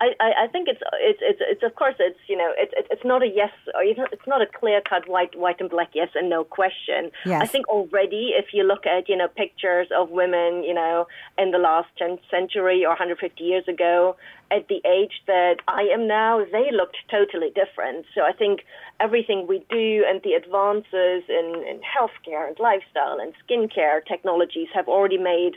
I, 0.00 0.14
I 0.20 0.44
I 0.44 0.46
think 0.48 0.68
it's, 0.68 0.80
it's, 0.94 1.20
it's, 1.22 1.40
it's. 1.42 1.62
Of 1.62 1.74
course, 1.74 1.94
it's. 1.98 2.18
You 2.28 2.36
know, 2.36 2.52
it's, 2.56 2.72
it's 2.90 3.04
not 3.04 3.22
a 3.22 3.28
yes 3.28 3.50
or 3.74 3.82
it's 3.82 4.26
not 4.26 4.42
a 4.42 4.46
clear 4.46 4.80
cut 4.80 5.08
white, 5.08 5.36
white 5.36 5.60
and 5.60 5.70
black 5.70 5.90
yes 5.94 6.08
and 6.14 6.30
no 6.30 6.44
question. 6.44 7.10
Yes. 7.24 7.42
I 7.42 7.46
think 7.46 7.68
already, 7.68 8.32
if 8.36 8.46
you 8.52 8.62
look 8.62 8.86
at 8.86 9.08
you 9.08 9.16
know 9.16 9.28
pictures 9.28 9.88
of 9.96 10.10
women, 10.10 10.62
you 10.64 10.74
know, 10.74 11.06
in 11.38 11.50
the 11.50 11.58
last 11.58 11.88
century 12.30 12.84
or 12.84 12.90
150 12.90 13.42
years 13.42 13.66
ago, 13.66 14.16
at 14.50 14.68
the 14.68 14.80
age 14.86 15.22
that 15.26 15.56
I 15.66 15.82
am 15.92 16.06
now, 16.06 16.44
they 16.52 16.70
looked 16.70 16.96
totally 17.10 17.50
different. 17.50 18.06
So 18.14 18.22
I 18.22 18.32
think 18.32 18.60
everything 19.00 19.46
we 19.48 19.64
do 19.68 20.04
and 20.08 20.20
the 20.22 20.34
advances 20.34 21.24
in, 21.28 21.64
in 21.68 21.80
healthcare 21.82 22.46
and 22.46 22.56
lifestyle 22.60 23.18
and 23.20 23.32
skincare 23.42 24.04
technologies 24.06 24.68
have 24.74 24.88
already 24.88 25.18
made 25.18 25.56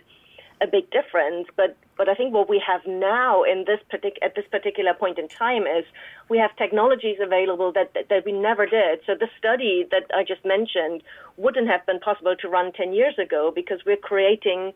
a 0.62 0.68
big 0.68 0.90
difference. 0.92 1.48
But 1.56 1.78
but 1.98 2.10
I 2.10 2.14
think 2.14 2.34
what 2.34 2.48
we 2.48 2.62
have 2.66 2.82
now 2.86 3.44
in 3.44 3.66
this 3.66 3.80
partic- 3.92 4.22
at 4.22 4.36
this 4.36 4.46
particular 4.52 4.94
point 4.94 5.18
in 5.18 5.28
time 5.28 5.64
is 5.64 5.84
we 6.30 6.38
have 6.38 6.56
technologies 6.56 7.18
available 7.22 7.72
that, 7.74 7.94
that, 7.96 8.10
that 8.10 8.24
we 8.26 8.32
never 8.32 8.66
did. 8.66 9.00
So 9.06 9.16
the 9.16 9.30
study 9.38 9.86
that 9.92 10.04
I 10.16 10.24
just 10.24 10.46
mentioned 10.46 11.02
wouldn't 11.38 11.68
have 11.68 11.86
been 11.86 12.00
possible 12.00 12.36
to 12.36 12.48
run 12.48 12.72
10 12.74 12.94
years 12.94 13.18
ago 13.18 13.52
because 13.54 13.80
we're 13.86 13.98
creating 13.98 14.74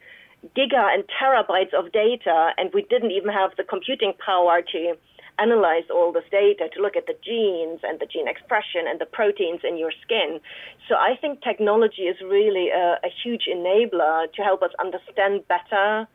giga 0.56 0.94
and 0.94 1.04
terabytes 1.22 1.74
of 1.74 1.92
data, 1.92 2.52
and 2.58 2.74
we 2.74 2.82
didn't 2.84 3.12
even 3.12 3.32
have 3.32 3.52
the 3.58 3.64
computing 3.64 4.14
power 4.26 4.62
to 4.72 4.96
analyze 5.42 5.88
all 5.94 6.12
this 6.12 6.24
data 6.32 6.70
to 6.74 6.82
look 6.82 6.96
at 6.96 7.06
the 7.08 7.16
genes 7.24 7.80
and 7.84 8.00
the 8.00 8.06
gene 8.06 8.28
expression 8.28 8.84
and 8.88 9.00
the 9.00 9.06
proteins 9.06 9.62
in 9.64 9.78
your 9.78 9.92
skin. 10.04 10.40
So 10.88 10.96
I 10.96 11.16
think 11.20 11.42
technology 11.42 12.04
is 12.04 12.18
really 12.22 12.70
a, 12.70 13.00
a 13.04 13.12
huge 13.24 13.46
enabler 13.52 14.32
to 14.34 14.42
help 14.42 14.62
us 14.62 14.72
understand 14.80 15.48
better. 15.48 16.08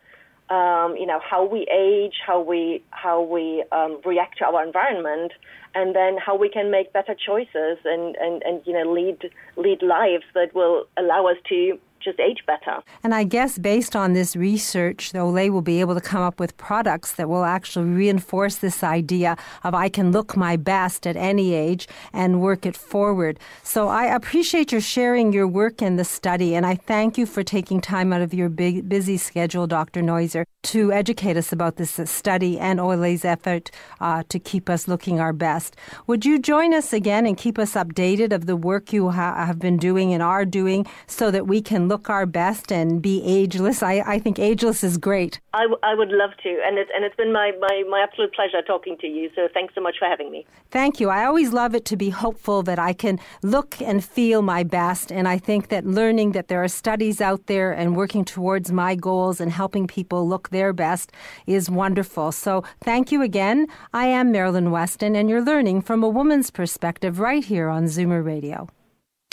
Um, 0.49 0.95
you 0.97 1.07
know 1.07 1.19
how 1.19 1.45
we 1.45 1.67
age, 1.67 2.15
how 2.25 2.41
we 2.41 2.85
how 2.91 3.21
we 3.21 3.65
um, 3.73 4.01
react 4.05 4.39
to 4.39 4.45
our 4.45 4.65
environment, 4.65 5.33
and 5.75 5.95
then 5.95 6.17
how 6.25 6.37
we 6.37 6.49
can 6.49 6.71
make 6.71 6.93
better 6.93 7.15
choices 7.15 7.79
and, 7.85 8.15
and, 8.17 8.43
and 8.45 8.63
you 8.65 8.73
know 8.73 8.91
lead 8.93 9.19
lead 9.57 9.83
lives 9.83 10.25
that 10.35 10.55
will 10.55 10.85
allow 10.97 11.27
us 11.27 11.37
to 11.49 11.79
just 12.03 12.21
age 12.21 12.43
better. 12.47 12.83
And 13.03 13.15
I 13.15 13.25
guess 13.25 13.59
based 13.59 13.97
on 13.97 14.13
this 14.13 14.37
research, 14.37 15.13
Olay 15.13 15.51
will 15.51 15.63
be 15.63 15.81
able 15.81 15.95
to 15.95 16.01
come 16.01 16.23
up 16.23 16.39
with 16.39 16.57
products 16.57 17.13
that 17.15 17.29
will 17.29 17.45
actually 17.45 17.91
reinforce 17.91 18.57
this 18.57 18.83
idea 18.83 19.37
of 19.65 19.75
I 19.75 19.89
can 19.89 20.13
look 20.13 20.37
my 20.37 20.57
best 20.57 21.07
at 21.07 21.17
any 21.17 21.55
age 21.55 21.89
and 22.13 22.41
work 22.41 22.67
it 22.67 22.77
forward. 22.77 23.39
So 23.63 23.89
I 23.89 24.05
appreciate 24.05 24.73
your 24.73 24.81
sharing 24.81 25.33
your 25.33 25.49
work 25.49 25.83
in 25.83 25.97
the 25.97 26.05
study, 26.05 26.55
and 26.55 26.65
I 26.65 26.75
thank 26.75 27.19
you 27.19 27.27
for 27.27 27.43
taking 27.43 27.81
time 27.81 28.13
out 28.13 28.23
of 28.23 28.33
your 28.33 28.49
big, 28.49 28.89
busy 28.89 29.17
schedule, 29.17 29.67
Dr. 29.67 30.03
Neuser, 30.03 30.45
to 30.65 30.93
educate 30.93 31.37
us 31.37 31.53
about 31.53 31.77
this 31.77 32.01
study 32.05 32.59
and 32.59 32.81
Olay's 32.81 33.25
effort 33.25 33.71
uh, 34.01 34.23
to 34.29 34.39
keep 34.39 34.69
us 34.69 34.89
looking 34.89 35.21
our 35.21 35.33
best. 35.33 35.77
Would 36.07 36.25
you 36.25 36.39
join 36.39 36.75
us 36.75 36.93
again 36.93 37.27
and 37.27 37.37
keep 37.37 37.59
us 37.59 37.75
updated 37.75 38.33
of 38.33 38.47
the 38.47 38.57
work 38.57 38.93
you 38.93 39.11
ha- 39.11 39.47
have 39.47 39.59
been 39.59 39.77
doing 39.77 40.13
and 40.13 40.23
are 40.23 40.45
doing 40.45 40.87
so 41.07 41.31
that 41.31 41.47
we 41.47 41.63
can 41.63 41.86
look 41.89 42.11
our 42.11 42.27
best 42.27 42.73
and 42.73 43.01
be 43.01 43.23
ageless. 43.25 43.83
I, 43.83 44.03
I 44.07 44.19
think 44.19 44.39
ageless 44.39 44.83
is 44.83 44.99
great. 44.99 45.41
I, 45.55 45.63
w- 45.63 45.79
I 45.83 45.95
would 45.95 46.11
love 46.11 46.31
to, 46.43 46.61
and 46.67 46.79
it's 46.79 46.91
and 46.95 47.05
it's 47.05 47.17
been 47.17 47.33
my, 47.33 47.53
my, 47.61 47.85
my 47.89 48.01
absolute 48.01 48.35
pleasure 48.35 48.63
talking 48.67 48.97
to 48.99 49.07
you. 49.07 49.31
So 49.35 49.49
thanks 49.53 49.75
so 49.75 49.81
much 49.81 49.97
for 49.99 50.07
having 50.07 50.31
me. 50.31 50.47
Thank 50.71 51.01
you. 51.01 51.09
I 51.11 51.25
always 51.25 51.53
love 51.53 51.75
it 51.75 51.85
to 51.87 51.97
be 51.97 52.11
hopeful 52.11 52.63
that 52.65 52.79
I 52.79 52.93
can 52.93 53.19
look 53.43 53.81
and 53.81 54.05
feel 54.05 54.43
my 54.43 54.63
best, 54.63 55.11
and 55.11 55.27
I 55.27 55.39
think 55.39 55.69
that 55.69 55.87
learning 55.87 56.33
that 56.33 56.49
there 56.49 56.63
are 56.63 56.69
studies 56.69 57.21
out 57.21 57.47
there 57.47 57.73
and 57.73 57.97
working 57.97 58.25
towards 58.25 58.71
my 58.73 58.95
goals 58.95 59.41
and 59.41 59.51
helping 59.51 59.87
people 59.87 60.29
look 60.29 60.51
their 60.51 60.73
best 60.73 61.13
is 61.47 61.71
wonderful. 61.71 62.33
So 62.33 62.65
thank 62.81 63.13
you 63.13 63.23
again. 63.23 63.67
I 63.93 64.07
am 64.07 64.33
Marilyn 64.33 64.71
Weston, 64.71 65.17
and 65.17 65.31
you're 65.31 65.43
learning 65.43 65.83
from 65.83 66.03
a 66.03 66.09
woman's 66.09 66.51
perspective 66.51 67.19
right 67.19 67.45
here 67.45 67.69
on 67.69 67.85
Zoomer 67.85 68.25
Radio. 68.25 68.69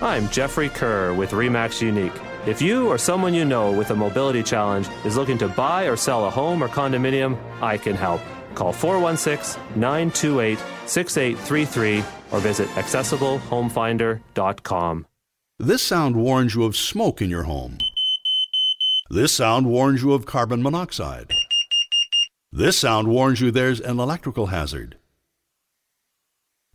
I'm 0.00 0.28
Jeffrey 0.28 0.68
Kerr 0.68 1.14
with 1.14 1.30
REMAX 1.30 1.80
Unique. 1.80 2.12
If 2.46 2.60
you 2.60 2.88
or 2.88 2.98
someone 2.98 3.32
you 3.32 3.44
know 3.44 3.70
with 3.70 3.90
a 3.90 3.94
mobility 3.94 4.42
challenge 4.42 4.88
is 5.04 5.16
looking 5.16 5.38
to 5.38 5.46
buy 5.48 5.84
or 5.84 5.96
sell 5.96 6.26
a 6.26 6.30
home 6.30 6.64
or 6.64 6.68
condominium, 6.68 7.38
I 7.62 7.78
can 7.78 7.94
help. 7.94 8.20
Call 8.56 8.72
416 8.72 9.62
928 9.76 10.58
6833 10.86 12.04
or 12.32 12.40
visit 12.40 12.68
accessiblehomefinder.com. 12.70 15.06
This 15.60 15.82
sound 15.82 16.16
warns 16.16 16.56
you 16.56 16.64
of 16.64 16.76
smoke 16.76 17.22
in 17.22 17.30
your 17.30 17.44
home. 17.44 17.78
This 19.10 19.32
sound 19.32 19.66
warns 19.66 20.02
you 20.02 20.12
of 20.12 20.26
carbon 20.26 20.60
monoxide. 20.60 21.30
This 22.50 22.76
sound 22.76 23.06
warns 23.06 23.40
you 23.40 23.52
there's 23.52 23.80
an 23.80 24.00
electrical 24.00 24.46
hazard. 24.46 24.96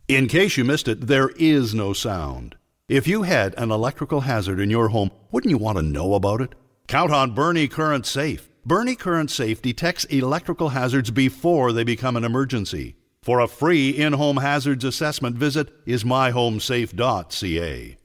In 0.08 0.26
case 0.26 0.56
you 0.56 0.64
missed 0.64 0.88
it, 0.88 1.06
there 1.06 1.28
is 1.36 1.74
no 1.74 1.92
sound. 1.92 2.56
If 2.90 3.06
you 3.06 3.22
had 3.22 3.54
an 3.56 3.70
electrical 3.70 4.22
hazard 4.22 4.58
in 4.58 4.68
your 4.68 4.88
home, 4.88 5.12
wouldn't 5.30 5.52
you 5.52 5.58
want 5.58 5.78
to 5.78 5.82
know 5.82 6.14
about 6.14 6.40
it? 6.40 6.56
Count 6.88 7.12
on 7.12 7.36
Bernie 7.36 7.68
Current 7.68 8.04
Safe. 8.04 8.50
Bernie 8.66 8.96
Current 8.96 9.30
Safe 9.30 9.62
detects 9.62 10.06
electrical 10.06 10.70
hazards 10.70 11.12
before 11.12 11.70
they 11.70 11.84
become 11.84 12.16
an 12.16 12.24
emergency. 12.24 12.96
For 13.22 13.38
a 13.38 13.46
free 13.46 13.90
in 13.90 14.14
home 14.14 14.38
hazards 14.38 14.84
assessment, 14.84 15.36
visit 15.36 15.86
ismyhomesafe.ca. 15.86 17.96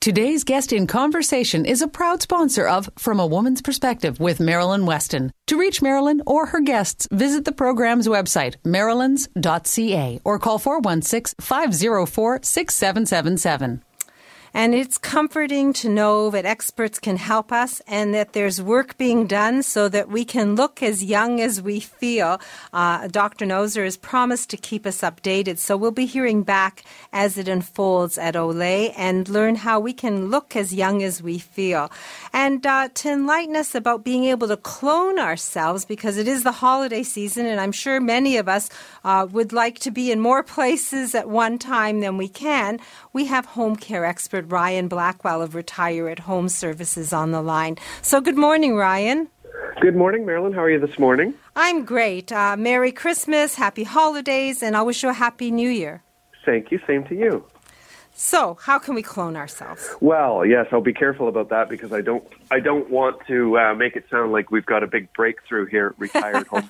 Today's 0.00 0.44
guest 0.44 0.72
in 0.72 0.86
conversation 0.86 1.66
is 1.66 1.82
a 1.82 1.88
proud 1.88 2.22
sponsor 2.22 2.68
of 2.68 2.88
From 2.96 3.18
a 3.18 3.26
Woman's 3.26 3.62
Perspective 3.62 4.20
with 4.20 4.38
Marilyn 4.38 4.86
Weston. 4.86 5.32
To 5.48 5.58
reach 5.58 5.82
Marilyn 5.82 6.22
or 6.24 6.46
her 6.46 6.60
guests, 6.60 7.08
visit 7.10 7.44
the 7.44 7.50
program's 7.50 8.06
website, 8.06 8.54
marilyns.ca, 8.64 10.20
or 10.22 10.38
call 10.38 10.60
416 10.60 11.34
504 11.40 12.40
6777. 12.44 13.82
And 14.54 14.74
it's 14.74 14.98
comforting 14.98 15.72
to 15.74 15.88
know 15.88 16.30
that 16.30 16.46
experts 16.46 16.98
can 16.98 17.16
help 17.16 17.52
us 17.52 17.82
and 17.86 18.14
that 18.14 18.32
there's 18.32 18.62
work 18.62 18.96
being 18.96 19.26
done 19.26 19.62
so 19.62 19.88
that 19.88 20.08
we 20.08 20.24
can 20.24 20.54
look 20.54 20.82
as 20.82 21.04
young 21.04 21.40
as 21.40 21.60
we 21.60 21.80
feel. 21.80 22.40
Uh, 22.72 23.08
Dr. 23.08 23.44
Neuser 23.44 23.84
has 23.84 23.96
promised 23.96 24.50
to 24.50 24.56
keep 24.56 24.86
us 24.86 25.02
updated. 25.02 25.58
So 25.58 25.76
we'll 25.76 25.90
be 25.90 26.06
hearing 26.06 26.42
back 26.42 26.84
as 27.12 27.36
it 27.36 27.48
unfolds 27.48 28.16
at 28.16 28.34
Olay 28.34 28.94
and 28.96 29.28
learn 29.28 29.56
how 29.56 29.80
we 29.80 29.92
can 29.92 30.30
look 30.30 30.56
as 30.56 30.74
young 30.74 31.02
as 31.02 31.22
we 31.22 31.38
feel. 31.38 31.90
And 32.32 32.64
uh, 32.66 32.88
to 32.94 33.10
enlighten 33.10 33.56
us 33.56 33.74
about 33.74 34.04
being 34.04 34.24
able 34.24 34.48
to 34.48 34.56
clone 34.56 35.18
ourselves 35.18 35.84
because 35.84 36.16
it 36.16 36.26
is 36.26 36.42
the 36.42 36.52
holiday 36.52 37.02
season 37.02 37.46
and 37.46 37.60
I'm 37.60 37.72
sure 37.72 38.00
many 38.00 38.36
of 38.36 38.48
us 38.48 38.70
uh, 39.04 39.26
would 39.30 39.52
like 39.52 39.78
to 39.80 39.90
be 39.90 40.10
in 40.10 40.20
more 40.20 40.42
places 40.58 41.14
at 41.14 41.28
one 41.28 41.58
time 41.58 42.00
than 42.00 42.16
we 42.16 42.28
can, 42.28 42.80
we 43.12 43.26
have 43.26 43.44
home 43.44 43.76
care 43.76 44.04
experts 44.04 44.37
expert 44.38 44.52
Ryan 44.52 44.88
Blackwell 44.88 45.42
of 45.42 45.54
Retire 45.54 46.08
at 46.08 46.20
Home 46.20 46.48
Services 46.48 47.12
on 47.12 47.32
the 47.32 47.42
line. 47.42 47.76
So, 48.02 48.20
good 48.20 48.36
morning, 48.36 48.76
Ryan. 48.76 49.28
Good 49.80 49.96
morning, 49.96 50.26
Marilyn. 50.26 50.52
How 50.52 50.62
are 50.62 50.70
you 50.70 50.78
this 50.78 50.98
morning? 50.98 51.34
I'm 51.56 51.84
great. 51.84 52.30
Uh, 52.30 52.56
Merry 52.56 52.92
Christmas, 52.92 53.56
Happy 53.56 53.84
Holidays, 53.84 54.62
and 54.62 54.76
I 54.76 54.82
wish 54.82 55.02
you 55.02 55.08
a 55.08 55.12
Happy 55.12 55.50
New 55.50 55.68
Year. 55.68 56.02
Thank 56.44 56.70
you. 56.70 56.80
Same 56.86 57.04
to 57.04 57.14
you. 57.14 57.44
So, 58.14 58.58
how 58.60 58.78
can 58.78 58.94
we 58.94 59.02
clone 59.02 59.36
ourselves? 59.36 59.88
Well, 60.00 60.44
yes, 60.44 60.66
I'll 60.72 60.80
be 60.80 60.92
careful 60.92 61.28
about 61.28 61.50
that 61.50 61.68
because 61.68 61.92
I 61.92 62.00
don't 62.00 62.24
I 62.50 62.60
don't 62.60 62.90
want 62.90 63.24
to 63.28 63.58
uh, 63.58 63.74
make 63.74 63.94
it 63.96 64.04
sound 64.10 64.32
like 64.32 64.50
we've 64.50 64.66
got 64.66 64.82
a 64.82 64.88
big 64.88 65.12
breakthrough 65.12 65.66
here 65.66 65.88
at 65.88 65.98
Retired 65.98 66.46
Home. 66.52 66.68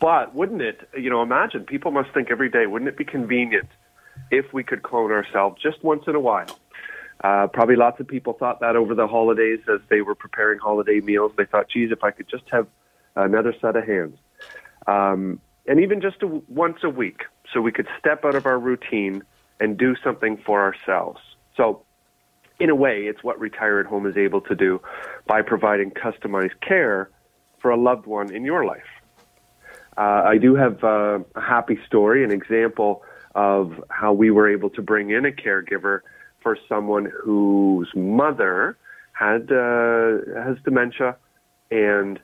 But 0.00 0.34
wouldn't 0.34 0.62
it, 0.62 0.88
you 0.96 1.08
know, 1.10 1.22
imagine 1.22 1.64
people 1.64 1.92
must 1.92 2.10
think 2.12 2.30
every 2.30 2.48
day, 2.48 2.66
wouldn't 2.66 2.88
it 2.88 2.96
be 2.96 3.04
convenient 3.04 3.68
if 4.30 4.52
we 4.52 4.62
could 4.64 4.82
clone 4.82 5.12
ourselves 5.12 5.62
just 5.62 5.82
once 5.84 6.04
in 6.06 6.14
a 6.14 6.20
while? 6.20 6.46
Uh, 7.26 7.48
probably 7.48 7.74
lots 7.74 7.98
of 7.98 8.06
people 8.06 8.34
thought 8.34 8.60
that 8.60 8.76
over 8.76 8.94
the 8.94 9.08
holidays 9.08 9.58
as 9.68 9.80
they 9.88 10.00
were 10.00 10.14
preparing 10.14 10.60
holiday 10.60 11.00
meals. 11.00 11.32
They 11.36 11.44
thought, 11.44 11.68
geez, 11.68 11.90
if 11.90 12.04
I 12.04 12.12
could 12.12 12.28
just 12.28 12.44
have 12.52 12.68
another 13.16 13.52
set 13.60 13.74
of 13.74 13.84
hands. 13.84 14.16
Um, 14.86 15.40
and 15.66 15.80
even 15.80 16.00
just 16.00 16.22
a, 16.22 16.28
once 16.46 16.78
a 16.84 16.88
week, 16.88 17.22
so 17.52 17.60
we 17.60 17.72
could 17.72 17.88
step 17.98 18.24
out 18.24 18.36
of 18.36 18.46
our 18.46 18.60
routine 18.60 19.24
and 19.58 19.76
do 19.76 19.96
something 20.04 20.36
for 20.46 20.60
ourselves. 20.60 21.18
So, 21.56 21.82
in 22.60 22.70
a 22.70 22.76
way, 22.76 23.06
it's 23.06 23.24
what 23.24 23.40
Retire 23.40 23.80
at 23.80 23.86
Home 23.86 24.06
is 24.06 24.16
able 24.16 24.42
to 24.42 24.54
do 24.54 24.80
by 25.26 25.42
providing 25.42 25.90
customized 25.90 26.60
care 26.60 27.10
for 27.58 27.72
a 27.72 27.76
loved 27.76 28.06
one 28.06 28.32
in 28.32 28.44
your 28.44 28.64
life. 28.64 28.92
Uh, 29.98 30.22
I 30.26 30.38
do 30.38 30.54
have 30.54 30.84
uh, 30.84 31.18
a 31.34 31.40
happy 31.40 31.80
story, 31.88 32.22
an 32.22 32.30
example 32.30 33.02
of 33.34 33.82
how 33.90 34.12
we 34.12 34.30
were 34.30 34.48
able 34.48 34.70
to 34.70 34.82
bring 34.82 35.10
in 35.10 35.26
a 35.26 35.32
caregiver 35.32 36.02
for 36.46 36.56
someone 36.68 37.10
whose 37.24 37.90
mother 37.96 38.78
had 39.14 39.50
uh, 39.50 40.44
has 40.44 40.56
dementia, 40.64 41.16
and 41.72 42.20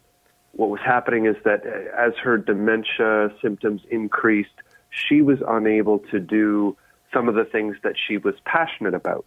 what 0.53 0.71
was 0.71 0.79
happening 0.85 1.27
is 1.27 1.35
that 1.45 1.67
as 1.67 2.13
her 2.23 2.39
dementia 2.39 3.31
symptoms 3.43 3.81
increased, 3.91 4.55
she 4.91 5.23
was 5.23 5.39
unable 5.49 5.99
to 6.13 6.21
do 6.21 6.77
some 7.13 7.29
of 7.29 7.35
the 7.35 7.45
things 7.45 7.75
that 7.83 7.95
she 8.07 8.17
was 8.17 8.37
passionate 8.45 8.95
about. 8.95 9.25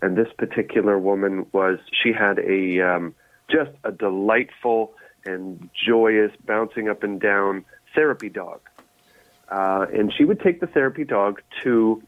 And 0.00 0.16
this 0.16 0.28
particular 0.38 0.96
woman 0.96 1.46
was 1.50 1.80
she 2.00 2.12
had 2.12 2.38
a 2.38 2.80
um, 2.82 3.16
just 3.50 3.72
a 3.82 3.90
delightful 3.90 4.92
and 5.26 5.68
joyous, 5.88 6.30
bouncing 6.46 6.88
up 6.88 7.02
and 7.02 7.20
down 7.20 7.64
therapy 7.96 8.28
dog. 8.28 8.60
Uh, 9.48 9.86
and 9.92 10.12
she 10.16 10.24
would 10.24 10.38
take 10.38 10.60
the 10.60 10.68
therapy 10.68 11.02
dog 11.02 11.40
to 11.64 12.00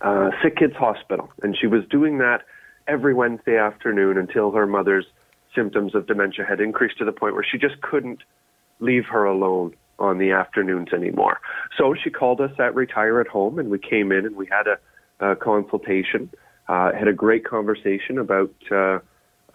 uh, 0.00 0.30
Sick 0.42 0.56
Kids 0.56 0.74
Hospital. 0.76 1.30
And 1.42 1.56
she 1.58 1.66
was 1.66 1.82
doing 1.90 2.18
that 2.18 2.42
every 2.86 3.14
Wednesday 3.14 3.56
afternoon 3.56 4.18
until 4.18 4.50
her 4.52 4.66
mother's 4.66 5.06
symptoms 5.54 5.94
of 5.94 6.06
dementia 6.06 6.44
had 6.48 6.60
increased 6.60 6.98
to 6.98 7.04
the 7.04 7.12
point 7.12 7.34
where 7.34 7.44
she 7.44 7.58
just 7.58 7.80
couldn't 7.82 8.22
leave 8.80 9.04
her 9.06 9.24
alone 9.24 9.74
on 9.98 10.18
the 10.18 10.32
afternoons 10.32 10.92
anymore. 10.92 11.40
So 11.78 11.94
she 12.02 12.10
called 12.10 12.40
us 12.40 12.50
at 12.58 12.74
Retire 12.74 13.20
at 13.20 13.28
Home, 13.28 13.58
and 13.58 13.70
we 13.70 13.78
came 13.78 14.10
in 14.10 14.26
and 14.26 14.34
we 14.34 14.46
had 14.46 14.66
a, 14.66 15.30
a 15.32 15.36
consultation, 15.36 16.30
uh, 16.68 16.92
had 16.92 17.06
a 17.06 17.12
great 17.12 17.44
conversation 17.44 18.18
about 18.18 18.52
uh, 18.70 18.98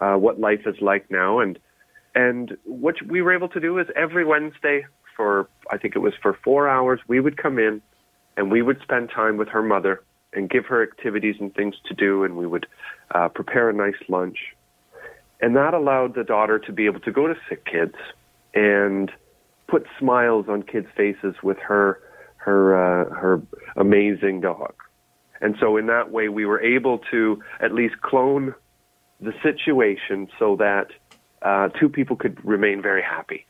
uh, 0.00 0.16
what 0.16 0.40
life 0.40 0.60
is 0.66 0.76
like 0.80 1.10
now, 1.10 1.40
and 1.40 1.58
and 2.14 2.56
what 2.64 2.94
we 3.06 3.20
were 3.20 3.34
able 3.34 3.48
to 3.48 3.60
do 3.60 3.78
is 3.78 3.86
every 3.94 4.24
Wednesday 4.24 4.86
for 5.18 5.48
I 5.70 5.76
think 5.76 5.96
it 5.96 5.98
was 5.98 6.14
for 6.22 6.38
four 6.42 6.68
hours, 6.68 7.00
we 7.08 7.20
would 7.20 7.36
come 7.36 7.58
in 7.58 7.82
and 8.38 8.50
we 8.50 8.62
would 8.62 8.80
spend 8.80 9.10
time 9.10 9.36
with 9.36 9.48
her 9.48 9.62
mother 9.62 10.00
and 10.32 10.50
give 10.50 10.66
her 10.66 10.82
activities 10.82 11.36
and 11.40 11.54
things 11.54 11.74
to 11.86 11.94
do, 11.94 12.24
and 12.24 12.36
we 12.36 12.46
would 12.46 12.66
uh, 13.14 13.28
prepare 13.28 13.70
a 13.70 13.72
nice 13.72 14.00
lunch. 14.08 14.38
And 15.40 15.56
that 15.56 15.74
allowed 15.74 16.14
the 16.14 16.24
daughter 16.24 16.58
to 16.58 16.72
be 16.72 16.86
able 16.86 17.00
to 17.00 17.12
go 17.12 17.26
to 17.26 17.34
sick 17.48 17.64
kids 17.64 17.94
and 18.54 19.10
put 19.68 19.86
smiles 19.98 20.46
on 20.48 20.62
kids' 20.62 20.88
faces 20.96 21.36
with 21.42 21.58
her 21.58 22.00
her 22.36 22.74
uh, 22.74 23.14
her 23.14 23.42
amazing 23.76 24.40
dog. 24.40 24.74
And 25.40 25.54
so 25.60 25.76
in 25.76 25.86
that 25.86 26.10
way, 26.10 26.28
we 26.28 26.46
were 26.46 26.60
able 26.60 26.98
to 27.10 27.40
at 27.60 27.72
least 27.72 28.00
clone 28.00 28.54
the 29.20 29.32
situation 29.42 30.28
so 30.38 30.56
that 30.56 30.88
uh, 31.42 31.68
two 31.78 31.88
people 31.88 32.16
could 32.16 32.44
remain 32.44 32.82
very 32.82 33.02
happy. 33.02 33.46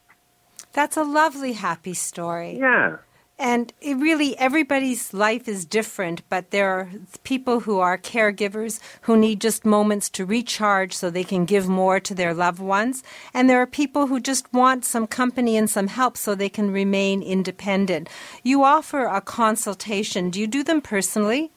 That's 0.73 0.97
a 0.97 1.03
lovely, 1.03 1.55
happy 1.55 1.95
story. 1.95 2.59
Yeah. 2.59 2.99
And 3.39 3.73
it 3.81 3.97
really, 3.97 4.37
everybody's 4.37 5.15
life 5.15 5.47
is 5.47 5.65
different, 5.65 6.23
but 6.29 6.51
there 6.51 6.69
are 6.71 6.91
people 7.23 7.61
who 7.61 7.79
are 7.79 7.97
caregivers 7.97 8.81
who 9.03 9.17
need 9.17 9.41
just 9.41 9.65
moments 9.65 10.11
to 10.11 10.27
recharge 10.27 10.93
so 10.93 11.09
they 11.09 11.23
can 11.23 11.45
give 11.45 11.69
more 11.69 12.01
to 12.01 12.15
their 12.15 12.35
loved 12.35 12.59
ones. 12.59 13.05
And 13.33 13.49
there 13.49 13.63
are 13.63 13.67
people 13.67 14.09
who 14.09 14.19
just 14.19 14.53
want 14.53 14.85
some 14.85 15.07
company 15.07 15.57
and 15.57 15.71
some 15.71 15.87
help 15.87 16.17
so 16.17 16.35
they 16.35 16.49
can 16.49 16.73
remain 16.73 17.23
independent. 17.23 18.09
You 18.43 18.65
offer 18.65 19.05
a 19.05 19.21
consultation. 19.21 20.31
Do 20.31 20.41
you 20.41 20.49
do 20.49 20.65
them 20.65 20.81
personally? 20.81 21.53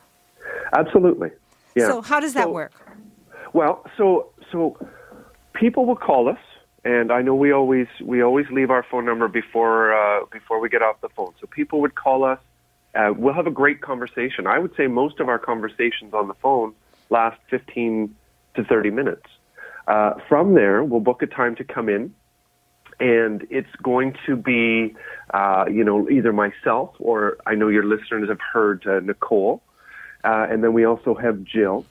Absolutely. 0.73 1.31
Yeah. 1.75 1.87
So, 1.87 2.01
how 2.01 2.19
does 2.19 2.33
that 2.35 2.43
So- 2.43 2.51
work? 2.51 2.73
Well, 3.53 3.83
so 3.97 4.27
so 4.51 4.77
people 5.53 5.85
will 5.85 5.95
call 5.97 6.29
us, 6.29 6.37
and 6.83 7.11
I 7.11 7.21
know 7.21 7.35
we 7.35 7.51
always 7.51 7.87
we 8.03 8.23
always 8.23 8.47
leave 8.49 8.71
our 8.71 8.83
phone 8.83 9.05
number 9.05 9.27
before 9.27 9.93
uh, 9.93 10.25
before 10.31 10.59
we 10.59 10.69
get 10.69 10.81
off 10.81 10.99
the 11.01 11.09
phone. 11.09 11.33
So 11.39 11.47
people 11.47 11.81
would 11.81 11.95
call 11.95 12.23
us. 12.23 12.39
Uh, 12.93 13.13
we'll 13.15 13.33
have 13.33 13.47
a 13.47 13.51
great 13.51 13.81
conversation. 13.81 14.47
I 14.47 14.59
would 14.59 14.75
say 14.75 14.87
most 14.87 15.19
of 15.19 15.29
our 15.29 15.39
conversations 15.39 16.13
on 16.13 16.27
the 16.27 16.33
phone 16.35 16.73
last 17.09 17.39
15 17.49 18.15
to 18.55 18.63
30 18.63 18.89
minutes. 18.89 19.25
Uh, 19.87 20.13
from 20.27 20.55
there, 20.55 20.83
we'll 20.83 20.99
book 20.99 21.21
a 21.21 21.27
time 21.27 21.55
to 21.55 21.63
come 21.63 21.89
in, 21.89 22.13
and 22.99 23.45
it's 23.49 23.73
going 23.81 24.15
to 24.25 24.35
be, 24.35 24.95
uh, 25.33 25.65
you 25.71 25.83
know, 25.83 26.09
either 26.09 26.33
myself 26.33 26.95
or 26.99 27.37
I 27.45 27.55
know 27.55 27.67
your 27.67 27.85
listeners 27.85 28.29
have 28.29 28.39
heard 28.53 28.85
uh, 28.85 28.99
Nicole, 28.99 29.61
uh, 30.23 30.47
and 30.49 30.63
then 30.63 30.73
we 30.73 30.85
also 30.85 31.15
have 31.15 31.43
Jill. 31.43 31.85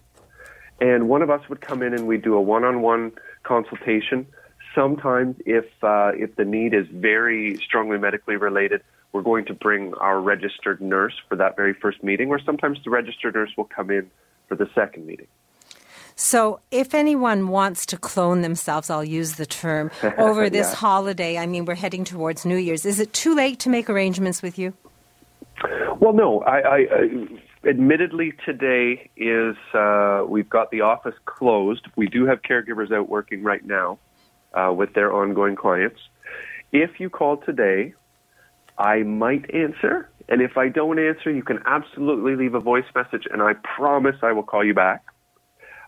And 0.81 1.09
one 1.09 1.21
of 1.21 1.31
us 1.31 1.47
would 1.49 1.61
come 1.61 1.83
in 1.83 1.93
and 1.93 2.07
we 2.07 2.17
do 2.17 2.35
a 2.35 2.41
one-on-one 2.41 3.13
consultation. 3.43 4.27
Sometimes, 4.75 5.37
if 5.47 5.65
uh, 5.83 6.13
if 6.15 6.37
the 6.37 6.45
need 6.45 6.75
is 6.75 6.87
very 6.93 7.57
strongly 7.57 7.99
medically 7.99 8.37
related, 8.37 8.83
we're 9.13 9.23
going 9.23 9.45
to 9.47 9.55
bring 9.55 9.95
our 9.95 10.21
registered 10.21 10.81
nurse 10.81 11.15
for 11.29 11.37
that 11.37 11.57
very 11.57 11.75
first 11.75 12.03
meeting, 12.05 12.29
or 12.29 12.39
sometimes 12.39 12.79
the 12.85 12.91
registered 12.91 13.35
nurse 13.35 13.51
will 13.57 13.65
come 13.65 13.91
in 13.91 14.11
for 14.49 14.55
the 14.55 14.69
second 14.75 15.07
meeting. 15.07 15.27
So, 16.15 16.61
if 16.71 16.95
anyone 16.95 17.49
wants 17.49 17.87
to 17.87 17.97
clone 17.97 18.43
themselves, 18.43 18.91
I'll 18.91 19.03
use 19.03 19.35
the 19.35 19.47
term, 19.47 19.91
over 20.19 20.51
this 20.51 20.69
Yeah. 20.69 20.75
holiday, 20.77 21.39
I 21.39 21.47
mean, 21.47 21.65
we're 21.65 21.75
heading 21.77 22.05
towards 22.05 22.45
New 22.45 22.57
Year's. 22.57 22.85
Is 22.85 23.01
it 23.01 23.13
too 23.13 23.35
late 23.35 23.59
to 23.61 23.71
make 23.71 23.89
arrangements 23.89 24.43
with 24.43 24.59
you? 24.59 24.75
Well, 25.99 26.13
no. 26.13 26.41
I, 26.43 26.59
I, 26.59 26.77
I 26.77 27.69
admittedly 27.69 28.35
today 28.45 29.11
is 29.17 29.57
uh, 29.75 30.25
we've 30.29 30.49
got 30.49 30.71
the 30.71 30.83
office 30.83 31.15
closed. 31.25 31.87
We 31.97 32.07
do 32.07 32.27
have 32.27 32.43
caregivers 32.43 32.93
out 32.93 33.09
working 33.09 33.43
right 33.43 33.65
now 33.65 33.99
uh, 34.55 34.73
with 34.77 34.95
their 34.95 35.13
ongoing 35.13 35.57
clients. 35.57 36.01
If 36.73 37.01
you 37.01 37.11
call 37.11 37.39
today, 37.39 37.95
I 38.79 39.03
might 39.03 39.53
answer, 39.55 40.09
and 40.29 40.41
if 40.41 40.57
I 40.57 40.69
don't 40.69 40.99
answer, 40.99 41.31
you 41.31 41.43
can 41.43 41.59
absolutely 41.67 42.37
leave 42.37 42.55
a 42.55 42.61
voice 42.61 42.85
message, 42.95 43.27
and 43.31 43.43
I 43.43 43.55
promise 43.55 44.17
I 44.23 44.33
will 44.33 44.45
call 44.45 44.65
you 44.65 44.75
back. 44.75 45.05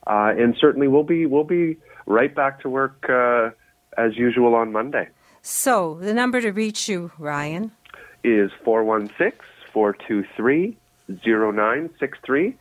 Uh, 0.06 0.32
and 0.36 0.56
certainly, 0.60 0.88
we'll 0.88 1.04
be 1.04 1.26
we'll 1.26 1.44
be 1.44 1.76
right 2.06 2.34
back 2.34 2.60
to 2.62 2.68
work 2.68 3.08
uh, 3.08 3.50
as 3.96 4.16
usual 4.16 4.56
on 4.56 4.72
Monday. 4.72 5.08
So, 5.42 5.98
the 6.00 6.12
number 6.12 6.40
to 6.40 6.50
reach 6.50 6.88
you, 6.88 7.12
Ryan. 7.18 7.70
is 8.24 8.50
416-423-0963 9.74 12.54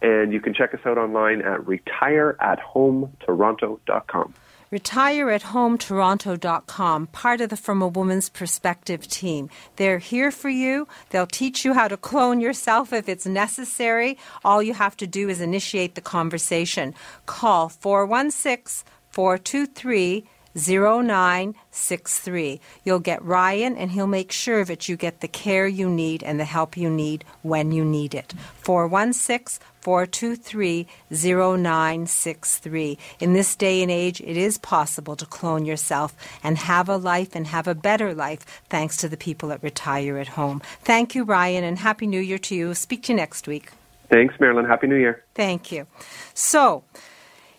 and 0.00 0.32
you 0.32 0.40
can 0.40 0.54
check 0.54 0.72
us 0.74 0.80
out 0.84 0.96
online 0.98 1.42
at 1.42 1.60
retireathometoronto.com. 1.60 4.34
retireathometoronto.com, 4.72 7.06
part 7.08 7.40
of 7.40 7.50
the 7.50 7.56
From 7.56 7.82
a 7.82 7.88
Woman's 7.88 8.28
Perspective 8.28 9.08
team. 9.08 9.50
They're 9.76 9.98
here 9.98 10.30
for 10.30 10.48
you. 10.48 10.86
They'll 11.10 11.26
teach 11.26 11.64
you 11.64 11.74
how 11.74 11.88
to 11.88 11.96
clone 11.96 12.40
yourself 12.40 12.92
if 12.92 13.08
it's 13.08 13.26
necessary. 13.26 14.18
All 14.44 14.62
you 14.62 14.74
have 14.74 14.96
to 14.98 15.06
do 15.06 15.28
is 15.28 15.40
initiate 15.40 15.94
the 15.94 16.00
conversation. 16.00 16.94
Call 17.26 17.68
416 17.68 18.84
423 19.10 20.24
0963. 20.54 22.60
You'll 22.84 22.98
get 22.98 23.24
Ryan, 23.24 23.76
and 23.76 23.92
he'll 23.92 24.06
make 24.06 24.32
sure 24.32 24.64
that 24.64 24.88
you 24.88 24.96
get 24.96 25.20
the 25.20 25.28
care 25.28 25.66
you 25.66 25.88
need 25.88 26.22
and 26.22 26.40
the 26.40 26.44
help 26.44 26.76
you 26.76 26.90
need 26.90 27.24
when 27.42 27.72
you 27.72 27.84
need 27.84 28.14
it. 28.14 28.34
416 28.62 29.58
423 29.88 30.86
0963. 31.10 32.98
In 33.20 33.32
this 33.32 33.56
day 33.56 33.80
and 33.80 33.90
age, 33.90 34.20
it 34.20 34.36
is 34.36 34.58
possible 34.58 35.16
to 35.16 35.24
clone 35.24 35.64
yourself 35.64 36.14
and 36.44 36.58
have 36.58 36.90
a 36.90 36.98
life 36.98 37.34
and 37.34 37.46
have 37.46 37.66
a 37.66 37.74
better 37.74 38.12
life 38.12 38.44
thanks 38.68 38.98
to 38.98 39.08
the 39.08 39.16
people 39.16 39.50
at 39.50 39.62
Retire 39.62 40.18
at 40.18 40.28
Home. 40.28 40.60
Thank 40.82 41.14
you, 41.14 41.24
Ryan, 41.24 41.64
and 41.64 41.78
Happy 41.78 42.06
New 42.06 42.20
Year 42.20 42.36
to 42.36 42.54
you. 42.54 42.74
Speak 42.74 43.04
to 43.04 43.12
you 43.12 43.16
next 43.16 43.48
week. 43.48 43.70
Thanks, 44.10 44.34
Marilyn. 44.38 44.66
Happy 44.66 44.88
New 44.88 44.96
Year. 44.96 45.24
Thank 45.34 45.72
you. 45.72 45.86
So, 46.34 46.84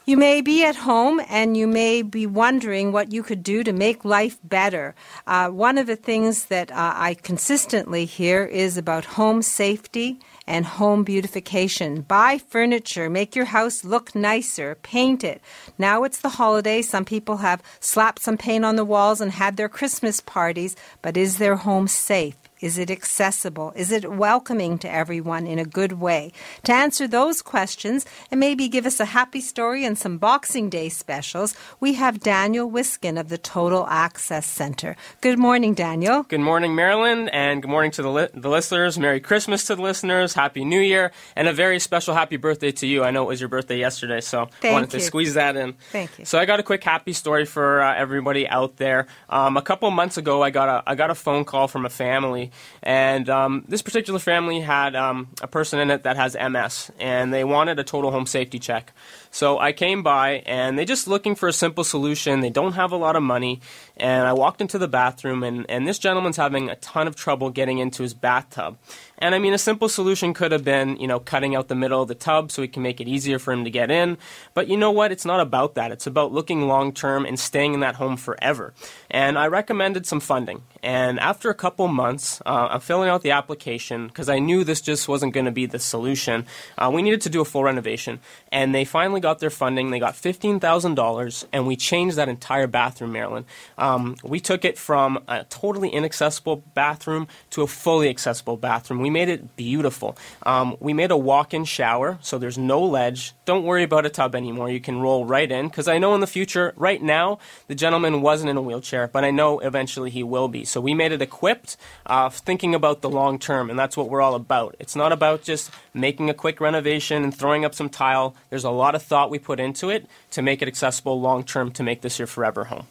you 0.10 0.18
may 0.18 0.42
be 0.42 0.66
at 0.66 0.76
home 0.76 1.22
and 1.30 1.56
you 1.56 1.68
may 1.68 2.02
be 2.02 2.26
wondering 2.26 2.92
what 2.92 3.14
you 3.14 3.22
could 3.22 3.44
do 3.44 3.64
to 3.64 3.72
make 3.72 4.04
life 4.04 4.40
better. 4.44 4.96
Uh, 5.28 5.50
one 5.50 5.78
of 5.78 5.86
the 5.86 5.96
things 5.96 6.46
that 6.46 6.72
uh, 6.72 6.94
I 6.96 7.14
consistently 7.14 8.06
hear 8.06 8.44
is 8.44 8.76
about 8.76 9.06
home 9.06 9.44
safety 9.44 10.20
and 10.48 10.66
home 10.66 11.04
beautification. 11.04 12.02
Buy 12.02 12.40
furniture, 12.40 13.08
make 13.08 13.36
your 13.36 13.46
house 13.46 13.86
look 13.86 14.16
nicer, 14.16 14.74
paint 14.82 15.24
it. 15.24 15.44
Now 15.78 16.04
it's 16.04 16.22
the 16.22 16.30
holidays. 16.30 16.90
Some 16.90 17.06
people 17.06 17.38
have 17.38 17.62
slapped 17.80 18.24
some 18.24 18.36
paint 18.36 18.66
on 18.66 18.78
the 18.78 18.86
walls 18.86 19.22
and 19.22 19.32
had 19.32 19.58
their 19.58 19.70
Christmas 19.70 20.22
parties, 20.22 20.76
but 21.04 21.18
is 21.18 21.38
their 21.38 21.58
home 21.58 21.88
safe? 21.88 22.49
Is 22.60 22.78
it 22.78 22.92
accessible? 22.92 23.72
Is 23.76 23.92
it 23.92 24.12
welcoming 24.12 24.78
to 24.80 24.92
everyone 24.92 25.48
in 25.48 25.60
a 25.60 25.66
good 25.66 25.94
way? 25.94 26.34
To 26.64 26.74
answer 26.74 27.08
those 27.08 27.42
questions 27.42 28.06
and 28.32 28.40
maybe 28.40 28.68
give 28.68 28.86
us 28.86 29.00
a 29.00 29.06
happy 29.06 29.40
story 29.40 29.86
and 29.86 29.98
some 29.98 30.18
Boxing 30.18 30.70
Day 30.70 30.90
specials, 30.90 31.56
we 31.80 31.94
have 31.94 32.20
Daniel 32.20 32.70
Wiskin 32.70 33.18
of 33.18 33.30
the 33.30 33.38
Total 33.38 33.88
Access 33.88 34.46
Center. 34.46 34.98
Good 35.22 35.40
morning, 35.40 35.74
Daniel. 35.74 36.24
Good 36.24 36.42
morning, 36.42 36.76
Marilyn, 36.76 37.30
and 37.30 37.62
good 37.62 37.72
morning 37.72 37.92
to 37.92 38.02
the, 38.02 38.10
li- 38.12 38.28
the 38.34 38.50
listeners. 38.50 39.00
Merry 39.00 39.22
Christmas 39.22 39.64
to 39.68 39.76
the 39.76 39.82
listeners, 39.82 40.34
Happy 40.34 40.66
New 40.66 40.82
Year, 40.82 41.12
and 41.38 41.48
a 41.48 41.54
very 41.54 41.80
special 41.80 42.14
happy 42.14 42.36
birthday 42.36 42.72
to 42.74 42.88
you. 42.88 43.06
I 43.06 43.12
know 43.12 43.24
it 43.24 43.28
was 43.28 43.40
your 43.40 43.48
birthday 43.50 43.78
yesterday, 43.80 44.20
so 44.20 44.50
Thank 44.60 44.72
I 44.72 44.74
wanted 44.74 44.92
you. 44.94 45.00
to 45.00 45.06
squeeze 45.06 45.36
that 45.36 45.56
in. 45.56 45.76
Thank 45.94 46.20
you. 46.20 46.26
So 46.26 46.38
I 46.38 46.44
got 46.46 46.60
a 46.60 46.64
quick 46.64 46.84
happy 46.84 47.14
story 47.14 47.46
for 47.46 47.82
uh, 47.82 47.96
everybody 47.96 48.48
out 48.50 48.76
there. 48.76 49.08
Um, 49.30 49.56
a 49.56 49.62
couple 49.62 49.90
months 49.92 50.18
ago, 50.18 50.44
I 50.44 50.50
got 50.50 50.68
a 50.68 50.84
I 50.86 50.96
got 50.96 51.10
a 51.10 51.16
phone 51.16 51.46
call 51.46 51.70
from 51.70 51.86
a 51.86 51.90
family, 51.90 52.49
and 52.82 53.30
um, 53.30 53.66
this 53.68 53.82
particular 53.82 54.20
family 54.20 54.60
had 54.62 54.96
um, 54.96 55.30
a 55.42 55.48
person 55.48 55.80
in 55.80 55.92
it 55.92 56.04
that 56.04 56.18
has 56.18 56.36
MS, 56.36 56.92
and 57.00 57.34
they 57.34 57.44
wanted 57.44 57.80
a 57.80 57.84
total 57.84 58.12
home 58.12 58.26
safety 58.26 58.60
check. 58.60 58.94
So 59.32 59.60
I 59.60 59.72
came 59.72 60.02
by, 60.02 60.44
and 60.46 60.78
they're 60.78 60.86
just 60.86 61.08
looking 61.08 61.36
for 61.36 61.48
a 61.48 61.54
simple 61.54 61.84
solution. 61.84 62.40
They 62.40 62.50
don't 62.50 62.74
have 62.74 62.92
a 62.92 62.98
lot 62.98 63.16
of 63.16 63.24
money, 63.24 63.62
and 63.98 64.28
I 64.28 64.34
walked 64.34 64.62
into 64.62 64.78
the 64.78 64.88
bathroom, 64.88 65.44
and, 65.44 65.66
and 65.70 65.88
this 65.88 66.00
gentleman's 66.00 66.38
having 66.38 66.70
a 66.70 66.76
ton 66.78 67.08
of 67.08 67.16
trouble 67.16 67.50
getting 67.50 67.80
into 67.80 68.04
his 68.04 68.14
bathtub. 68.14 68.78
And 69.20 69.36
I 69.36 69.40
mean, 69.40 69.54
a 69.54 69.58
simple 69.58 69.90
solution 69.90 70.34
could 70.34 70.52
have 70.52 70.64
been, 70.64 70.96
you 70.96 71.08
know, 71.08 71.20
cutting 71.20 71.56
out 71.56 71.68
the 71.68 71.76
middle 71.76 72.02
of 72.02 72.08
the 72.08 72.16
tub 72.16 72.52
so 72.52 72.62
we 72.62 72.70
can 72.70 72.82
make 72.82 73.02
it 73.02 73.08
easier 73.08 73.38
for 73.38 73.52
him 73.52 73.66
to 73.66 73.70
get 73.70 73.92
in. 73.92 74.18
But 74.54 74.70
you 74.70 74.78
know 74.78 74.92
what? 74.92 75.12
It's 75.12 75.26
not 75.26 75.42
about 75.42 75.76
that. 75.76 75.92
It's 75.92 76.08
about 76.08 76.32
looking 76.32 76.68
long 76.68 76.94
term 76.94 77.26
and 77.26 77.38
staying 77.38 77.74
in 77.74 77.82
that 77.82 77.96
home 77.96 78.16
forever. 78.16 78.74
And 79.12 79.38
I 79.38 79.48
recommended 79.48 80.06
some 80.06 80.22
funding. 80.22 80.64
And 80.82 81.20
after 81.20 81.50
a 81.50 81.54
couple 81.54 81.88
months, 81.90 82.42
uh, 82.46 82.70
I'm 82.72 82.80
filling 82.80 83.10
out 83.10 83.22
the 83.22 83.32
application 83.32 84.08
because 84.08 84.30
I 84.30 84.40
knew 84.40 84.64
this 84.64 84.80
just 84.80 85.10
wasn't 85.10 85.34
going 85.34 85.46
to 85.46 85.52
be 85.52 85.66
the 85.66 85.80
solution. 85.80 86.46
Uh, 86.78 86.90
we 86.94 87.02
needed 87.02 87.22
to 87.22 87.30
do 87.30 87.42
a 87.42 87.46
full 87.46 87.66
renovation. 87.66 88.20
And 88.54 88.74
they 88.74 88.86
finally 88.86 89.19
got 89.20 89.40
their 89.40 89.50
funding. 89.50 89.92
They 89.92 90.00
got 90.00 90.16
$15,000, 90.16 91.46
and 91.52 91.68
we 91.68 91.76
changed 91.76 92.16
that 92.18 92.30
entire 92.30 92.68
bathroom, 92.68 93.12
Marilyn. 93.14 93.46
Um, 93.78 94.16
we 94.24 94.40
took 94.40 94.66
it 94.66 94.78
from 94.78 95.24
a 95.28 95.44
totally 95.46 95.90
inaccessible 95.90 96.64
bathroom 96.74 97.28
to 97.52 97.62
a 97.62 97.68
fully 97.68 98.10
accessible 98.10 98.58
bathroom. 98.58 99.02
We 99.02 99.10
made 99.10 99.30
it 99.30 99.56
beautiful. 99.56 100.18
Um, 100.44 100.78
we 100.80 100.94
made 100.94 101.12
a 101.12 101.18
walk 101.18 101.54
in 101.54 101.66
shower, 101.66 102.18
so 102.22 102.38
there's 102.38 102.58
no 102.58 102.84
ledge. 102.84 103.34
Don't 103.46 103.64
worry 103.64 103.84
about 103.84 104.06
a 104.06 104.10
tub 104.10 104.36
anymore. 104.36 104.70
You 104.70 104.80
can 104.80 105.00
roll 105.00 105.26
right 105.26 105.52
in 105.52 105.68
because 105.68 105.88
I 105.88 105.98
know 105.98 106.14
in 106.16 106.22
the 106.22 106.28
future, 106.28 106.74
right 106.76 107.02
now, 107.02 107.40
the 107.68 107.76
gentleman 107.76 108.22
wasn't 108.22 108.50
in 108.50 108.58
a 108.58 108.62
wheelchair, 108.62 109.08
but 109.08 109.24
I 109.24 109.32
know 109.32 109.60
eventually 109.60 110.10
he 110.10 110.24
will 110.24 110.48
be. 110.48 110.66
So 110.66 110.82
we 110.82 110.94
made 110.94 111.12
it 111.12 111.22
equipped, 111.22 111.78
uh, 112.06 112.30
thinking 112.30 112.76
about 112.76 113.02
the 113.02 113.10
long 113.10 113.40
term, 113.40 113.70
and 113.70 113.78
that's 113.78 113.98
what 113.98 114.10
we're 114.10 114.22
all 114.22 114.36
about. 114.36 114.76
It's 114.80 114.96
not 114.96 115.12
about 115.12 115.44
just 115.44 115.72
making 115.94 116.30
a 116.30 116.34
quick 116.34 116.62
renovation 116.62 117.24
and 117.24 117.36
throwing 117.36 117.66
up 117.66 117.76
some 117.76 117.90
tile. 117.90 118.36
There's 118.50 118.64
a 118.64 118.70
lot 118.70 118.96
of 118.96 119.02
thought 119.10 119.30
we 119.30 119.40
put 119.40 119.60
into 119.60 119.90
it 119.90 120.08
to 120.32 120.42
make 120.42 120.62
it 120.62 120.68
accessible 120.68 121.20
long 121.20 121.44
term 121.44 121.72
to 121.72 121.84
make 121.84 122.02
this 122.02 122.20
your 122.20 122.28
forever 122.28 122.66
home. 122.66 122.86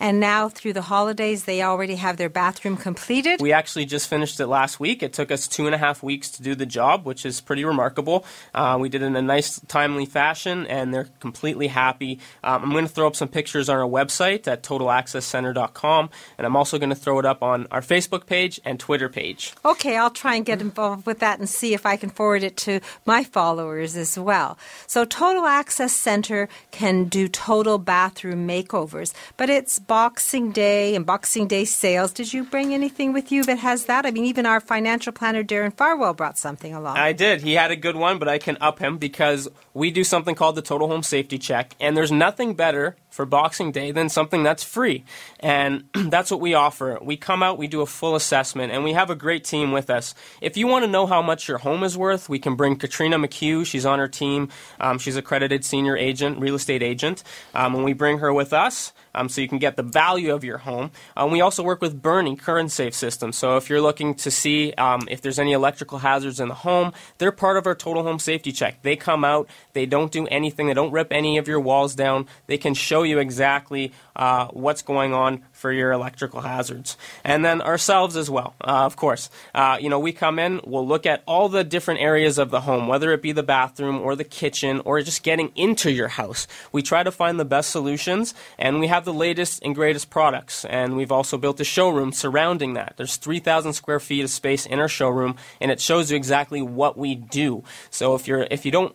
And 0.00 0.18
now, 0.18 0.48
through 0.48 0.72
the 0.72 0.82
holidays, 0.82 1.44
they 1.44 1.62
already 1.62 1.96
have 1.96 2.16
their 2.16 2.30
bathroom 2.30 2.78
completed. 2.78 3.40
We 3.40 3.52
actually 3.52 3.84
just 3.84 4.08
finished 4.08 4.40
it 4.40 4.46
last 4.46 4.80
week. 4.80 5.02
It 5.02 5.12
took 5.12 5.30
us 5.30 5.46
two 5.46 5.66
and 5.66 5.74
a 5.74 5.78
half 5.78 6.02
weeks 6.02 6.30
to 6.32 6.42
do 6.42 6.54
the 6.54 6.64
job, 6.64 7.04
which 7.04 7.26
is 7.26 7.42
pretty 7.42 7.66
remarkable. 7.66 8.24
Uh, 8.54 8.78
we 8.80 8.88
did 8.88 9.02
it 9.02 9.06
in 9.06 9.16
a 9.16 9.20
nice, 9.20 9.60
timely 9.68 10.06
fashion, 10.06 10.66
and 10.68 10.94
they're 10.94 11.08
completely 11.20 11.66
happy. 11.66 12.18
Um, 12.42 12.64
I'm 12.64 12.70
going 12.70 12.86
to 12.86 12.92
throw 12.92 13.06
up 13.06 13.14
some 13.14 13.28
pictures 13.28 13.68
on 13.68 13.76
our 13.76 13.88
website 13.88 14.48
at 14.48 14.62
totalaccesscenter.com, 14.62 16.10
and 16.38 16.46
I'm 16.46 16.56
also 16.56 16.78
going 16.78 16.90
to 16.90 16.96
throw 16.96 17.18
it 17.18 17.26
up 17.26 17.42
on 17.42 17.66
our 17.70 17.82
Facebook 17.82 18.24
page 18.24 18.58
and 18.64 18.80
Twitter 18.80 19.10
page. 19.10 19.52
Okay, 19.66 19.98
I'll 19.98 20.08
try 20.08 20.34
and 20.36 20.46
get 20.46 20.62
involved 20.62 21.04
with 21.04 21.18
that 21.18 21.38
and 21.38 21.48
see 21.48 21.74
if 21.74 21.84
I 21.84 21.96
can 21.96 22.08
forward 22.08 22.42
it 22.42 22.56
to 22.58 22.80
my 23.04 23.22
followers 23.22 23.96
as 23.96 24.18
well. 24.18 24.56
So, 24.86 25.04
Total 25.04 25.44
Access 25.44 25.92
Center 25.92 26.48
can 26.70 27.04
do 27.04 27.28
total 27.28 27.76
bathroom 27.76 28.48
makeovers, 28.48 29.12
but 29.36 29.50
it's 29.50 29.78
Boxing 29.90 30.52
Day 30.52 30.94
and 30.94 31.04
Boxing 31.04 31.48
Day 31.48 31.64
sales. 31.64 32.12
Did 32.12 32.32
you 32.32 32.44
bring 32.44 32.72
anything 32.72 33.12
with 33.12 33.32
you 33.32 33.42
that 33.42 33.58
has 33.58 33.86
that? 33.86 34.06
I 34.06 34.12
mean, 34.12 34.24
even 34.24 34.46
our 34.46 34.60
financial 34.60 35.12
planner, 35.12 35.42
Darren 35.42 35.74
Farwell, 35.74 36.14
brought 36.14 36.38
something 36.38 36.72
along. 36.72 36.96
I 36.96 37.12
did. 37.12 37.40
He 37.40 37.54
had 37.54 37.72
a 37.72 37.76
good 37.76 37.96
one, 37.96 38.20
but 38.20 38.28
I 38.28 38.38
can 38.38 38.56
up 38.60 38.78
him 38.78 38.98
because 38.98 39.48
we 39.74 39.90
do 39.90 40.04
something 40.04 40.36
called 40.36 40.54
the 40.54 40.62
Total 40.62 40.86
Home 40.86 41.02
Safety 41.02 41.38
Check, 41.38 41.74
and 41.80 41.96
there's 41.96 42.12
nothing 42.12 42.54
better 42.54 42.94
for 43.10 43.26
Boxing 43.26 43.72
Day 43.72 43.90
than 43.90 44.08
something 44.08 44.42
that's 44.42 44.64
free. 44.64 45.04
And 45.40 45.84
that's 45.94 46.30
what 46.30 46.40
we 46.40 46.54
offer. 46.54 46.98
We 47.02 47.16
come 47.16 47.42
out, 47.42 47.58
we 47.58 47.66
do 47.66 47.82
a 47.82 47.86
full 47.86 48.14
assessment, 48.14 48.72
and 48.72 48.84
we 48.84 48.92
have 48.92 49.10
a 49.10 49.14
great 49.14 49.44
team 49.44 49.72
with 49.72 49.90
us. 49.90 50.14
If 50.40 50.56
you 50.56 50.66
want 50.66 50.84
to 50.84 50.90
know 50.90 51.06
how 51.06 51.20
much 51.20 51.48
your 51.48 51.58
home 51.58 51.82
is 51.82 51.98
worth, 51.98 52.28
we 52.28 52.38
can 52.38 52.54
bring 52.54 52.76
Katrina 52.76 53.18
McHugh. 53.18 53.66
She's 53.66 53.84
on 53.84 54.00
our 54.00 54.08
team. 54.08 54.48
Um, 54.80 54.98
she's 54.98 55.16
accredited 55.16 55.64
senior 55.64 55.96
agent, 55.96 56.38
real 56.38 56.54
estate 56.54 56.82
agent. 56.82 57.22
Um, 57.54 57.74
and 57.74 57.84
we 57.84 57.92
bring 57.92 58.18
her 58.18 58.32
with 58.32 58.52
us 58.52 58.92
um, 59.14 59.28
so 59.28 59.40
you 59.40 59.48
can 59.48 59.58
get 59.58 59.76
the 59.76 59.82
value 59.82 60.34
of 60.34 60.44
your 60.44 60.58
home. 60.58 60.90
Um, 61.16 61.30
we 61.30 61.40
also 61.40 61.62
work 61.62 61.80
with 61.80 62.00
Bernie 62.00 62.36
Current 62.36 62.70
Safe 62.70 62.94
System. 62.94 63.32
So 63.32 63.56
if 63.56 63.68
you're 63.68 63.80
looking 63.80 64.14
to 64.16 64.30
see 64.30 64.72
um, 64.74 65.08
if 65.10 65.20
there's 65.20 65.38
any 65.38 65.52
electrical 65.52 65.98
hazards 65.98 66.40
in 66.40 66.48
the 66.48 66.54
home, 66.54 66.92
they're 67.18 67.32
part 67.32 67.56
of 67.56 67.66
our 67.66 67.74
total 67.74 68.02
home 68.02 68.18
safety 68.18 68.52
check. 68.52 68.82
They 68.82 68.96
come 68.96 69.24
out, 69.24 69.48
they 69.72 69.86
don't 69.86 70.12
do 70.12 70.26
anything, 70.28 70.66
they 70.68 70.74
don't 70.74 70.92
rip 70.92 71.12
any 71.12 71.38
of 71.38 71.48
your 71.48 71.60
walls 71.60 71.94
down. 71.94 72.26
They 72.46 72.58
can 72.58 72.74
show 72.74 72.99
you 73.02 73.18
exactly 73.18 73.92
uh, 74.16 74.48
what's 74.48 74.82
going 74.82 75.14
on 75.14 75.42
for 75.52 75.72
your 75.72 75.92
electrical 75.92 76.40
hazards. 76.40 76.96
And 77.24 77.44
then 77.44 77.62
ourselves 77.62 78.16
as 78.16 78.28
well, 78.28 78.54
uh, 78.60 78.84
of 78.84 78.96
course. 78.96 79.30
Uh, 79.54 79.78
you 79.80 79.88
know, 79.88 79.98
we 79.98 80.12
come 80.12 80.38
in, 80.38 80.60
we'll 80.64 80.86
look 80.86 81.06
at 81.06 81.22
all 81.26 81.48
the 81.48 81.64
different 81.64 82.00
areas 82.00 82.38
of 82.38 82.50
the 82.50 82.62
home, 82.62 82.86
whether 82.86 83.12
it 83.12 83.22
be 83.22 83.32
the 83.32 83.42
bathroom 83.42 84.00
or 84.00 84.14
the 84.16 84.24
kitchen 84.24 84.80
or 84.84 85.00
just 85.02 85.22
getting 85.22 85.52
into 85.54 85.90
your 85.90 86.08
house. 86.08 86.46
We 86.72 86.82
try 86.82 87.02
to 87.02 87.10
find 87.10 87.40
the 87.40 87.44
best 87.44 87.70
solutions, 87.70 88.34
and 88.58 88.80
we 88.80 88.88
have 88.88 89.04
the 89.04 89.12
latest 89.12 89.62
and 89.62 89.74
greatest 89.74 90.10
products. 90.10 90.64
And 90.64 90.96
we've 90.96 91.12
also 91.12 91.38
built 91.38 91.60
a 91.60 91.64
showroom 91.64 92.12
surrounding 92.12 92.74
that. 92.74 92.94
There's 92.96 93.16
3,000 93.16 93.72
square 93.72 94.00
feet 94.00 94.24
of 94.24 94.30
space 94.30 94.66
in 94.66 94.78
our 94.78 94.88
showroom, 94.88 95.36
and 95.60 95.70
it 95.70 95.80
shows 95.80 96.10
you 96.10 96.16
exactly 96.16 96.62
what 96.62 96.96
we 96.96 97.14
do. 97.14 97.64
So 97.90 98.14
if 98.14 98.28
you're 98.28 98.46
if 98.50 98.64
you 98.64 98.72
don't 98.72 98.94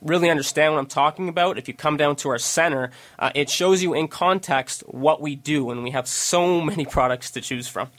really 0.00 0.30
understand 0.30 0.74
what 0.74 0.80
I'm 0.80 0.86
talking 0.86 1.28
about, 1.28 1.58
if 1.58 1.68
you 1.68 1.74
come 1.74 1.96
down 1.96 2.16
to 2.16 2.28
our 2.30 2.38
center, 2.38 2.90
uh, 3.18 3.30
it 3.34 3.50
shows 3.50 3.82
you 3.82 3.94
in 3.94 4.08
context 4.08 4.82
what 4.86 5.20
we 5.20 5.36
do, 5.36 5.70
and 5.70 5.82
we 5.82 5.90
have 5.90 6.08
so 6.08 6.60
many 6.60 6.84
products 6.96 7.30
to 7.32 7.40
choose 7.40 7.68
from. 7.68 7.90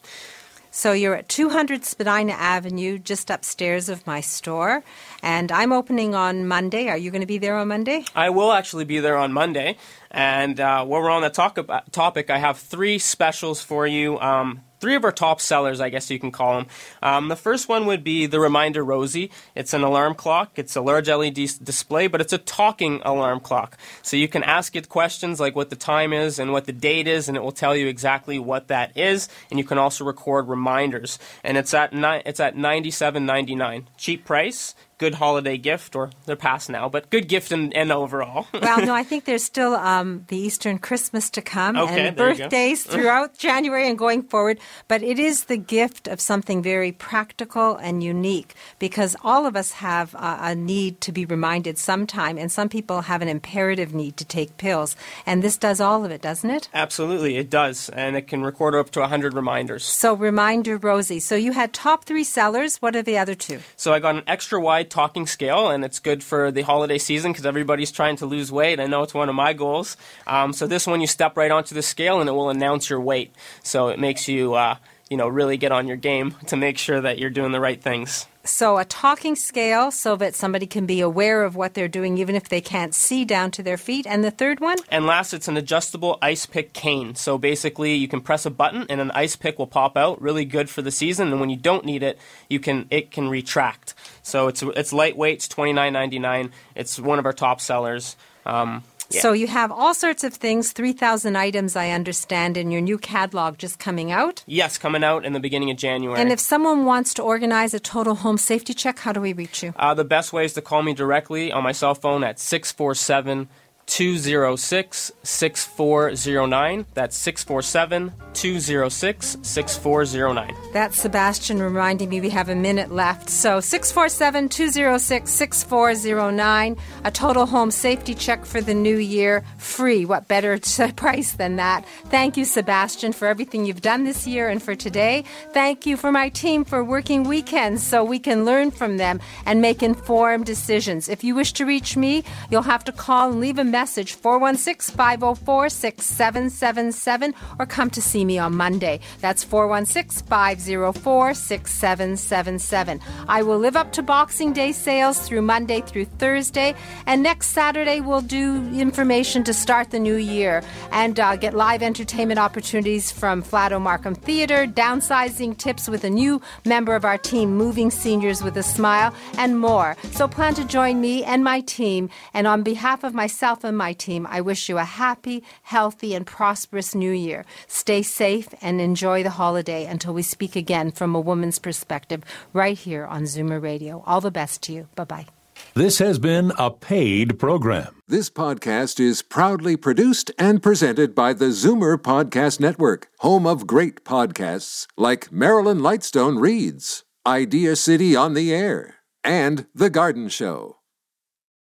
So 0.75 0.91
you're 0.91 1.15
at 1.15 1.29
200 1.29 1.85
Spadina 1.85 2.33
Avenue, 2.33 2.99
just 2.99 3.29
upstairs 3.29 3.87
of 3.87 4.05
my 4.05 4.19
store, 4.19 4.83
and 5.23 5.49
I'm 5.49 5.71
opening 5.71 6.13
on 6.13 6.49
Monday. 6.49 6.89
Are 6.89 6.97
you 6.97 7.11
going 7.11 7.21
to 7.21 7.25
be 7.25 7.37
there 7.37 7.55
on 7.55 7.69
Monday? 7.69 8.03
I 8.13 8.29
will 8.29 8.51
actually 8.51 8.83
be 8.83 8.99
there 8.99 9.15
on 9.15 9.31
Monday, 9.31 9.77
and 10.11 10.59
uh, 10.59 10.83
while 10.83 11.01
we're 11.01 11.09
on 11.09 11.21
the 11.21 11.29
talk 11.29 11.57
about, 11.57 11.93
topic, 11.93 12.29
I 12.29 12.39
have 12.39 12.57
three 12.57 12.99
specials 12.99 13.61
for 13.61 13.87
you. 13.87 14.19
Um, 14.19 14.64
three 14.85 14.93
of 14.93 15.03
our 15.03 15.11
top 15.11 15.41
sellers, 15.41 15.81
I 15.81 15.89
guess 15.89 16.11
you 16.11 16.19
can 16.19 16.31
call 16.31 16.57
them. 16.57 16.67
Um, 17.01 17.27
the 17.27 17.35
first 17.35 17.67
one 17.67 17.87
would 17.87 18.03
be 18.03 18.27
the 18.27 18.39
Reminder 18.39 18.83
Rosie. 18.83 19.31
It's 19.55 19.73
an 19.73 19.81
alarm 19.81 20.13
clock. 20.13 20.59
It's 20.59 20.75
a 20.75 20.81
large 20.81 21.09
LED 21.09 21.33
display, 21.63 22.05
but 22.05 22.21
it's 22.21 22.33
a 22.33 22.37
talking 22.37 23.01
alarm 23.03 23.39
clock. 23.39 23.79
So 24.03 24.15
you 24.15 24.27
can 24.27 24.43
ask 24.43 24.75
it 24.75 24.87
questions 24.87 25.39
like 25.39 25.55
what 25.55 25.71
the 25.71 25.75
time 25.75 26.13
is 26.13 26.37
and 26.37 26.51
what 26.51 26.65
the 26.65 26.71
date 26.71 27.07
is, 27.07 27.27
and 27.27 27.35
it 27.35 27.41
will 27.41 27.51
tell 27.51 27.75
you 27.75 27.87
exactly 27.87 28.37
what 28.37 28.67
that 28.67 28.95
is. 28.95 29.27
And 29.49 29.57
you 29.57 29.65
can 29.65 29.79
also 29.79 30.05
record 30.05 30.47
reminders. 30.47 31.17
And 31.43 31.57
it's 31.57 31.73
at 31.73 31.91
ni- 31.91 32.21
it's 32.23 32.39
at 32.39 32.55
ninety 32.55 32.91
seven 32.91 33.25
ninety 33.25 33.55
nine, 33.55 33.87
cheap 33.97 34.23
price. 34.23 34.75
Good 34.97 35.15
holiday 35.15 35.57
gift, 35.57 35.95
or 35.95 36.11
they're 36.25 36.35
past 36.35 36.69
now, 36.69 36.87
but 36.87 37.09
good 37.09 37.27
gift 37.27 37.51
and, 37.51 37.75
and 37.75 37.91
overall. 37.91 38.47
well, 38.53 38.85
no, 38.85 38.93
I 38.93 39.03
think 39.03 39.25
there's 39.25 39.43
still 39.43 39.75
um, 39.75 40.23
the 40.29 40.37
Eastern 40.37 40.77
Christmas 40.77 41.29
to 41.31 41.41
come 41.41 41.75
Okay, 41.75 42.07
and 42.07 42.17
there 42.17 42.29
you 42.29 42.37
go. 42.37 42.43
birthdays 42.43 42.83
throughout 42.83 43.37
January 43.37 43.89
and 43.89 43.97
going 43.97 44.23
forward. 44.23 44.59
But 44.87 45.03
it 45.03 45.19
is 45.19 45.45
the 45.45 45.57
gift 45.57 46.07
of 46.07 46.21
something 46.21 46.63
very 46.63 46.91
practical 46.91 47.75
and 47.75 48.03
unique 48.03 48.55
because 48.79 49.15
all 49.23 49.45
of 49.45 49.55
us 49.55 49.73
have 49.73 50.15
uh, 50.15 50.37
a 50.41 50.55
need 50.55 51.01
to 51.01 51.11
be 51.11 51.25
reminded 51.25 51.77
sometime, 51.77 52.37
and 52.37 52.51
some 52.51 52.69
people 52.69 53.01
have 53.01 53.21
an 53.21 53.27
imperative 53.27 53.93
need 53.93 54.15
to 54.17 54.25
take 54.25 54.57
pills. 54.57 54.95
And 55.25 55.43
this 55.43 55.57
does 55.57 55.81
all 55.81 56.05
of 56.05 56.11
it, 56.11 56.21
doesn't 56.21 56.49
it? 56.49 56.69
Absolutely, 56.73 57.37
it 57.37 57.49
does, 57.49 57.89
and 57.89 58.15
it 58.15 58.27
can 58.27 58.43
record 58.43 58.73
up 58.75 58.91
to 58.91 59.01
100 59.01 59.33
reminders. 59.33 59.83
So, 59.83 60.13
reminder 60.13 60.77
Rosie. 60.77 61.19
So, 61.19 61.35
you 61.35 61.51
had 61.51 61.73
top 61.73 62.05
three 62.05 62.23
sellers. 62.23 62.77
What 62.77 62.95
are 62.95 63.03
the 63.03 63.17
other 63.17 63.35
two? 63.35 63.59
So 63.75 63.93
I 63.93 63.99
got 63.99 64.15
an 64.15 64.23
extra 64.27 64.59
wide 64.59 64.84
talking 64.89 65.27
scale, 65.27 65.69
and 65.69 65.83
it's 65.83 65.99
good 65.99 66.23
for 66.23 66.51
the 66.51 66.61
holiday 66.61 66.97
season 66.97 67.31
because 67.31 67.45
everybody's 67.45 67.91
trying 67.91 68.15
to 68.17 68.25
lose 68.25 68.51
weight. 68.51 68.79
I 68.79 68.87
know 68.87 69.03
it's 69.03 69.13
one 69.13 69.29
of 69.29 69.35
my 69.35 69.53
goals. 69.53 69.97
Um, 70.27 70.53
so 70.53 70.67
this 70.67 70.87
one, 70.87 71.01
you 71.01 71.07
step 71.07 71.37
right 71.37 71.51
onto 71.51 71.75
the 71.75 71.81
scale, 71.81 72.19
and 72.19 72.29
it 72.29 72.33
will 72.33 72.49
announce 72.49 72.89
your 72.89 73.01
weight. 73.01 73.33
So 73.63 73.89
it 73.89 73.99
makes 73.99 74.27
you, 74.27 74.53
uh, 74.53 74.77
you 75.09 75.17
know, 75.17 75.27
really 75.27 75.57
get 75.57 75.71
on 75.71 75.87
your 75.87 75.97
game 75.97 76.35
to 76.47 76.55
make 76.55 76.77
sure 76.77 77.01
that 77.01 77.19
you're 77.19 77.29
doing 77.29 77.51
the 77.51 77.59
right 77.59 77.81
things. 77.81 78.27
So, 78.45 78.77
a 78.77 78.85
talking 78.85 79.35
scale 79.35 79.89
so 79.89 80.15
that 80.17 80.35
somebody 80.35 80.67
can 80.67 80.85
be 80.85 81.01
aware 81.01 81.43
of 81.43 81.55
what 81.55 81.73
they're 81.73 81.87
doing 81.87 82.19
even 82.19 82.35
if 82.35 82.47
they 82.47 82.61
can't 82.61 82.93
see 82.93 83.25
down 83.25 83.49
to 83.51 83.63
their 83.63 83.77
feet. 83.77 84.05
And 84.05 84.23
the 84.23 84.29
third 84.29 84.59
one? 84.59 84.77
And 84.89 85.07
last, 85.07 85.33
it's 85.33 85.47
an 85.47 85.57
adjustable 85.57 86.19
ice 86.21 86.45
pick 86.45 86.71
cane. 86.71 87.15
So, 87.15 87.39
basically, 87.39 87.95
you 87.95 88.07
can 88.07 88.21
press 88.21 88.45
a 88.45 88.51
button 88.51 88.85
and 88.87 89.01
an 89.01 89.09
ice 89.11 89.35
pick 89.35 89.57
will 89.57 89.67
pop 89.67 89.97
out. 89.97 90.21
Really 90.21 90.45
good 90.45 90.69
for 90.69 90.83
the 90.83 90.91
season. 90.91 91.31
And 91.31 91.39
when 91.39 91.49
you 91.49 91.57
don't 91.57 91.85
need 91.85 92.03
it, 92.03 92.19
you 92.47 92.59
can 92.59 92.85
it 92.91 93.09
can 93.09 93.29
retract. 93.29 93.95
So, 94.21 94.47
it's, 94.47 94.61
it's 94.61 94.93
lightweight, 94.93 95.35
it's 95.35 95.47
$29.99. 95.47 96.51
It's 96.75 96.99
one 96.99 97.17
of 97.17 97.25
our 97.25 97.33
top 97.33 97.59
sellers. 97.59 98.15
Um, 98.45 98.83
yeah. 99.09 99.21
So 99.21 99.33
you 99.33 99.47
have 99.47 99.71
all 99.71 99.93
sorts 99.93 100.23
of 100.23 100.33
things, 100.33 100.71
3,000 100.71 101.35
items, 101.35 101.75
I 101.75 101.91
understand, 101.91 102.57
in 102.57 102.71
your 102.71 102.81
new 102.81 102.97
catalog 102.97 103.57
just 103.57 103.79
coming 103.79 104.11
out? 104.11 104.43
Yes, 104.47 104.77
coming 104.77 105.03
out 105.03 105.25
in 105.25 105.33
the 105.33 105.39
beginning 105.39 105.71
of 105.71 105.77
January. 105.77 106.19
And 106.19 106.31
if 106.31 106.39
someone 106.39 106.85
wants 106.85 107.13
to 107.15 107.23
organize 107.23 107.73
a 107.73 107.79
total 107.79 108.15
home 108.15 108.37
safety 108.37 108.73
check, 108.73 108.99
how 108.99 109.11
do 109.11 109.21
we 109.21 109.33
reach 109.33 109.63
you? 109.63 109.73
Uh, 109.75 109.93
the 109.93 110.05
best 110.05 110.33
way 110.33 110.45
is 110.45 110.53
to 110.53 110.61
call 110.61 110.83
me 110.83 110.93
directly 110.93 111.51
on 111.51 111.63
my 111.63 111.71
cell 111.71 111.95
phone 111.95 112.23
at 112.23 112.39
647 112.39 113.47
206 113.87 115.11
6409. 115.23 116.85
That's 116.93 117.15
647 117.15 118.11
206 118.33 119.37
6409. 119.41 120.55
That's 120.73 120.99
Sebastian 120.99 121.61
reminding 121.61 122.09
me 122.09 122.19
we 122.19 122.29
have 122.31 122.49
a 122.49 122.55
minute 122.55 122.91
left. 122.91 123.29
So 123.29 123.59
647 123.59 124.49
206 124.49 125.31
6409. 125.31 126.77
A 127.03 127.11
total 127.11 127.45
home 127.45 127.71
safety 127.71 128.15
check 128.15 128.45
for 128.45 128.59
the 128.59 128.73
new 128.73 128.97
year. 128.97 129.43
Free. 129.57 130.05
What 130.05 130.27
better 130.27 130.59
price 130.95 131.33
than 131.33 131.57
that? 131.57 131.85
Thank 132.05 132.37
you, 132.37 132.45
Sebastian, 132.45 133.13
for 133.13 133.27
everything 133.27 133.65
you've 133.65 133.81
done 133.81 134.03
this 134.03 134.25
year 134.25 134.49
and 134.49 134.61
for 134.61 134.75
today. 134.75 135.23
Thank 135.53 135.85
you 135.85 135.95
for 135.95 136.11
my 136.11 136.29
team 136.29 136.65
for 136.65 136.83
working 136.83 137.23
weekends 137.23 137.83
so 137.83 138.03
we 138.03 138.19
can 138.19 138.45
learn 138.45 138.71
from 138.71 138.97
them 138.97 139.19
and 139.45 139.61
make 139.61 139.83
informed 139.83 140.45
decisions. 140.45 141.07
If 141.07 141.23
you 141.23 141.35
wish 141.35 141.53
to 141.53 141.65
reach 141.65 141.95
me, 141.95 142.23
you'll 142.49 142.63
have 142.63 142.83
to 142.85 142.91
call 142.91 143.31
and 143.31 143.39
leave 143.39 143.59
a 143.59 143.63
message 143.75 144.13
416 144.13 144.95
504 144.95 145.67
6777 145.67 147.35
or 147.59 147.65
come 147.65 147.89
to 147.89 148.01
see 148.01 148.23
me 148.23 148.39
on 148.39 148.55
Monday. 148.55 149.01
That's 149.19 149.43
416 149.43 150.25
504 150.27 151.33
6777. 151.33 153.01
I 153.27 153.43
will 153.43 153.59
live 153.59 153.75
up 153.75 153.91
to 153.91 154.01
Boxing 154.01 154.53
Day 154.53 154.71
sales 154.71 155.19
through 155.19 155.41
Monday 155.41 155.81
through 155.81 156.05
Thursday, 156.05 156.73
and 157.05 157.21
next 157.21 157.47
Saturday 157.47 157.99
we'll 157.99 158.21
do 158.21 158.65
information 158.73 159.43
to 159.43 159.53
start 159.53 159.91
the 159.91 159.99
new 159.99 160.15
year 160.15 160.63
and 160.93 161.19
uh, 161.19 161.35
get 161.35 161.53
live 161.53 161.83
entertainment 161.83 162.39
opportunities 162.39 163.11
from 163.11 163.43
Flato 163.43 163.81
Markham 163.81 164.15
Theatre, 164.15 164.65
downsizing 164.65 165.57
tips 165.57 165.89
with 165.89 166.05
a 166.05 166.09
new 166.09 166.39
member 166.63 166.95
of 166.95 167.03
our 167.03 167.17
team, 167.17 167.57
Moving 167.57 167.91
Seniors 167.91 168.41
with 168.41 168.55
a 168.55 168.63
Smile, 168.63 169.13
and 169.37 169.59
more. 169.59 169.97
So 170.13 170.29
plan 170.29 170.53
to 170.53 170.63
join 170.63 171.01
me 171.01 171.25
and 171.25 171.43
my 171.43 171.59
team, 171.59 172.09
and 172.33 172.47
on 172.47 172.63
behalf 172.63 173.03
of 173.03 173.13
myself 173.13 173.64
and 173.65 173.77
my 173.77 173.93
team, 173.93 174.15
team, 174.15 174.27
I 174.29 174.41
wish 174.41 174.69
you 174.69 174.77
a 174.77 174.83
happy, 174.83 175.43
healthy, 175.63 176.13
and 176.13 176.25
prosperous 176.25 176.95
new 176.95 177.11
year. 177.11 177.45
Stay 177.67 178.01
safe 178.03 178.49
and 178.61 178.79
enjoy 178.79 179.23
the 179.23 179.31
holiday 179.31 179.85
until 179.85 180.13
we 180.13 180.21
speak 180.21 180.55
again 180.55 180.91
from 180.91 181.15
a 181.15 181.19
woman's 181.19 181.59
perspective 181.59 182.21
right 182.53 182.77
here 182.77 183.05
on 183.05 183.23
Zoomer 183.23 183.61
Radio. 183.61 184.03
All 184.05 184.21
the 184.21 184.31
best 184.31 184.61
to 184.63 184.73
you. 184.73 184.87
Bye 184.95 185.05
bye. 185.05 185.25
This 185.73 185.99
has 185.99 186.19
been 186.19 186.51
a 186.57 186.69
paid 186.69 187.39
program. 187.39 188.01
This 188.07 188.29
podcast 188.29 188.99
is 188.99 189.21
proudly 189.21 189.75
produced 189.77 190.29
and 190.37 190.61
presented 190.61 191.15
by 191.15 191.33
the 191.33 191.51
Zoomer 191.51 191.97
Podcast 191.97 192.59
Network, 192.59 193.07
home 193.19 193.47
of 193.47 193.65
great 193.65 194.03
podcasts 194.03 194.85
like 194.97 195.31
Marilyn 195.31 195.79
Lightstone 195.79 196.39
Reads, 196.39 197.03
Idea 197.25 197.75
City 197.75 198.15
on 198.15 198.33
the 198.33 198.53
Air, 198.53 198.95
and 199.23 199.65
The 199.73 199.89
Garden 199.89 200.29
Show. 200.29 200.77